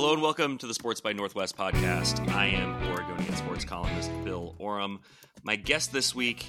Hello 0.00 0.12
and 0.12 0.22
welcome 0.22 0.56
to 0.58 0.68
the 0.68 0.74
Sports 0.74 1.00
by 1.00 1.12
Northwest 1.12 1.56
podcast. 1.56 2.28
I 2.32 2.46
am 2.46 2.72
Oregonian 2.88 3.34
sports 3.34 3.64
columnist 3.64 4.12
Bill 4.22 4.54
Oram. 4.60 5.00
My 5.42 5.56
guest 5.56 5.92
this 5.92 6.14
week, 6.14 6.46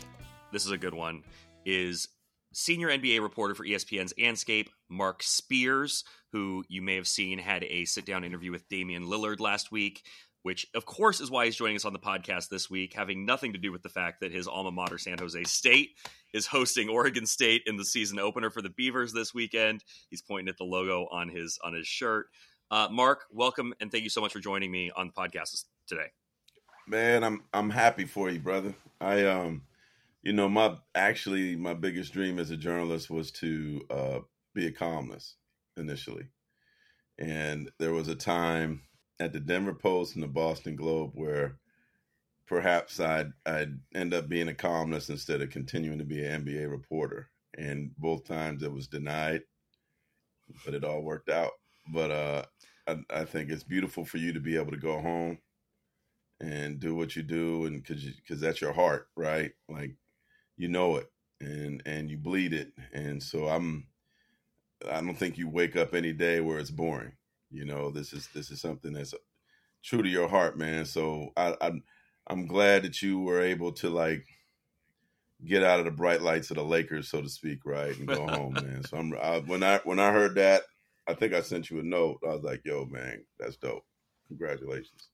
this 0.52 0.68
is 0.68 0.72
a 0.72 0.78
good 0.78 0.94
one, 0.94 1.24
is 1.66 2.10
senior 2.54 2.90
NBA 2.90 3.24
reporter 3.24 3.56
for 3.56 3.66
ESPN's 3.66 4.14
Andscape, 4.20 4.68
Marc 4.88 5.24
Spears, 5.24 6.04
who 6.32 6.64
you 6.70 6.84
may 6.84 6.94
have 6.94 7.08
seen 7.08 7.40
had 7.40 7.64
a 7.64 7.86
sit 7.86 8.06
down 8.06 8.24
interview 8.24 8.52
with 8.52 8.70
Damian 8.70 9.08
Lillard 9.08 9.40
last 9.40 9.72
week, 9.72 10.04
which 10.44 10.68
of 10.76 10.86
course 10.86 11.20
is 11.20 11.32
why 11.32 11.46
he's 11.46 11.56
joining 11.56 11.76
us 11.76 11.86
on 11.86 11.94
the 11.94 11.98
podcast 11.98 12.50
this 12.50 12.70
week, 12.70 12.94
having 12.94 13.26
nothing 13.26 13.54
to 13.54 13.60
do 13.60 13.72
with 13.72 13.82
the 13.82 13.90
fact 13.90 14.22
that 14.22 14.32
his 14.32 14.48
alma 14.48 14.70
mater, 14.70 15.00
San 15.00 15.18
Jose 15.18 15.44
State, 15.46 15.90
is 16.36 16.46
hosting 16.46 16.88
Oregon 16.88 17.26
State 17.26 17.64
in 17.66 17.78
the 17.78 17.86
season 17.86 18.20
opener 18.20 18.52
for 18.52 18.62
the 18.62 18.70
Beavers 18.70 19.12
this 19.12 19.34
weekend. 19.34 19.84
He's 20.12 20.22
pointing 20.22 20.50
at 20.50 20.60
the 20.60 20.66
logo 20.66 21.08
on 21.12 21.30
his 21.30 21.58
on 21.64 21.74
his 21.74 21.88
shirt. 21.88 22.28
Uh, 22.72 22.88
Marc, 22.92 23.26
welcome 23.32 23.74
and 23.80 23.92
thank 23.92 24.04
you 24.04 24.12
so 24.12 24.22
much 24.22 24.32
for 24.32 24.40
joining 24.40 24.72
me 24.72 24.92
on 24.96 25.08
the 25.08 25.14
podcast 25.14 25.66
today. 25.88 26.12
Man, 26.88 27.24
I'm 27.24 27.44
I'm 27.52 27.72
happy 27.72 28.06
for 28.06 28.30
you, 28.30 28.40
brother. 28.40 28.76
I 29.02 29.26
um, 29.26 29.64
you 30.22 30.34
know, 30.34 30.48
my 30.48 30.78
actually 30.94 31.56
my 31.56 31.74
biggest 31.74 32.14
dream 32.14 32.38
as 32.38 32.52
a 32.52 32.58
journalist 32.58 33.10
was 33.10 33.32
to 33.32 33.82
uh, 33.90 34.20
be 34.54 34.68
a 34.68 34.72
columnist 34.72 35.36
initially, 35.78 36.28
and 37.18 37.72
there 37.80 37.94
was 37.94 38.08
a 38.08 38.16
time 38.16 38.84
at 39.20 39.34
the 39.34 39.40
Denver 39.40 39.74
Post 39.74 40.14
and 40.14 40.24
the 40.24 40.28
Boston 40.28 40.76
Globe 40.76 41.12
where 41.16 41.58
perhaps 42.46 43.00
I'd 43.00 43.32
I'd 43.48 43.80
end 43.96 44.14
up 44.14 44.30
being 44.30 44.50
a 44.50 44.54
columnist 44.54 45.10
instead 45.10 45.42
of 45.42 45.50
continuing 45.50 45.98
to 45.98 46.06
be 46.06 46.24
an 46.24 46.46
NBA 46.46 46.70
reporter, 46.70 47.32
and 47.58 47.90
both 47.98 48.26
times 48.26 48.62
it 48.62 48.72
was 48.72 48.88
denied, 48.88 49.42
but 50.64 50.76
it 50.76 50.84
all 50.84 51.02
worked 51.02 51.30
out. 51.30 51.52
But 51.92 52.12
uh, 52.12 52.44
I, 53.10 53.26
think 53.26 53.50
it's 53.50 53.64
beautiful 53.64 54.06
for 54.06 54.18
you 54.18 54.34
to 54.34 54.40
be 54.40 54.56
able 54.56 54.72
to 54.72 54.78
go 54.78 55.00
home 55.02 55.40
and 56.40 56.80
do 56.80 56.96
what 56.96 57.16
you 57.16 57.24
do, 57.24 57.66
and 57.66 57.82
because 57.82 58.04
because 58.04 58.40
that's 58.40 58.62
your 58.62 58.74
heart, 58.74 59.08
right? 59.16 59.52
Like 59.68 59.96
you 60.58 60.68
know 60.68 60.98
it, 60.98 61.12
and 61.42 61.82
and 61.86 62.10
you 62.10 62.18
bleed 62.18 62.54
it, 62.54 62.72
and 62.94 63.22
so 63.22 63.48
I'm. 63.48 63.88
I 64.90 65.02
don't 65.02 65.16
think 65.16 65.38
you 65.38 65.50
wake 65.50 65.76
up 65.76 65.94
any 65.94 66.14
day 66.14 66.40
where 66.40 66.58
it's 66.58 66.72
boring. 66.72 67.12
You 67.52 67.66
know, 67.66 67.92
this 67.92 68.14
is 68.14 68.30
this 68.34 68.50
is 68.50 68.62
something 68.62 68.94
that's 68.94 69.14
true 69.84 70.02
to 70.02 70.10
your 70.10 70.28
heart, 70.28 70.58
man. 70.58 70.86
So 70.86 71.32
I, 71.36 71.56
I'm 71.62 71.84
I'm 72.28 72.46
glad 72.46 72.84
that 72.84 73.02
you 73.02 73.20
were 73.20 73.42
able 73.42 73.72
to 73.74 73.90
like 73.90 74.26
get 75.46 75.64
out 75.64 75.80
of 75.80 75.86
the 75.86 75.92
bright 75.92 76.22
lights 76.22 76.52
of 76.52 76.58
the 76.58 76.64
Lakers, 76.64 77.10
so 77.10 77.22
to 77.22 77.30
speak, 77.30 77.60
right, 77.66 77.98
and 77.98 78.08
go 78.08 78.28
home, 78.28 78.54
man. 78.54 78.84
So 78.84 78.98
I'm 78.98 79.14
I, 79.22 79.40
when 79.40 79.64
I 79.64 79.80
when 79.84 80.00
I 80.00 80.12
heard 80.12 80.36
that, 80.36 80.64
I 81.08 81.14
think 81.14 81.34
I 81.34 81.42
sent 81.42 81.70
you 81.70 81.80
a 81.80 81.84
note. 81.84 82.20
I 82.24 82.34
was 82.34 82.44
like, 82.44 82.62
"Yo, 82.66 82.86
man, 82.86 83.24
that's 83.40 83.58
dope. 83.58 83.86
Congratulations." 84.28 85.10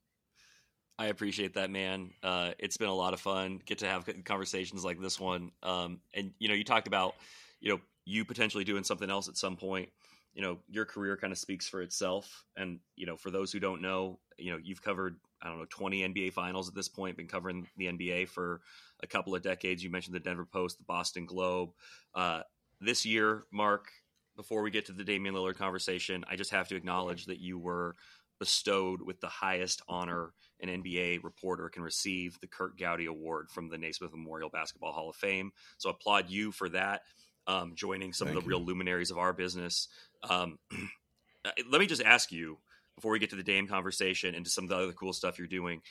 I 0.97 1.07
appreciate 1.07 1.55
that, 1.55 1.69
man. 1.69 2.11
Uh, 2.23 2.51
it's 2.57 2.77
been 2.77 2.89
a 2.89 2.95
lot 2.95 3.13
of 3.13 3.19
fun. 3.19 3.61
Get 3.65 3.79
to 3.79 3.87
have 3.87 4.07
conversations 4.23 4.85
like 4.85 4.99
this 4.99 5.19
one. 5.19 5.51
Um, 5.61 5.99
and 6.13 6.31
you 6.39 6.47
know, 6.47 6.53
you 6.53 6.63
talked 6.63 6.87
about, 6.87 7.15
you 7.59 7.69
know, 7.69 7.81
you 8.05 8.23
potentially 8.23 8.63
doing 8.63 8.83
something 8.83 9.09
else 9.09 9.27
at 9.27 9.35
some 9.35 9.57
point. 9.57 9.89
You 10.33 10.41
know, 10.41 10.59
your 10.69 10.85
career 10.85 11.17
kind 11.17 11.33
of 11.33 11.39
speaks 11.39 11.67
for 11.67 11.81
itself. 11.81 12.45
And 12.55 12.79
you 12.95 13.05
know, 13.05 13.17
for 13.17 13.29
those 13.29 13.51
who 13.51 13.59
don't 13.59 13.81
know, 13.81 14.19
you 14.37 14.51
know, 14.51 14.59
you've 14.61 14.81
covered 14.81 15.17
I 15.41 15.49
don't 15.49 15.59
know 15.59 15.65
20 15.69 16.01
NBA 16.13 16.33
finals 16.33 16.69
at 16.69 16.75
this 16.75 16.87
point. 16.89 17.17
Been 17.17 17.27
covering 17.27 17.67
the 17.77 17.87
NBA 17.87 18.29
for 18.29 18.61
a 19.03 19.07
couple 19.07 19.35
of 19.35 19.41
decades. 19.41 19.83
You 19.83 19.89
mentioned 19.89 20.15
the 20.15 20.19
Denver 20.21 20.45
Post, 20.45 20.77
the 20.77 20.85
Boston 20.85 21.25
Globe. 21.25 21.71
Uh, 22.13 22.41
this 22.79 23.05
year, 23.05 23.43
Marc, 23.51 23.87
before 24.35 24.61
we 24.61 24.71
get 24.71 24.85
to 24.87 24.91
the 24.91 25.03
Damian 25.03 25.35
Lillard 25.35 25.57
conversation, 25.57 26.23
I 26.29 26.35
just 26.35 26.51
have 26.51 26.67
to 26.69 26.75
acknowledge 26.75 27.25
that 27.25 27.39
you 27.39 27.57
were 27.57 27.95
bestowed 28.39 29.01
with 29.01 29.21
the 29.21 29.27
highest 29.27 29.81
honor 29.87 30.33
an 30.59 30.69
NBA 30.69 31.23
reporter 31.23 31.69
can 31.69 31.83
receive, 31.83 32.39
the 32.41 32.47
Curt 32.47 32.77
Gowdy 32.77 33.05
Award 33.05 33.49
from 33.49 33.69
the 33.69 33.77
Naismith 33.77 34.11
Memorial 34.11 34.49
Basketball 34.49 34.91
Hall 34.91 35.09
of 35.09 35.15
Fame. 35.15 35.51
So 35.77 35.89
I 35.89 35.93
applaud 35.93 36.29
you 36.29 36.51
for 36.51 36.69
that, 36.69 37.01
um, 37.47 37.73
joining 37.75 38.13
some 38.13 38.27
Thank 38.27 38.37
of 38.37 38.43
the 38.43 38.49
you. 38.49 38.57
real 38.57 38.65
luminaries 38.65 39.11
of 39.11 39.17
our 39.17 39.33
business. 39.33 39.87
Um, 40.29 40.59
let 41.69 41.79
me 41.79 41.87
just 41.87 42.01
ask 42.01 42.31
you 42.31 42.57
before 42.95 43.11
we 43.11 43.19
get 43.19 43.29
to 43.31 43.35
the 43.35 43.43
Dame 43.43 43.67
conversation 43.67 44.35
and 44.35 44.45
to 44.45 44.51
some 44.51 44.65
of 44.65 44.69
the 44.69 44.77
other 44.77 44.93
cool 44.93 45.13
stuff 45.13 45.37
you're 45.37 45.47
doing 45.47 45.81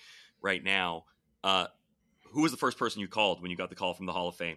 right 0.43 0.63
now. 0.63 1.05
Uh, 1.43 1.67
who 2.33 2.43
was 2.43 2.51
the 2.51 2.59
first 2.59 2.79
person 2.79 3.01
you 3.01 3.09
called 3.09 3.41
when 3.41 3.51
you 3.51 3.57
got 3.57 3.69
the 3.69 3.77
call 3.77 3.95
from 3.95 4.07
the 4.07 4.13
Hall 4.13 4.29
of 4.29 4.37
Fame? 4.37 4.57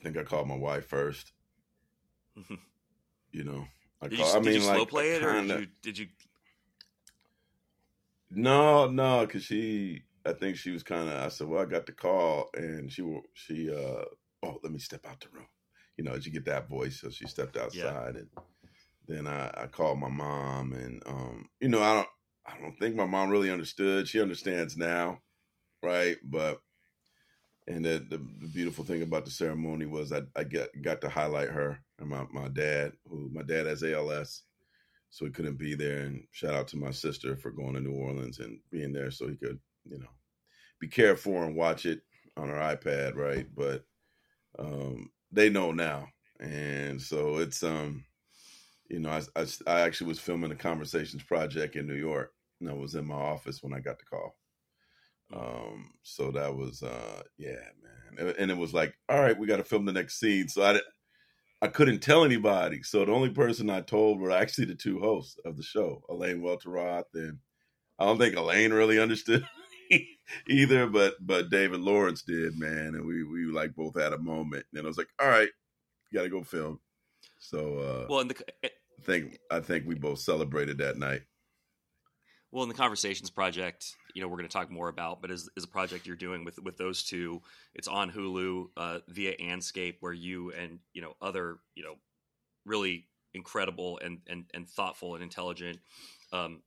I 0.00 0.02
think 0.02 0.16
I 0.16 0.22
called 0.22 0.48
my 0.48 0.56
wife 0.56 0.86
first. 0.86 1.32
you 3.32 3.44
know, 3.44 3.66
I, 4.00 4.08
did 4.08 4.18
call, 4.18 4.26
you, 4.26 4.32
I 4.32 4.34
mean, 4.36 4.44
did 4.44 4.54
you 4.62 4.66
like, 4.66 4.76
slow 4.76 4.86
play 4.86 5.12
it, 5.12 5.20
kinda, 5.20 5.38
or 5.38 5.42
did 5.42 5.60
you, 5.60 5.66
did 5.82 5.98
you? 5.98 6.06
No, 8.30 8.88
no, 8.88 9.26
because 9.26 9.44
she, 9.44 10.04
I 10.24 10.32
think 10.32 10.56
she 10.56 10.70
was 10.70 10.82
kind 10.82 11.08
of. 11.08 11.16
I 11.16 11.28
said, 11.28 11.48
"Well, 11.48 11.60
I 11.60 11.66
got 11.66 11.84
the 11.84 11.92
call," 11.92 12.48
and 12.54 12.90
she, 12.90 13.02
she, 13.34 13.70
uh, 13.70 14.04
oh, 14.42 14.60
let 14.62 14.72
me 14.72 14.78
step 14.78 15.04
out 15.06 15.20
the 15.20 15.28
room. 15.32 15.48
You 15.96 16.04
know, 16.04 16.12
did 16.12 16.26
you 16.26 16.32
get 16.32 16.46
that 16.46 16.68
voice, 16.68 17.00
so 17.00 17.10
she 17.10 17.26
stepped 17.26 17.56
outside, 17.56 18.14
yeah. 18.14 18.20
and 18.20 18.28
then 19.06 19.26
I, 19.26 19.50
I 19.54 19.66
called 19.66 19.98
my 19.98 20.08
mom, 20.08 20.72
and 20.72 21.02
um, 21.06 21.48
you 21.60 21.68
know, 21.68 21.82
I 21.82 21.94
don't, 21.94 22.08
I 22.46 22.58
don't 22.62 22.78
think 22.78 22.94
my 22.94 23.06
mom 23.06 23.28
really 23.28 23.50
understood. 23.50 24.08
She 24.08 24.22
understands 24.22 24.76
now, 24.76 25.20
right? 25.82 26.16
But 26.22 26.60
and 27.66 27.84
the, 27.84 28.04
the, 28.08 28.18
beautiful 28.48 28.84
thing 28.84 29.02
about 29.02 29.24
the 29.24 29.30
ceremony 29.30 29.86
was 29.86 30.12
I, 30.12 30.22
I 30.34 30.44
get, 30.44 30.70
got 30.82 31.00
to 31.02 31.08
highlight 31.08 31.50
her 31.50 31.78
and 31.98 32.08
my, 32.08 32.24
my 32.32 32.48
dad, 32.48 32.92
who 33.08 33.30
my 33.32 33.42
dad 33.42 33.66
has 33.66 33.82
ALS, 33.82 34.42
so 35.10 35.24
he 35.24 35.30
couldn't 35.30 35.58
be 35.58 35.74
there. 35.74 36.00
And 36.00 36.24
shout 36.32 36.54
out 36.54 36.68
to 36.68 36.76
my 36.76 36.90
sister 36.90 37.36
for 37.36 37.50
going 37.50 37.74
to 37.74 37.80
New 37.80 37.94
Orleans 37.94 38.38
and 38.38 38.58
being 38.70 38.92
there 38.92 39.10
so 39.10 39.28
he 39.28 39.36
could, 39.36 39.58
you 39.84 39.98
know, 39.98 40.08
be 40.80 40.88
cared 40.88 41.20
for 41.20 41.44
and 41.44 41.54
watch 41.54 41.86
it 41.86 42.00
on 42.36 42.48
her 42.48 42.56
iPad, 42.56 43.16
right? 43.16 43.46
But 43.54 43.84
um, 44.58 45.10
they 45.30 45.50
know 45.50 45.72
now, 45.72 46.08
and 46.40 47.00
so 47.00 47.38
it's 47.38 47.62
um, 47.62 48.04
you 48.88 48.98
know, 48.98 49.10
I, 49.10 49.22
I, 49.40 49.46
I 49.66 49.80
actually 49.82 50.08
was 50.08 50.18
filming 50.18 50.50
a 50.50 50.56
conversations 50.56 51.22
project 51.22 51.76
in 51.76 51.86
New 51.86 51.94
York, 51.94 52.32
and 52.60 52.68
I 52.68 52.72
was 52.72 52.94
in 52.96 53.06
my 53.06 53.14
office 53.14 53.62
when 53.62 53.72
I 53.72 53.78
got 53.80 53.98
the 53.98 54.04
call. 54.04 54.36
Um, 55.34 55.90
so 56.02 56.30
that 56.32 56.54
was 56.54 56.82
uh 56.82 57.22
yeah, 57.38 57.54
man. 58.16 58.34
And 58.38 58.50
it 58.50 58.56
was 58.56 58.74
like, 58.74 58.94
all 59.08 59.20
right, 59.20 59.38
we 59.38 59.46
got 59.46 59.58
to 59.58 59.64
film 59.64 59.84
the 59.84 59.92
next 59.92 60.18
scene. 60.18 60.48
So 60.48 60.62
I 60.62 60.80
I 61.62 61.68
couldn't 61.68 62.00
tell 62.00 62.24
anybody. 62.24 62.82
So 62.82 63.04
the 63.04 63.12
only 63.12 63.30
person 63.30 63.70
I 63.70 63.82
told 63.82 64.18
were 64.18 64.30
actually 64.30 64.66
the 64.66 64.74
two 64.74 64.98
hosts 64.98 65.38
of 65.44 65.56
the 65.56 65.62
show, 65.62 66.02
Elaine 66.08 66.40
Welteroth 66.40 67.04
and 67.14 67.38
I 67.98 68.06
don't 68.06 68.18
think 68.18 68.34
Elaine 68.34 68.72
really 68.72 68.98
understood 68.98 69.46
either, 70.48 70.86
but 70.86 71.14
but 71.20 71.50
David 71.50 71.80
Lawrence 71.80 72.22
did, 72.22 72.58
man. 72.58 72.94
And 72.94 73.06
we 73.06 73.24
we 73.24 73.44
like 73.44 73.74
both 73.74 74.00
had 74.00 74.12
a 74.12 74.18
moment. 74.18 74.64
And 74.74 74.84
I 74.84 74.88
was 74.88 74.98
like, 74.98 75.10
all 75.20 75.28
right, 75.28 75.50
got 76.12 76.22
to 76.22 76.28
go 76.28 76.42
film. 76.42 76.80
So 77.38 77.78
uh 77.78 78.06
well, 78.08 78.24
the, 78.24 78.34
I 78.64 78.70
think 79.02 79.38
I 79.50 79.60
think 79.60 79.86
we 79.86 79.94
both 79.94 80.18
celebrated 80.18 80.78
that 80.78 80.96
night. 80.96 81.22
Well, 82.52 82.64
in 82.64 82.68
the 82.68 82.74
Conversations 82.74 83.30
project, 83.30 83.94
you 84.12 84.20
know, 84.20 84.28
we're 84.28 84.36
going 84.36 84.48
to 84.48 84.52
talk 84.52 84.70
more 84.70 84.88
about, 84.88 85.22
but 85.22 85.30
is, 85.30 85.48
is 85.56 85.62
a 85.62 85.68
project 85.68 86.06
you're 86.06 86.16
doing 86.16 86.44
with 86.44 86.58
with 86.58 86.76
those 86.76 87.04
two. 87.04 87.42
It's 87.74 87.86
on 87.86 88.10
Hulu 88.10 88.70
uh, 88.76 88.98
via 89.08 89.36
Andscape, 89.36 89.96
where 90.00 90.12
you 90.12 90.52
and 90.52 90.80
you 90.92 91.00
know 91.00 91.14
other 91.22 91.58
you 91.76 91.84
know 91.84 91.94
really 92.66 93.06
incredible 93.34 94.00
and 94.02 94.18
and 94.28 94.44
and 94.52 94.68
thoughtful 94.68 95.14
and 95.14 95.22
intelligent, 95.22 95.78
um, 96.32 96.62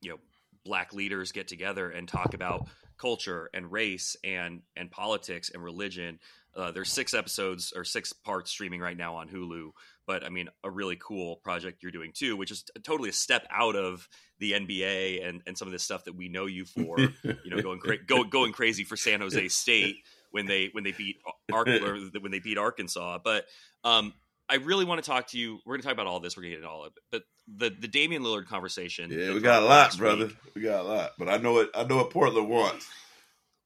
you 0.00 0.10
know, 0.10 0.18
black 0.64 0.94
leaders 0.94 1.32
get 1.32 1.46
together 1.46 1.90
and 1.90 2.08
talk 2.08 2.34
about 2.34 2.66
culture 2.96 3.50
and 3.52 3.70
race 3.70 4.16
and 4.24 4.62
and 4.76 4.90
politics 4.90 5.50
and 5.52 5.62
religion. 5.62 6.18
Uh, 6.56 6.72
there's 6.72 6.90
six 6.90 7.14
episodes 7.14 7.72
or 7.74 7.84
six 7.84 8.12
parts 8.12 8.50
streaming 8.50 8.80
right 8.80 8.96
now 8.96 9.16
on 9.16 9.28
Hulu 9.28 9.70
but 10.08 10.24
I 10.24 10.30
mean, 10.30 10.48
a 10.64 10.70
really 10.70 10.96
cool 10.96 11.36
project 11.36 11.82
you're 11.82 11.92
doing 11.92 12.12
too, 12.14 12.34
which 12.34 12.50
is 12.50 12.64
totally 12.82 13.10
a 13.10 13.12
step 13.12 13.46
out 13.50 13.76
of 13.76 14.08
the 14.38 14.52
NBA 14.52 15.28
and, 15.28 15.42
and 15.46 15.56
some 15.56 15.68
of 15.68 15.72
the 15.72 15.78
stuff 15.78 16.04
that 16.04 16.16
we 16.16 16.30
know 16.30 16.46
you 16.46 16.64
for. 16.64 16.98
you 16.98 17.50
know, 17.50 17.60
going 17.60 17.78
cra- 17.78 18.02
go, 18.02 18.24
going 18.24 18.52
crazy 18.52 18.84
for 18.84 18.96
San 18.96 19.20
Jose 19.20 19.48
State, 19.48 19.96
when 20.30 20.46
they 20.46 20.70
when 20.72 20.82
they 20.82 20.92
beat 20.92 21.18
Ar- 21.52 21.64
when 22.20 22.32
they 22.32 22.38
beat 22.38 22.56
Arkansas. 22.56 23.18
But 23.22 23.44
um, 23.84 24.14
I 24.48 24.54
really 24.54 24.86
want 24.86 25.04
to 25.04 25.08
talk 25.08 25.26
to 25.28 25.38
you. 25.38 25.58
We're 25.66 25.74
going 25.74 25.82
to 25.82 25.86
talk 25.88 25.94
about 25.94 26.06
all 26.06 26.20
this. 26.20 26.38
We're 26.38 26.44
going 26.44 26.52
to 26.52 26.56
get 26.56 26.64
into 26.64 26.70
all 26.70 26.86
of 26.86 26.94
it. 26.96 27.02
But 27.12 27.22
the 27.46 27.76
the 27.78 27.88
Damian 27.88 28.22
Lillard 28.22 28.46
conversation. 28.46 29.10
Yeah, 29.10 29.34
we 29.34 29.40
got 29.40 29.62
a 29.62 29.66
lot, 29.66 29.96
brother. 29.98 30.26
Week, 30.28 30.36
we 30.54 30.62
got 30.62 30.86
a 30.86 30.88
lot. 30.88 31.10
But 31.18 31.28
I 31.28 31.36
know 31.36 31.58
it. 31.58 31.68
I 31.74 31.84
know 31.84 31.96
what 31.96 32.10
Portland 32.10 32.48
wants. 32.48 32.88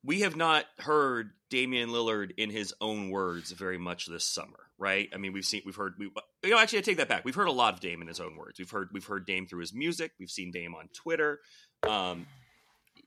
We 0.04 0.20
have 0.20 0.34
not 0.34 0.64
heard 0.78 1.30
Damian 1.48 1.90
Lillard 1.90 2.32
in 2.36 2.50
his 2.50 2.74
own 2.80 3.10
words 3.10 3.52
very 3.52 3.78
much 3.78 4.06
this 4.06 4.24
summer, 4.24 4.58
right? 4.78 5.08
I 5.14 5.18
mean, 5.18 5.32
we've 5.32 5.44
seen, 5.44 5.62
we've 5.64 5.76
heard, 5.76 5.94
we, 5.98 6.10
you 6.42 6.50
know, 6.50 6.58
actually, 6.58 6.80
I 6.80 6.82
take 6.82 6.96
that 6.96 7.08
back. 7.08 7.24
We've 7.24 7.34
heard 7.34 7.48
a 7.48 7.52
lot 7.52 7.74
of 7.74 7.80
Dame 7.80 8.02
in 8.02 8.08
his 8.08 8.18
own 8.18 8.36
words. 8.36 8.58
We've 8.58 8.70
heard, 8.70 8.88
we've 8.92 9.04
heard 9.04 9.26
Dame 9.26 9.46
through 9.46 9.60
his 9.60 9.72
music. 9.72 10.12
We've 10.18 10.30
seen 10.30 10.50
Dame 10.50 10.74
on 10.74 10.88
Twitter. 10.92 11.40
Um, 11.88 12.26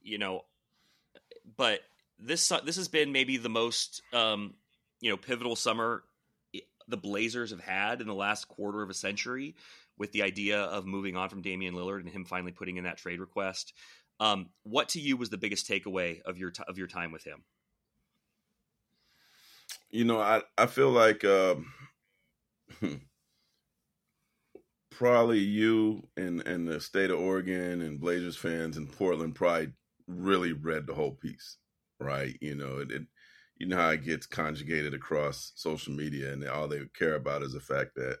you 0.02 0.18
know, 0.18 0.44
but 1.56 1.80
this 2.18 2.48
this 2.64 2.76
has 2.76 2.88
been 2.88 3.12
maybe 3.12 3.36
the 3.36 3.48
most 3.48 4.02
um, 4.12 4.54
you 5.00 5.10
know 5.10 5.16
pivotal 5.16 5.56
summer 5.56 6.02
the 6.88 6.96
Blazers 6.96 7.50
have 7.50 7.60
had 7.60 8.00
in 8.00 8.06
the 8.06 8.14
last 8.14 8.48
quarter 8.48 8.82
of 8.82 8.90
a 8.90 8.94
century 8.94 9.56
with 9.98 10.12
the 10.12 10.22
idea 10.22 10.60
of 10.60 10.86
moving 10.86 11.16
on 11.16 11.28
from 11.28 11.42
Damian 11.42 11.74
Lillard 11.74 12.00
and 12.00 12.08
him 12.08 12.24
finally 12.24 12.52
putting 12.52 12.76
in 12.76 12.84
that 12.84 12.98
trade 12.98 13.18
request. 13.18 13.72
Um, 14.18 14.50
what 14.62 14.88
to 14.90 15.00
you 15.00 15.16
was 15.16 15.30
the 15.30 15.38
biggest 15.38 15.68
takeaway 15.68 16.22
of 16.22 16.38
your 16.38 16.50
t- 16.50 16.64
of 16.66 16.78
your 16.78 16.86
time 16.86 17.12
with 17.12 17.24
him? 17.24 17.44
You 19.90 20.04
know, 20.04 20.20
I 20.20 20.42
I 20.56 20.66
feel 20.66 20.90
like 20.90 21.24
um, 21.24 21.72
probably 24.90 25.38
you 25.38 26.08
and 26.16 26.40
and 26.46 26.66
the 26.66 26.80
state 26.80 27.10
of 27.10 27.20
Oregon 27.20 27.82
and 27.82 28.00
Blazers 28.00 28.36
fans 28.36 28.76
in 28.76 28.86
Portland 28.86 29.34
probably 29.34 29.72
really 30.06 30.52
read 30.52 30.86
the 30.86 30.94
whole 30.94 31.12
piece, 31.12 31.58
right? 32.00 32.36
You 32.40 32.54
know, 32.54 32.78
it, 32.78 32.90
it 32.90 33.02
you 33.58 33.66
know 33.66 33.76
how 33.76 33.90
it 33.90 34.04
gets 34.04 34.26
conjugated 34.26 34.94
across 34.94 35.52
social 35.56 35.92
media, 35.92 36.32
and 36.32 36.46
all 36.48 36.68
they 36.68 36.80
care 36.98 37.14
about 37.14 37.42
is 37.42 37.52
the 37.52 37.60
fact 37.60 37.94
that 37.96 38.18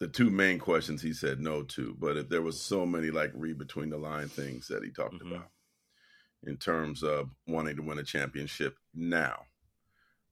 the 0.00 0.08
two 0.08 0.30
main 0.30 0.58
questions 0.58 1.02
he 1.02 1.12
said 1.12 1.40
no 1.40 1.62
to, 1.62 1.94
but 1.98 2.16
if 2.16 2.28
there 2.30 2.42
was 2.42 2.60
so 2.60 2.86
many 2.86 3.10
like 3.10 3.30
read 3.34 3.58
between 3.58 3.90
the 3.90 3.98
line 3.98 4.28
things 4.28 4.66
that 4.68 4.82
he 4.82 4.90
talked 4.90 5.14
mm-hmm. 5.14 5.32
about 5.32 5.50
in 6.42 6.56
terms 6.56 7.02
of 7.02 7.28
wanting 7.46 7.76
to 7.76 7.82
win 7.82 7.98
a 7.98 8.02
championship 8.02 8.76
now, 8.94 9.42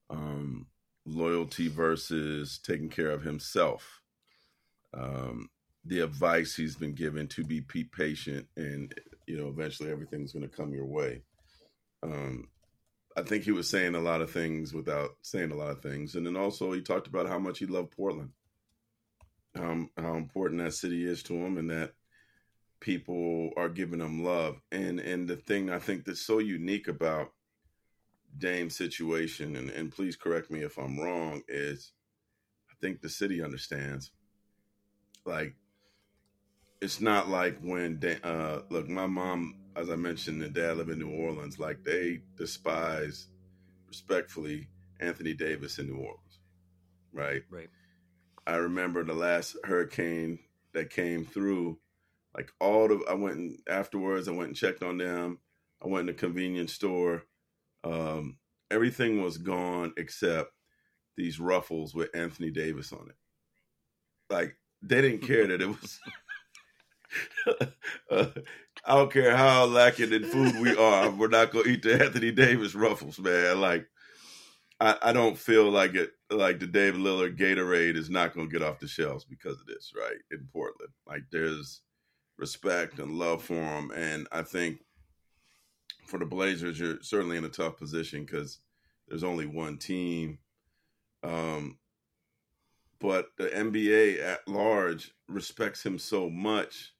um, 0.09 0.67
loyalty 1.05 1.69
versus 1.69 2.59
taking 2.65 2.89
care 2.89 3.11
of 3.11 3.23
himself, 3.23 4.01
um, 4.95 5.51
the 5.85 6.01
advice 6.01 6.55
he's 6.55 6.77
been 6.77 6.95
given 6.95 7.29
to 7.29 7.45
be 7.45 7.61
patient 7.61 8.47
and 8.57 8.95
you 9.27 9.39
know 9.39 9.49
eventually 9.49 9.91
everything's 9.91 10.33
going 10.33 10.49
to 10.49 10.57
come 10.57 10.73
your 10.73 10.87
way. 10.87 11.23
Um, 12.03 12.49
i 13.17 13.23
think 13.23 13.43
he 13.43 13.51
was 13.51 13.69
saying 13.69 13.97
a 13.97 14.01
lot 14.01 14.21
of 14.21 14.31
things 14.31 14.73
without 14.73 15.11
saying 15.23 15.51
a 15.51 15.57
lot 15.57 15.71
of 15.71 15.83
things. 15.83 16.15
And 16.15 16.25
then 16.25 16.37
also 16.37 16.73
he 16.73 16.81
talked 16.81 17.09
about 17.09 17.27
how 17.27 17.39
much 17.39 17.59
he 17.59 17.67
loved 17.67 17.91
portland 17.91 18.31
how, 19.59 19.87
how 19.97 20.15
important 20.17 20.63
that 20.63 20.75
city 20.75 21.07
is 21.07 21.23
to 21.25 21.35
him 21.35 21.59
and 21.59 21.71
that 21.71 21.93
people 22.81 23.51
are 23.57 23.69
giving 23.69 24.01
him 24.01 24.25
love. 24.25 24.61
And 24.73 25.01
and 25.01 25.29
the 25.29 25.37
thing 25.37 25.71
i 25.71 25.79
think 25.79 26.05
that's 26.05 26.25
so 26.25 26.39
unique 26.39 26.89
about 26.89 27.33
Dame's 28.37 28.77
situation 28.77 29.57
and, 29.57 29.71
and 29.71 29.91
please 29.91 30.17
correct 30.17 30.51
me 30.51 30.61
if 30.61 30.79
i'm 30.79 30.99
wrong 30.99 31.43
is 31.49 31.93
i 32.71 32.75
think 32.81 33.01
the 33.01 33.09
city 33.09 33.43
understands. 33.43 34.13
Like 35.25 35.55
it's 36.81 37.01
not 37.01 37.29
like 37.29 37.59
when 37.61 38.01
uh, 38.23 38.61
look 38.71 38.89
my 38.89 39.07
mom 39.07 39.57
as 39.77 39.91
i 39.91 39.97
mentioned 39.97 40.43
and 40.43 40.55
dad 40.55 40.77
live 40.77 40.89
in 40.89 40.99
new 40.99 41.11
orleans 41.11 41.59
like 41.59 41.83
they 41.85 42.21
despise 42.37 43.29
respectfully 43.87 44.69
anthony 45.01 45.35
davis 45.35 45.79
in 45.79 45.87
new 45.87 45.97
orleans 45.97 46.39
right? 47.13 47.43
Right 47.51 47.69
i 48.49 48.57
remember 48.57 49.05
the 49.05 49.15
last 49.15 49.57
hurricane 49.65 50.39
that 50.73 50.91
came 50.91 51.25
through 51.25 51.79
like 52.35 52.51
all 52.61 52.89
the 52.89 53.05
i 53.09 53.15
went 53.15 53.37
and 53.37 53.59
afterwards 53.69 54.27
i 54.29 54.33
went 54.33 54.49
and 54.49 54.57
checked 54.57 54.83
on 54.83 54.99
them. 54.99 55.39
I 55.85 55.87
went 55.87 56.09
in 56.09 56.15
a 56.15 56.19
convenience 56.19 56.73
store. 56.73 57.23
Um, 57.85 58.39
everything 58.69 59.23
was 59.23 59.39
gone 59.39 59.93
except 59.97 60.51
these 61.17 61.39
ruffles 61.39 61.95
with 61.95 62.15
anthony 62.15 62.51
davis 62.51 62.93
on 62.93 63.09
it. 63.09 63.17
Like 64.33 64.57
they 64.83 65.01
didn't 65.01 65.27
care 65.27 65.47
that 65.47 65.63
it 65.63 65.69
was 65.69 66.01
uh, 68.11 68.27
I 68.85 68.95
don't 68.95 69.13
care 69.13 69.37
how 69.37 69.67
lacking 69.67 70.13
in 70.13 70.25
food 70.25 70.61
we 70.61 70.77
are, 70.77 71.11
we're 71.11 71.29
not 71.29 71.53
gonna 71.53 71.69
eat 71.69 71.83
the 71.83 72.05
Anthony 72.05 72.31
Davis 72.31 72.75
ruffles, 72.75 73.19
man. 73.19 73.61
Like 73.61 73.89
I, 74.81 74.97
I 75.03 75.13
don't 75.13 75.37
feel 75.39 75.71
like 75.71 75.95
it 75.95 76.13
like 76.31 76.61
the 76.61 76.67
David 76.67 77.01
Lillard 77.01 77.39
Gatorade 77.39 77.97
is 77.97 78.11
not 78.11 78.35
gonna 78.35 78.49
get 78.49 78.63
off 78.63 78.79
the 78.79 78.89
shelves 78.89 79.25
because 79.25 79.61
of 79.61 79.67
this, 79.67 79.93
right? 79.97 80.19
In 80.31 80.49
Portland. 80.53 80.93
Like 81.07 81.25
there's 81.33 81.81
respect 82.39 82.99
and 82.99 83.19
love 83.19 83.43
for 83.43 83.55
him. 83.55 83.91
And 83.91 84.29
I 84.33 84.43
think 84.43 84.79
for 86.07 86.19
the 86.19 86.25
Blazers, 86.25 86.79
you're 86.79 87.03
certainly 87.03 87.37
in 87.37 87.45
a 87.45 87.51
tough 87.51 87.77
position 87.77 88.25
because 88.25 88.61
there's 89.09 89.25
only 89.25 89.47
one 89.47 89.77
team. 89.77 90.39
Um, 91.23 91.79
but 93.01 93.27
the 93.37 93.49
NBA 93.49 94.23
at 94.23 94.47
large 94.49 95.13
respects 95.29 95.85
him 95.85 95.99
so 95.99 96.31
much 96.31 96.95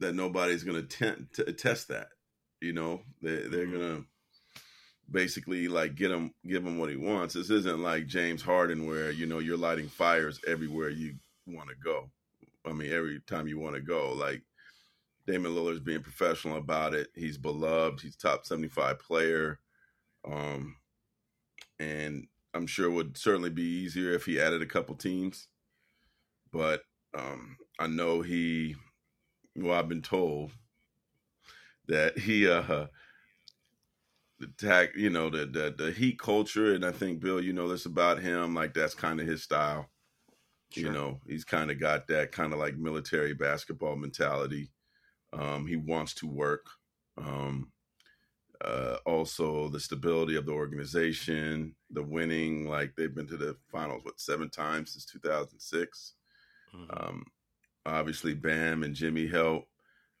that 0.00 0.14
nobody's 0.14 0.64
going 0.64 0.86
to 0.86 1.52
test 1.52 1.88
that. 1.88 2.08
You 2.60 2.72
know, 2.72 3.02
they, 3.22 3.36
they're 3.36 3.66
mm-hmm. 3.66 3.78
going 3.78 3.96
to 3.96 4.04
basically 5.10 5.68
like 5.68 5.94
get 5.94 6.10
him, 6.10 6.32
give 6.46 6.64
him 6.64 6.78
what 6.78 6.90
he 6.90 6.96
wants. 6.96 7.34
This 7.34 7.50
isn't 7.50 7.82
like 7.82 8.06
James 8.06 8.42
Harden 8.42 8.86
where 8.86 9.10
you 9.10 9.26
know 9.26 9.38
you're 9.38 9.56
lighting 9.56 9.88
fires 9.88 10.40
everywhere 10.46 10.90
you 10.90 11.16
want 11.46 11.68
to 11.68 11.74
go. 11.76 12.10
I 12.66 12.72
mean, 12.72 12.92
every 12.92 13.20
time 13.26 13.48
you 13.48 13.58
want 13.58 13.76
to 13.76 13.80
go, 13.80 14.12
like 14.12 14.42
Damian 15.26 15.54
Lillard's 15.54 15.80
being 15.80 16.02
professional 16.02 16.56
about 16.56 16.94
it. 16.94 17.08
He's 17.14 17.38
beloved. 17.38 18.00
He's 18.00 18.16
top 18.16 18.46
75 18.46 18.98
player. 18.98 19.58
Um, 20.26 20.76
and 21.78 22.26
I'm 22.54 22.66
sure 22.66 22.90
would 22.90 23.16
certainly 23.16 23.50
be 23.50 23.62
easier 23.62 24.12
if 24.12 24.24
he 24.24 24.40
added 24.40 24.62
a 24.62 24.66
couple 24.66 24.94
teams. 24.94 25.48
But 26.50 26.82
um, 27.16 27.56
I 27.78 27.86
know 27.86 28.22
he 28.22 28.76
well, 29.54 29.78
I've 29.78 29.88
been 29.88 30.02
told 30.02 30.52
that 31.88 32.18
he 32.18 32.48
uh 32.48 32.86
the 34.40 34.46
tag, 34.58 34.90
you 34.94 35.10
know, 35.10 35.30
the, 35.30 35.46
the 35.46 35.74
the 35.76 35.90
heat 35.90 36.18
culture, 36.18 36.74
and 36.74 36.84
I 36.84 36.92
think 36.92 37.20
Bill, 37.20 37.40
you 37.40 37.52
know 37.52 37.68
this 37.68 37.86
about 37.86 38.20
him. 38.20 38.54
Like 38.54 38.74
that's 38.74 38.94
kind 38.94 39.20
of 39.20 39.26
his 39.26 39.42
style. 39.42 39.88
Sure. 40.70 40.84
You 40.84 40.92
know, 40.92 41.20
he's 41.26 41.44
kind 41.44 41.70
of 41.70 41.80
got 41.80 42.06
that 42.08 42.32
kind 42.32 42.52
of 42.52 42.58
like 42.58 42.76
military 42.76 43.34
basketball 43.34 43.96
mentality. 43.96 44.70
Um, 45.32 45.66
he 45.66 45.76
wants 45.76 46.14
to 46.14 46.26
work. 46.26 46.66
Um, 47.16 47.72
uh, 48.64 48.96
also, 49.06 49.68
the 49.68 49.80
stability 49.80 50.36
of 50.36 50.46
the 50.46 50.52
organization, 50.52 51.74
the 51.90 52.02
winning. 52.02 52.68
Like 52.68 52.94
they've 52.96 53.14
been 53.14 53.28
to 53.28 53.36
the 53.36 53.56
finals 53.70 54.04
what 54.04 54.20
seven 54.20 54.50
times 54.50 54.92
since 54.92 55.06
2006. 55.06 56.14
Mm-hmm. 56.74 56.90
Um, 56.90 57.24
Obviously, 57.88 58.34
Bam 58.34 58.82
and 58.82 58.94
Jimmy 58.94 59.26
help. 59.26 59.66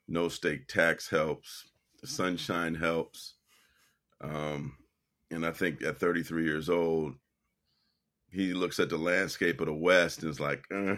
No 0.08 0.28
stake 0.28 0.68
tax 0.68 1.08
helps. 1.08 1.68
The 2.00 2.06
sunshine 2.06 2.74
helps. 2.74 3.34
Um, 4.20 4.76
and 5.30 5.44
I 5.46 5.52
think 5.52 5.82
at 5.82 5.98
33 5.98 6.44
years 6.44 6.68
old, 6.68 7.14
he 8.30 8.52
looks 8.52 8.78
at 8.78 8.90
the 8.90 8.96
landscape 8.96 9.60
of 9.60 9.66
the 9.66 9.74
West 9.74 10.22
and 10.22 10.30
is 10.30 10.40
like, 10.40 10.64
eh, 10.72 10.96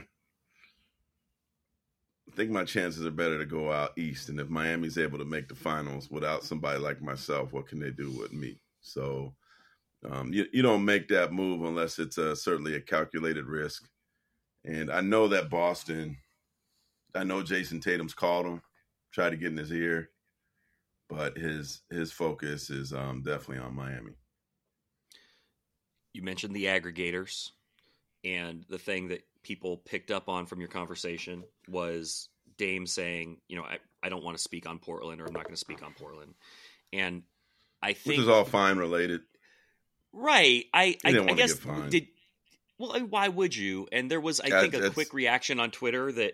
I 2.28 2.36
think 2.36 2.50
my 2.50 2.64
chances 2.64 3.04
are 3.04 3.10
better 3.10 3.38
to 3.38 3.46
go 3.46 3.72
out 3.72 3.98
east. 3.98 4.28
And 4.28 4.40
if 4.40 4.48
Miami's 4.48 4.98
able 4.98 5.18
to 5.18 5.24
make 5.24 5.48
the 5.48 5.54
finals 5.54 6.10
without 6.10 6.44
somebody 6.44 6.78
like 6.78 7.02
myself, 7.02 7.52
what 7.52 7.68
can 7.68 7.80
they 7.80 7.90
do 7.90 8.10
with 8.10 8.32
me? 8.32 8.60
So 8.80 9.34
um, 10.08 10.32
you, 10.32 10.46
you 10.52 10.62
don't 10.62 10.84
make 10.84 11.08
that 11.08 11.32
move 11.32 11.62
unless 11.62 11.98
it's 11.98 12.18
a, 12.18 12.34
certainly 12.34 12.74
a 12.74 12.80
calculated 12.80 13.46
risk. 13.46 13.84
And 14.64 14.90
I 14.90 15.00
know 15.00 15.28
that 15.28 15.50
Boston– 15.50 16.16
I 17.14 17.24
know 17.24 17.42
Jayson 17.42 17.80
Tatum's 17.80 18.14
called 18.14 18.46
him, 18.46 18.62
tried 19.12 19.30
to 19.30 19.36
get 19.36 19.52
in 19.52 19.56
his 19.56 19.72
ear, 19.72 20.10
but 21.10 21.36
his 21.36 21.82
his 21.90 22.12
focus 22.12 22.70
is 22.70 22.92
um, 22.92 23.22
definitely 23.22 23.58
on 23.58 23.74
Miami. 23.74 24.12
You 26.12 26.22
mentioned 26.22 26.54
the 26.54 26.64
aggregators, 26.64 27.50
and 28.24 28.64
the 28.68 28.78
thing 28.78 29.08
that 29.08 29.24
people 29.42 29.76
picked 29.78 30.10
up 30.10 30.28
on 30.28 30.46
from 30.46 30.60
your 30.60 30.68
conversation 30.68 31.42
was 31.68 32.28
Dame 32.56 32.86
saying, 32.86 33.38
you 33.48 33.56
know, 33.56 33.62
I, 33.62 33.78
I 34.02 34.08
don't 34.08 34.24
want 34.24 34.36
to 34.36 34.42
speak 34.42 34.68
on 34.68 34.78
Portland, 34.78 35.20
or 35.20 35.26
I'm 35.26 35.32
not 35.32 35.44
going 35.44 35.54
to 35.54 35.60
speak 35.60 35.82
on 35.82 35.92
Portland, 35.94 36.34
and 36.92 37.22
I 37.82 37.92
think 37.92 38.18
which 38.18 38.18
is 38.20 38.28
all 38.28 38.44
fine 38.44 38.78
related, 38.78 39.22
right? 40.12 40.64
I 40.72 40.96
I, 41.04 41.18
I 41.18 41.32
guess 41.34 41.58
did 41.88 42.08
Well, 42.80 42.98
why 43.10 43.28
would 43.28 43.54
you? 43.54 43.88
And 43.92 44.10
there 44.10 44.22
was, 44.22 44.40
I 44.40 44.48
think, 44.48 44.72
a 44.72 44.88
quick 44.88 45.12
reaction 45.12 45.60
on 45.60 45.70
Twitter 45.70 46.10
that, 46.12 46.32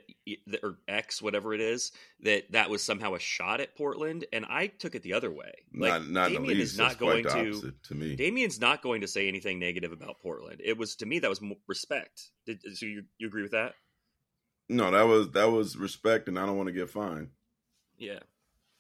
or 0.63 0.79
X, 0.87 1.21
whatever 1.21 1.53
it 1.53 1.61
is, 1.61 1.91
that 2.21 2.53
that 2.53 2.71
was 2.71 2.85
somehow 2.85 3.15
a 3.15 3.19
shot 3.19 3.61
at 3.61 3.75
Portland, 3.77 4.27
and 4.33 4.47
I 4.49 4.69
took 4.69 4.95
it 4.95 5.03
the 5.03 5.15
other 5.15 5.33
way. 5.33 5.51
Like 5.75 6.03
not, 6.03 6.09
not 6.09 6.29
Damian 6.31 6.61
is 6.61 6.79
not 6.79 6.99
going 6.99 7.25
to, 7.25 7.75
to 7.89 7.95
me. 7.97 8.15
Damian's 8.15 8.61
not 8.61 8.81
going 8.81 9.01
to 9.01 9.09
say 9.09 9.27
anything 9.27 9.59
negative 9.59 9.91
about 9.91 10.21
Portland. 10.21 10.61
It 10.65 10.79
was 10.79 10.95
to 10.97 11.07
me 11.07 11.19
that 11.19 11.29
was 11.29 11.43
respect. 11.67 12.31
Did, 12.47 12.61
so 12.75 12.87
you 12.87 13.03
you 13.19 13.27
agree 13.27 13.43
with 13.43 13.51
that? 13.51 13.75
No, 14.69 14.93
that 14.93 15.03
was 15.09 15.33
that 15.33 15.51
was 15.51 15.77
respect, 15.77 16.29
and 16.29 16.39
I 16.39 16.47
don't 16.47 16.57
want 16.57 16.69
to 16.69 16.73
get 16.73 16.89
fined. 16.89 17.31
Yeah, 17.99 18.21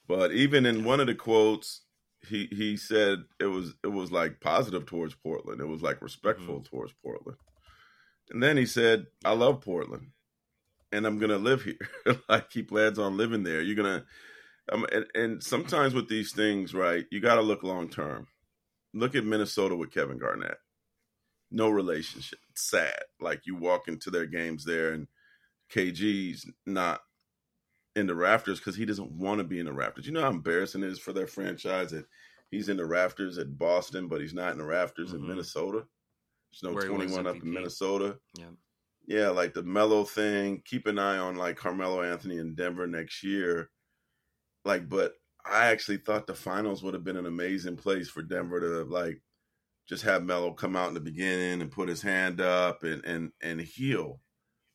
but 0.06 0.30
even 0.30 0.66
in 0.66 0.84
one 0.84 1.00
of 1.00 1.08
the 1.08 1.16
quotes, 1.16 1.80
he 2.28 2.46
he 2.46 2.76
said 2.76 3.24
it 3.40 3.46
was 3.46 3.74
it 3.82 3.88
was 3.88 4.12
like 4.12 4.40
positive 4.40 4.86
towards 4.86 5.16
Portland. 5.16 5.60
It 5.60 5.66
was 5.66 5.82
like 5.82 6.00
respectful 6.00 6.60
mm-hmm. 6.60 6.76
towards 6.76 6.94
Portland. 7.02 7.38
And 8.30 8.42
then 8.42 8.56
he 8.56 8.66
said, 8.66 9.06
I 9.24 9.32
love 9.32 9.60
Portland 9.60 10.08
and 10.92 11.06
I'm 11.06 11.18
going 11.18 11.30
to 11.30 11.38
live 11.38 11.62
here. 11.62 11.88
like 12.28 12.52
he 12.52 12.62
plans 12.62 12.98
on 12.98 13.16
living 13.16 13.42
there. 13.42 13.60
You're 13.60 13.76
going 13.76 14.00
to, 14.00 14.04
um, 14.72 14.86
and, 14.92 15.06
and 15.14 15.42
sometimes 15.42 15.94
with 15.94 16.08
these 16.08 16.32
things, 16.32 16.74
right, 16.74 17.06
you 17.10 17.20
got 17.20 17.36
to 17.36 17.42
look 17.42 17.62
long 17.62 17.88
term. 17.88 18.26
Look 18.94 19.14
at 19.14 19.24
Minnesota 19.24 19.76
with 19.76 19.92
Kevin 19.92 20.18
Garnett. 20.18 20.58
No 21.50 21.68
relationship. 21.68 22.38
It's 22.50 22.62
sad. 22.62 22.98
Like 23.20 23.42
you 23.46 23.54
walk 23.54 23.88
into 23.88 24.10
their 24.10 24.26
games 24.26 24.64
there 24.64 24.92
and 24.92 25.06
KG's 25.72 26.50
not 26.64 27.00
in 27.94 28.06
the 28.06 28.14
rafters 28.14 28.58
because 28.58 28.76
he 28.76 28.84
doesn't 28.84 29.12
want 29.12 29.38
to 29.38 29.44
be 29.44 29.58
in 29.58 29.66
the 29.66 29.72
rafters. 29.72 30.06
You 30.06 30.12
know 30.12 30.22
how 30.22 30.30
embarrassing 30.30 30.82
it 30.82 30.90
is 30.90 30.98
for 30.98 31.12
their 31.12 31.26
franchise 31.26 31.90
that 31.90 32.06
he's 32.50 32.68
in 32.68 32.76
the 32.76 32.86
rafters 32.86 33.38
at 33.38 33.58
Boston, 33.58 34.08
but 34.08 34.20
he's 34.20 34.34
not 34.34 34.52
in 34.52 34.58
the 34.58 34.64
rafters 34.64 35.12
mm-hmm. 35.12 35.24
in 35.24 35.28
Minnesota. 35.28 35.84
There's 36.62 36.74
no 36.74 36.88
21 36.88 37.26
up 37.26 37.36
in 37.36 37.52
Minnesota. 37.52 38.18
Yeah. 38.38 38.46
Yeah, 39.06 39.28
like 39.28 39.54
the 39.54 39.62
Melo 39.62 40.04
thing. 40.04 40.62
Keep 40.64 40.86
an 40.86 40.98
eye 40.98 41.18
on 41.18 41.36
like 41.36 41.56
Carmelo 41.56 42.02
Anthony 42.02 42.38
in 42.38 42.54
Denver 42.54 42.88
next 42.88 43.22
year. 43.22 43.70
Like, 44.64 44.88
but 44.88 45.14
I 45.44 45.66
actually 45.66 45.98
thought 45.98 46.26
the 46.26 46.34
finals 46.34 46.82
would 46.82 46.94
have 46.94 47.04
been 47.04 47.16
an 47.16 47.26
amazing 47.26 47.76
place 47.76 48.08
for 48.08 48.22
Denver 48.22 48.60
to 48.60 48.90
like 48.90 49.20
just 49.88 50.02
have 50.02 50.24
Melo 50.24 50.52
come 50.52 50.74
out 50.74 50.88
in 50.88 50.94
the 50.94 51.00
beginning 51.00 51.62
and 51.62 51.70
put 51.70 51.88
his 51.88 52.02
hand 52.02 52.40
up 52.40 52.82
and 52.82 53.04
and 53.04 53.30
and 53.40 53.60
heal. 53.60 54.20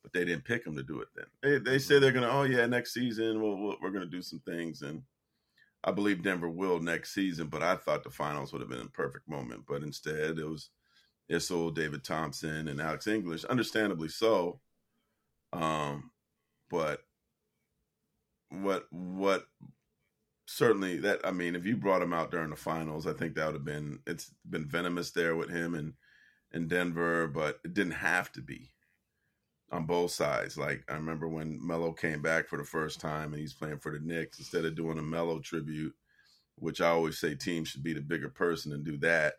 But 0.01 0.13
they 0.13 0.23
didn't 0.23 0.45
pick 0.45 0.65
him 0.65 0.75
to 0.77 0.83
do 0.83 1.01
it. 1.01 1.09
Then 1.13 1.25
they 1.43 1.71
they 1.71 1.77
say 1.77 1.95
mm-hmm. 1.95 2.01
they're 2.01 2.11
gonna. 2.13 2.29
Oh 2.31 2.43
yeah, 2.43 2.65
next 2.65 2.93
season 2.93 3.41
we'll, 3.41 3.57
we'll, 3.57 3.75
we're 3.81 3.91
gonna 3.91 4.05
do 4.05 4.21
some 4.21 4.39
things, 4.45 4.81
and 4.81 5.01
I 5.83 5.91
believe 5.91 6.23
Denver 6.23 6.49
will 6.49 6.79
next 6.79 7.13
season. 7.13 7.47
But 7.47 7.63
I 7.63 7.75
thought 7.75 8.03
the 8.03 8.09
finals 8.09 8.53
would 8.53 8.61
have 8.61 8.69
been 8.69 8.79
a 8.79 8.85
perfect 8.85 9.27
moment. 9.27 9.65
But 9.67 9.83
instead, 9.83 10.39
it 10.39 10.47
was 10.47 10.69
Issel, 11.31 11.71
David 11.71 12.03
Thompson, 12.03 12.67
and 12.67 12.81
Alex 12.81 13.07
English, 13.07 13.45
understandably 13.45 14.09
so. 14.09 14.59
Um, 15.53 16.11
but 16.69 17.01
what 18.49 18.85
what 18.91 19.45
certainly 20.45 20.97
that 20.97 21.21
I 21.23 21.31
mean, 21.31 21.55
if 21.55 21.65
you 21.65 21.77
brought 21.77 22.01
him 22.01 22.13
out 22.13 22.31
during 22.31 22.49
the 22.49 22.55
finals, 22.55 23.07
I 23.07 23.13
think 23.13 23.35
that 23.35 23.45
would 23.45 23.55
have 23.55 23.65
been 23.65 23.99
it's 24.05 24.33
been 24.49 24.67
venomous 24.67 25.11
there 25.11 25.35
with 25.35 25.49
him 25.49 25.73
and 25.75 25.93
in 26.53 26.67
Denver, 26.67 27.27
but 27.27 27.59
it 27.63 27.73
didn't 27.73 27.93
have 27.93 28.31
to 28.33 28.41
be 28.41 28.71
on 29.71 29.85
both 29.85 30.11
sides. 30.11 30.57
Like 30.57 30.83
I 30.89 30.95
remember 30.95 31.27
when 31.27 31.65
Melo 31.65 31.93
came 31.93 32.21
back 32.21 32.47
for 32.47 32.57
the 32.57 32.65
first 32.65 32.99
time 32.99 33.33
and 33.33 33.39
he's 33.39 33.53
playing 33.53 33.79
for 33.79 33.91
the 33.91 33.99
Knicks 33.99 34.39
instead 34.39 34.65
of 34.65 34.75
doing 34.75 34.97
a 34.97 35.03
Melo 35.03 35.39
tribute, 35.39 35.93
which 36.55 36.81
I 36.81 36.89
always 36.89 37.17
say 37.19 37.35
teams 37.35 37.69
should 37.69 37.83
be 37.83 37.93
the 37.93 38.01
bigger 38.01 38.29
person 38.29 38.73
and 38.73 38.83
do 38.83 38.97
that. 38.97 39.35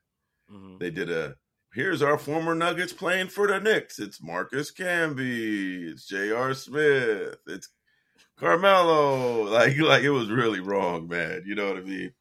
Mm-hmm. 0.51 0.79
They 0.79 0.91
did 0.91 1.11
a 1.11 1.37
here's 1.75 2.03
our 2.03 2.19
former 2.19 2.55
Nuggets 2.55 2.93
playing 2.93 3.29
for 3.29 3.47
the 3.47 3.59
Knicks. 3.59 3.99
It's 3.99 4.23
Marcus 4.23 4.71
Camby. 4.71 5.91
It's 5.91 6.07
J.R. 6.07 6.55
Smith. 6.55 7.37
It's 7.47 7.69
Carmelo. 8.39 9.33
Like, 9.53 9.77
like 9.79 10.03
it 10.03 10.11
was 10.11 10.31
really 10.31 10.61
wrong, 10.61 11.09
man. 11.09 11.43
You 11.45 11.55
know 11.55 11.69
what 11.69 11.79
I 11.79 11.83
mean? 11.83 12.13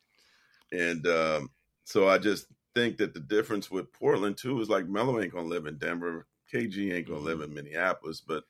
And 0.72 1.06
um, 1.08 1.50
so 1.86 2.08
I 2.08 2.18
just 2.18 2.46
think 2.74 2.98
that 2.98 3.14
the 3.14 3.20
difference 3.20 3.70
with 3.70 3.92
Portland 3.92 4.38
too 4.38 4.60
is 4.62 4.70
like 4.70 4.88
Melo 4.88 5.20
ain't 5.20 5.34
gonna 5.34 5.48
live 5.48 5.66
in 5.66 5.78
Denver. 5.78 6.28
KG 6.54 6.94
ain't 6.94 7.08
gonna 7.08 7.20
live 7.20 7.40
mm-hmm. 7.40 7.58
in 7.58 7.66
Minneapolis, 7.66 8.22
but 8.22 8.44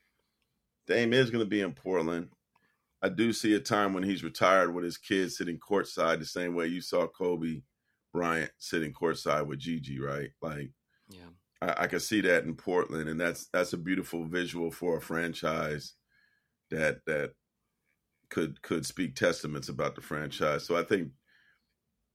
Dame 0.87 1.13
is 1.13 1.29
gonna 1.29 1.45
be 1.45 1.61
in 1.61 1.73
Portland. 1.73 2.29
I 3.01 3.09
do 3.09 3.33
see 3.33 3.55
a 3.55 3.59
time 3.59 3.93
when 3.93 4.03
he's 4.03 4.23
retired 4.23 4.73
with 4.73 4.83
his 4.83 4.97
kids 4.97 5.37
sitting 5.37 5.57
courtside, 5.57 6.19
the 6.19 6.25
same 6.25 6.53
way 6.53 6.67
you 6.67 6.81
saw 6.81 7.07
Kobe 7.07 7.61
Bryant 8.13 8.51
sitting 8.59 8.93
courtside 8.93 9.47
with 9.47 9.59
Gigi, 9.59 9.99
right? 9.99 10.29
Like 10.41 10.71
yeah, 11.11 11.29
I, 11.61 11.83
I 11.83 11.87
can 11.87 11.99
see 11.99 12.21
that 12.21 12.43
in 12.43 12.55
Portland, 12.55 13.09
and 13.09 13.19
that's 13.19 13.47
that's 13.53 13.73
a 13.73 13.77
beautiful 13.77 14.25
visual 14.25 14.71
for 14.71 14.97
a 14.97 15.01
franchise 15.01 15.93
that 16.69 17.01
that 17.05 17.31
could 18.29 18.61
could 18.61 18.85
speak 18.85 19.15
testaments 19.15 19.69
about 19.69 19.95
the 19.95 20.01
franchise. 20.01 20.65
So 20.65 20.77
I 20.77 20.83
think 20.83 21.09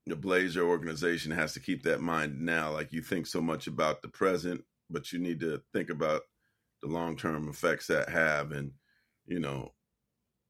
the 0.06 0.16
Blazer 0.16 0.62
organization 0.62 1.32
has 1.32 1.52
to 1.54 1.60
keep 1.60 1.82
that 1.84 2.00
mind 2.00 2.40
now. 2.40 2.72
Like 2.72 2.92
you 2.92 3.02
think 3.02 3.26
so 3.26 3.40
much 3.40 3.66
about 3.66 4.02
the 4.02 4.08
present, 4.08 4.62
but 4.90 5.12
you 5.12 5.18
need 5.18 5.40
to 5.40 5.60
think 5.72 5.90
about 5.90 6.22
the 6.82 6.88
long 6.88 7.16
term 7.16 7.48
effects 7.48 7.86
that 7.88 8.08
have. 8.08 8.52
And 8.52 8.72
you 9.26 9.40
know, 9.40 9.72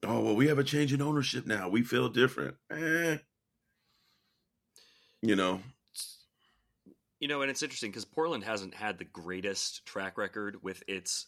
oh 0.05 0.21
well, 0.21 0.37
we 0.37 0.49
have 0.49 0.59
a 0.59 0.65
change 0.65 0.93
in 0.93 1.03
ownership 1.03 1.47
now. 1.47 1.69
We 1.69 1.83
feel 1.83 2.09
different. 2.09 2.57
Eh. 2.71 3.19
You 5.23 5.35
know, 5.35 5.61
you 7.21 7.29
know, 7.29 7.43
and 7.43 7.51
it's 7.51 7.63
interesting 7.63 7.91
because 7.91 8.05
Portland 8.05 8.45
hasn't 8.45 8.75
had 8.75 8.99
the 8.99 9.05
greatest 9.05 9.87
track 9.87 10.19
record 10.19 10.63
with 10.63 10.83
its 10.87 11.27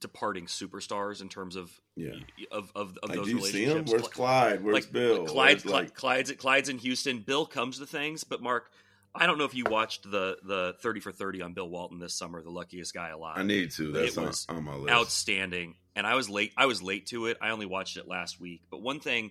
departing 0.00 0.46
superstars 0.46 1.22
in 1.22 1.28
terms 1.28 1.54
of 1.54 1.70
yeah 1.94 2.10
of 2.50 2.72
of, 2.74 2.98
of 3.00 3.10
like, 3.10 3.18
those 3.18 3.32
relationships. 3.32 3.92
Where's 3.92 4.08
Clyde? 4.08 4.64
Where's 4.64 4.74
like, 4.74 4.92
Bill? 4.92 5.24
Clyde, 5.24 5.64
Where's, 5.64 5.66
like... 5.66 5.94
Clyde's 5.94 6.32
Clyde's 6.32 6.68
in 6.68 6.78
Houston. 6.78 7.20
Bill 7.20 7.46
comes 7.46 7.78
to 7.78 7.86
things, 7.86 8.24
but 8.24 8.42
Marc, 8.42 8.72
I 9.14 9.26
don't 9.26 9.38
know 9.38 9.44
if 9.44 9.54
you 9.54 9.64
watched 9.70 10.10
the 10.10 10.36
the 10.42 10.74
thirty 10.80 10.98
for 10.98 11.12
thirty 11.12 11.42
on 11.42 11.52
Bill 11.52 11.68
Walton 11.68 12.00
this 12.00 12.14
summer, 12.14 12.42
the 12.42 12.50
luckiest 12.50 12.92
guy 12.92 13.10
alive. 13.10 13.38
I 13.38 13.44
need 13.44 13.70
to. 13.72 13.92
That's 13.92 14.18
on, 14.18 14.56
on 14.56 14.64
my 14.64 14.74
list. 14.74 14.92
Outstanding, 14.92 15.76
and 15.94 16.08
I 16.08 16.16
was 16.16 16.28
late. 16.28 16.52
I 16.56 16.66
was 16.66 16.82
late 16.82 17.06
to 17.06 17.26
it. 17.26 17.38
I 17.40 17.50
only 17.50 17.66
watched 17.66 17.96
it 17.96 18.08
last 18.08 18.40
week. 18.40 18.62
But 18.68 18.82
one 18.82 18.98
thing, 18.98 19.30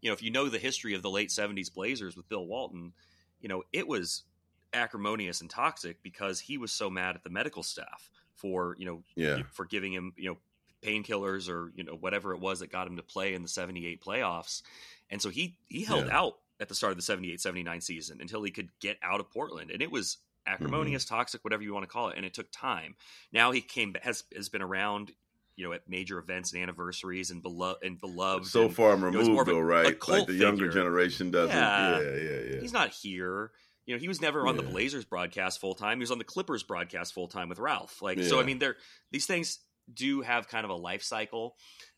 you 0.00 0.10
know, 0.10 0.14
if 0.14 0.24
you 0.24 0.32
know 0.32 0.48
the 0.48 0.58
history 0.58 0.94
of 0.94 1.02
the 1.02 1.10
late 1.10 1.30
seventies 1.30 1.70
Blazers 1.70 2.16
with 2.16 2.28
Bill 2.28 2.44
Walton, 2.44 2.94
you 3.40 3.48
know, 3.48 3.62
it 3.72 3.86
was 3.86 4.24
acrimonious 4.72 5.40
and 5.40 5.50
toxic 5.50 6.02
because 6.02 6.40
he 6.40 6.58
was 6.58 6.72
so 6.72 6.90
mad 6.90 7.14
at 7.14 7.24
the 7.24 7.30
medical 7.30 7.62
staff 7.62 8.10
for 8.34 8.76
you 8.78 8.86
know 8.86 9.02
yeah. 9.16 9.42
for 9.52 9.64
giving 9.64 9.92
him 9.92 10.12
you 10.16 10.28
know 10.28 10.36
painkillers 10.82 11.48
or 11.48 11.72
you 11.74 11.84
know 11.84 11.94
whatever 11.94 12.32
it 12.32 12.40
was 12.40 12.60
that 12.60 12.70
got 12.70 12.86
him 12.86 12.96
to 12.96 13.02
play 13.02 13.34
in 13.34 13.42
the 13.42 13.48
78 13.48 14.02
playoffs 14.02 14.62
and 15.10 15.20
so 15.20 15.30
he 15.30 15.56
he 15.68 15.84
held 15.84 16.06
yeah. 16.06 16.18
out 16.18 16.34
at 16.60 16.68
the 16.68 16.74
start 16.74 16.92
of 16.92 16.96
the 16.96 17.02
78 17.02 17.40
79 17.40 17.80
season 17.80 18.18
until 18.20 18.42
he 18.42 18.50
could 18.50 18.68
get 18.80 18.96
out 19.02 19.20
of 19.20 19.30
portland 19.30 19.70
and 19.70 19.82
it 19.82 19.90
was 19.90 20.18
acrimonious 20.46 21.04
mm-hmm. 21.04 21.16
toxic 21.16 21.42
whatever 21.44 21.62
you 21.62 21.74
want 21.74 21.82
to 21.82 21.90
call 21.90 22.08
it 22.08 22.16
and 22.16 22.24
it 22.24 22.32
took 22.32 22.50
time 22.52 22.94
now 23.32 23.50
he 23.50 23.60
came 23.60 23.94
has 24.02 24.24
has 24.34 24.48
been 24.48 24.62
around 24.62 25.12
you 25.58 25.64
know, 25.64 25.72
at 25.72 25.82
major 25.88 26.18
events 26.20 26.52
and 26.52 26.62
anniversaries 26.62 27.32
and 27.32 27.42
beloved 27.42 27.82
and 27.82 28.00
beloved. 28.00 28.46
So 28.46 28.66
and, 28.66 28.74
far 28.74 28.94
removed, 28.94 29.26
you 29.26 29.34
know, 29.34 29.42
though, 29.42 29.58
right? 29.58 29.96
Like 30.08 30.28
the 30.28 30.34
younger 30.34 30.66
figure. 30.66 30.82
generation 30.82 31.32
doesn't. 31.32 31.54
Yeah. 31.54 32.00
yeah, 32.00 32.14
yeah, 32.14 32.40
yeah. 32.52 32.60
He's 32.60 32.72
not 32.72 32.90
here. 32.90 33.50
You 33.88 33.94
know, 33.94 34.00
he 34.00 34.08
was 34.08 34.20
never 34.20 34.46
on 34.46 34.54
yeah. 34.54 34.60
the 34.60 34.68
Blazers 34.68 35.06
broadcast 35.06 35.62
full 35.62 35.74
time. 35.74 35.96
He 35.96 36.02
was 36.02 36.10
on 36.10 36.18
the 36.18 36.24
Clippers 36.24 36.62
broadcast 36.62 37.14
full 37.14 37.26
time 37.26 37.48
with 37.48 37.58
Ralph. 37.58 38.02
Like, 38.02 38.18
yeah. 38.18 38.26
so 38.26 38.38
I 38.38 38.42
mean, 38.42 38.58
there 38.58 38.76
these 39.12 39.24
things 39.24 39.60
do 39.92 40.20
have 40.20 40.46
kind 40.46 40.64
of 40.64 40.70
a 40.70 40.74
life 40.74 41.02
cycle. 41.02 41.56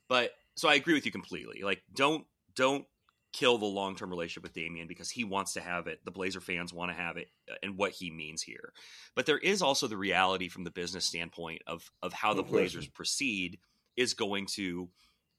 But 0.08 0.30
so 0.54 0.68
I 0.68 0.74
agree 0.74 0.94
with 0.94 1.04
you 1.04 1.10
completely. 1.10 1.62
Like, 1.64 1.82
don't 1.92 2.24
don't 2.54 2.84
kill 3.32 3.58
the 3.58 3.66
long 3.66 3.96
term 3.96 4.08
relationship 4.08 4.44
with 4.44 4.52
Damian 4.52 4.86
because 4.86 5.10
he 5.10 5.24
wants 5.24 5.54
to 5.54 5.60
have 5.60 5.88
it. 5.88 5.98
The 6.04 6.12
Blazer 6.12 6.40
fans 6.40 6.72
want 6.72 6.92
to 6.92 6.96
have 6.96 7.16
it, 7.16 7.26
uh, 7.50 7.56
and 7.60 7.76
what 7.76 7.90
he 7.90 8.12
means 8.12 8.40
here. 8.40 8.72
But 9.16 9.26
there 9.26 9.38
is 9.38 9.60
also 9.60 9.88
the 9.88 9.96
reality 9.96 10.48
from 10.48 10.62
the 10.62 10.70
business 10.70 11.04
standpoint 11.04 11.62
of 11.66 11.90
of 12.04 12.12
how 12.12 12.34
the 12.34 12.44
Blazers 12.44 12.86
proceed 12.86 13.58
is 13.96 14.14
going 14.14 14.46
to 14.52 14.90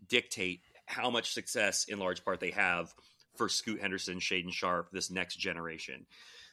dictate 0.06 0.64
how 0.86 1.10
much 1.10 1.32
success, 1.32 1.86
in 1.86 1.98
large 1.98 2.26
part, 2.26 2.42
they 2.42 2.52
have 2.52 2.94
for 3.36 3.50
Scoot 3.50 3.82
Henderson, 3.82 4.20
Shaedon 4.20 4.52
Sharpe, 4.52 4.92
this 4.92 5.10
next 5.10 5.36
generation. 5.36 6.06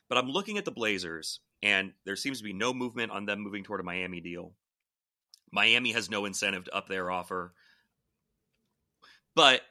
But 0.09 0.19
I'm 0.19 0.31
looking 0.31 0.59
at 0.59 0.65
the 0.65 0.71
Blazers, 0.71 1.41
and 1.63 1.93
there 2.05 2.17
seems 2.17 2.39
to 2.39 2.45
be 2.45 2.53
no 2.53 2.73
movement 2.73 3.13
on 3.13 3.27
them 3.27 3.41
moving 3.41 3.65
toward 3.65 3.81
a 3.81 3.83
Miami 3.83 4.21
deal. 4.21 4.53
Miami 5.51 5.93
has 5.93 6.11
no 6.11 6.25
incentive 6.25 6.65
to 6.65 6.75
up 6.75 6.89
their 6.89 7.11
offer. 7.11 7.53
But 9.35 9.63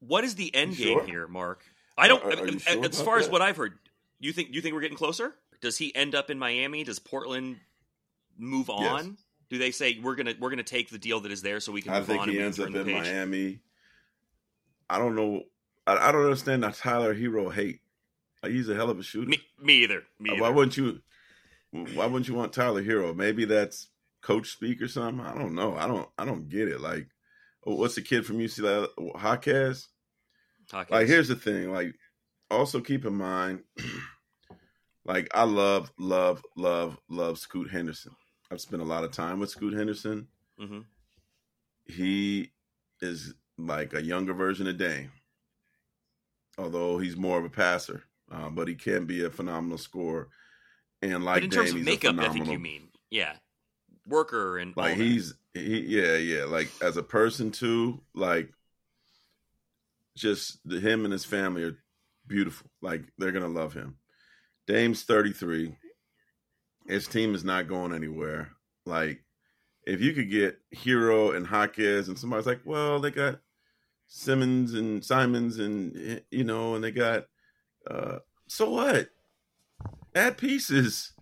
what 0.00 0.24
is 0.24 0.34
the 0.34 0.54
end 0.54 0.76
game 0.76 1.06
here, 1.06 1.26
Marc? 1.26 1.64
I 1.96 2.08
don't. 2.08 2.22
Are, 2.24 2.44
are 2.44 2.58
sure 2.58 2.84
as 2.84 3.00
far 3.00 3.18
that? 3.18 3.26
as 3.26 3.30
what 3.30 3.42
I've 3.42 3.56
heard, 3.56 3.78
you 4.18 4.32
think 4.32 4.48
you 4.52 4.60
think 4.60 4.74
we're 4.74 4.80
getting 4.80 4.96
closer? 4.96 5.34
Does 5.60 5.78
he 5.78 5.94
end 5.94 6.14
up 6.14 6.30
in 6.30 6.38
Miami? 6.38 6.84
Does 6.84 6.98
Portland 6.98 7.56
move 8.36 8.68
on? 8.68 9.06
Yes. 9.06 9.14
Do 9.50 9.58
they 9.58 9.70
say 9.70 9.98
we're 10.02 10.16
gonna 10.16 10.34
we're 10.38 10.50
gonna 10.50 10.62
take 10.62 10.90
the 10.90 10.98
deal 10.98 11.20
that 11.20 11.32
is 11.32 11.42
there 11.42 11.60
so 11.60 11.72
we 11.72 11.82
can? 11.82 11.94
I 11.94 12.02
think 12.02 12.24
he 12.24 12.38
ends 12.38 12.58
up 12.58 12.68
in 12.68 12.84
page? 12.84 13.04
Miami. 13.04 13.60
I 14.90 14.98
don't 14.98 15.14
know. 15.14 15.44
I, 15.86 16.08
I, 16.08 16.12
don't 16.12 16.24
understand 16.24 16.62
that 16.62 16.74
Tyler 16.74 17.14
Herro 17.14 17.52
hate. 17.52 17.80
Like 18.42 18.52
he's 18.52 18.68
a 18.68 18.74
hell 18.74 18.90
of 18.90 18.98
a 18.98 19.02
shooter. 19.02 19.28
Me, 19.28 19.40
me 19.60 19.74
either. 19.84 20.02
Me 20.18 20.30
Why 20.30 20.46
either. 20.46 20.52
wouldn't 20.52 20.76
you? 20.76 21.00
why 21.70 22.06
wouldn't 22.06 22.28
you 22.28 22.34
want 22.34 22.52
Tyler 22.52 22.82
Herro? 22.82 23.16
Maybe 23.16 23.44
that's 23.44 23.88
coach 24.22 24.50
speak 24.50 24.80
or 24.80 24.88
something. 24.88 25.24
I 25.24 25.36
don't 25.36 25.54
know. 25.54 25.76
I 25.76 25.86
don't. 25.86 26.08
I 26.18 26.24
don't 26.24 26.48
get 26.48 26.68
it. 26.68 26.80
Like, 26.80 27.08
what's 27.62 27.96
the 27.96 28.02
kid 28.02 28.24
from 28.24 28.38
UCLA? 28.38 28.88
Jaquez. 29.20 29.88
Like, 30.72 31.06
here's 31.06 31.28
the 31.28 31.36
thing. 31.36 31.72
Like, 31.72 31.94
also 32.50 32.80
keep 32.80 33.04
in 33.04 33.14
mind, 33.14 33.60
like 35.04 35.28
I 35.34 35.44
love, 35.44 35.92
love, 35.98 36.42
love, 36.56 36.98
love 37.08 37.38
Scoot 37.38 37.70
Henderson. 37.70 38.12
I've 38.50 38.60
spent 38.60 38.82
a 38.82 38.86
lot 38.86 39.04
of 39.04 39.12
time 39.12 39.40
with 39.40 39.50
Scoot 39.50 39.74
Henderson. 39.74 40.28
Mm-hmm. 40.60 40.80
He 41.86 42.52
is 43.00 43.34
like 43.58 43.94
a 43.94 44.02
younger 44.02 44.32
version 44.32 44.66
of 44.66 44.78
Dame, 44.78 45.10
although 46.58 46.98
he's 46.98 47.16
more 47.16 47.38
of 47.38 47.44
a 47.44 47.50
passer. 47.50 48.04
Uh, 48.30 48.48
but 48.48 48.68
he 48.68 48.74
can 48.74 49.04
be 49.04 49.24
a 49.24 49.30
phenomenal 49.30 49.78
scorer. 49.78 50.28
And 51.02 51.24
like 51.24 51.36
but 51.36 51.44
in 51.44 51.50
Dame, 51.50 51.60
terms 51.60 51.72
of 51.72 51.82
makeup, 51.82 52.18
I 52.18 52.28
think 52.30 52.48
you 52.48 52.58
mean, 52.58 52.88
yeah, 53.10 53.34
worker 54.06 54.58
and 54.58 54.74
like 54.76 54.96
he's 54.96 55.34
he, 55.52 55.80
yeah 55.80 56.16
yeah. 56.16 56.44
Like 56.44 56.70
as 56.82 56.96
a 56.96 57.02
person 57.02 57.50
too 57.50 58.00
like 58.14 58.50
just 60.16 60.58
the, 60.64 60.80
him 60.80 61.04
and 61.04 61.12
his 61.12 61.24
family 61.24 61.64
are 61.64 61.78
beautiful. 62.26 62.70
Like 62.80 63.04
they're 63.18 63.32
gonna 63.32 63.48
love 63.48 63.74
him. 63.74 63.98
Dame's 64.66 65.02
33 65.02 65.76
his 66.86 67.06
team 67.06 67.34
is 67.34 67.44
not 67.44 67.68
going 67.68 67.94
anywhere. 67.94 68.50
Like 68.86 69.22
if 69.86 70.00
you 70.00 70.12
could 70.12 70.30
get 70.30 70.58
Herro 70.74 71.36
and 71.36 71.46
Jaquez 71.46 72.08
and 72.08 72.18
somebody's 72.18 72.46
like 72.46 72.60
well 72.64 73.00
they 73.00 73.10
got 73.10 73.40
simmons 74.16 74.74
and 74.74 75.04
simons 75.04 75.58
and 75.58 76.22
you 76.30 76.44
know 76.44 76.76
and 76.76 76.84
they 76.84 76.92
got 76.92 77.24
uh 77.90 78.18
so 78.46 78.70
what 78.70 79.08
add 80.14 80.38
pieces 80.38 81.14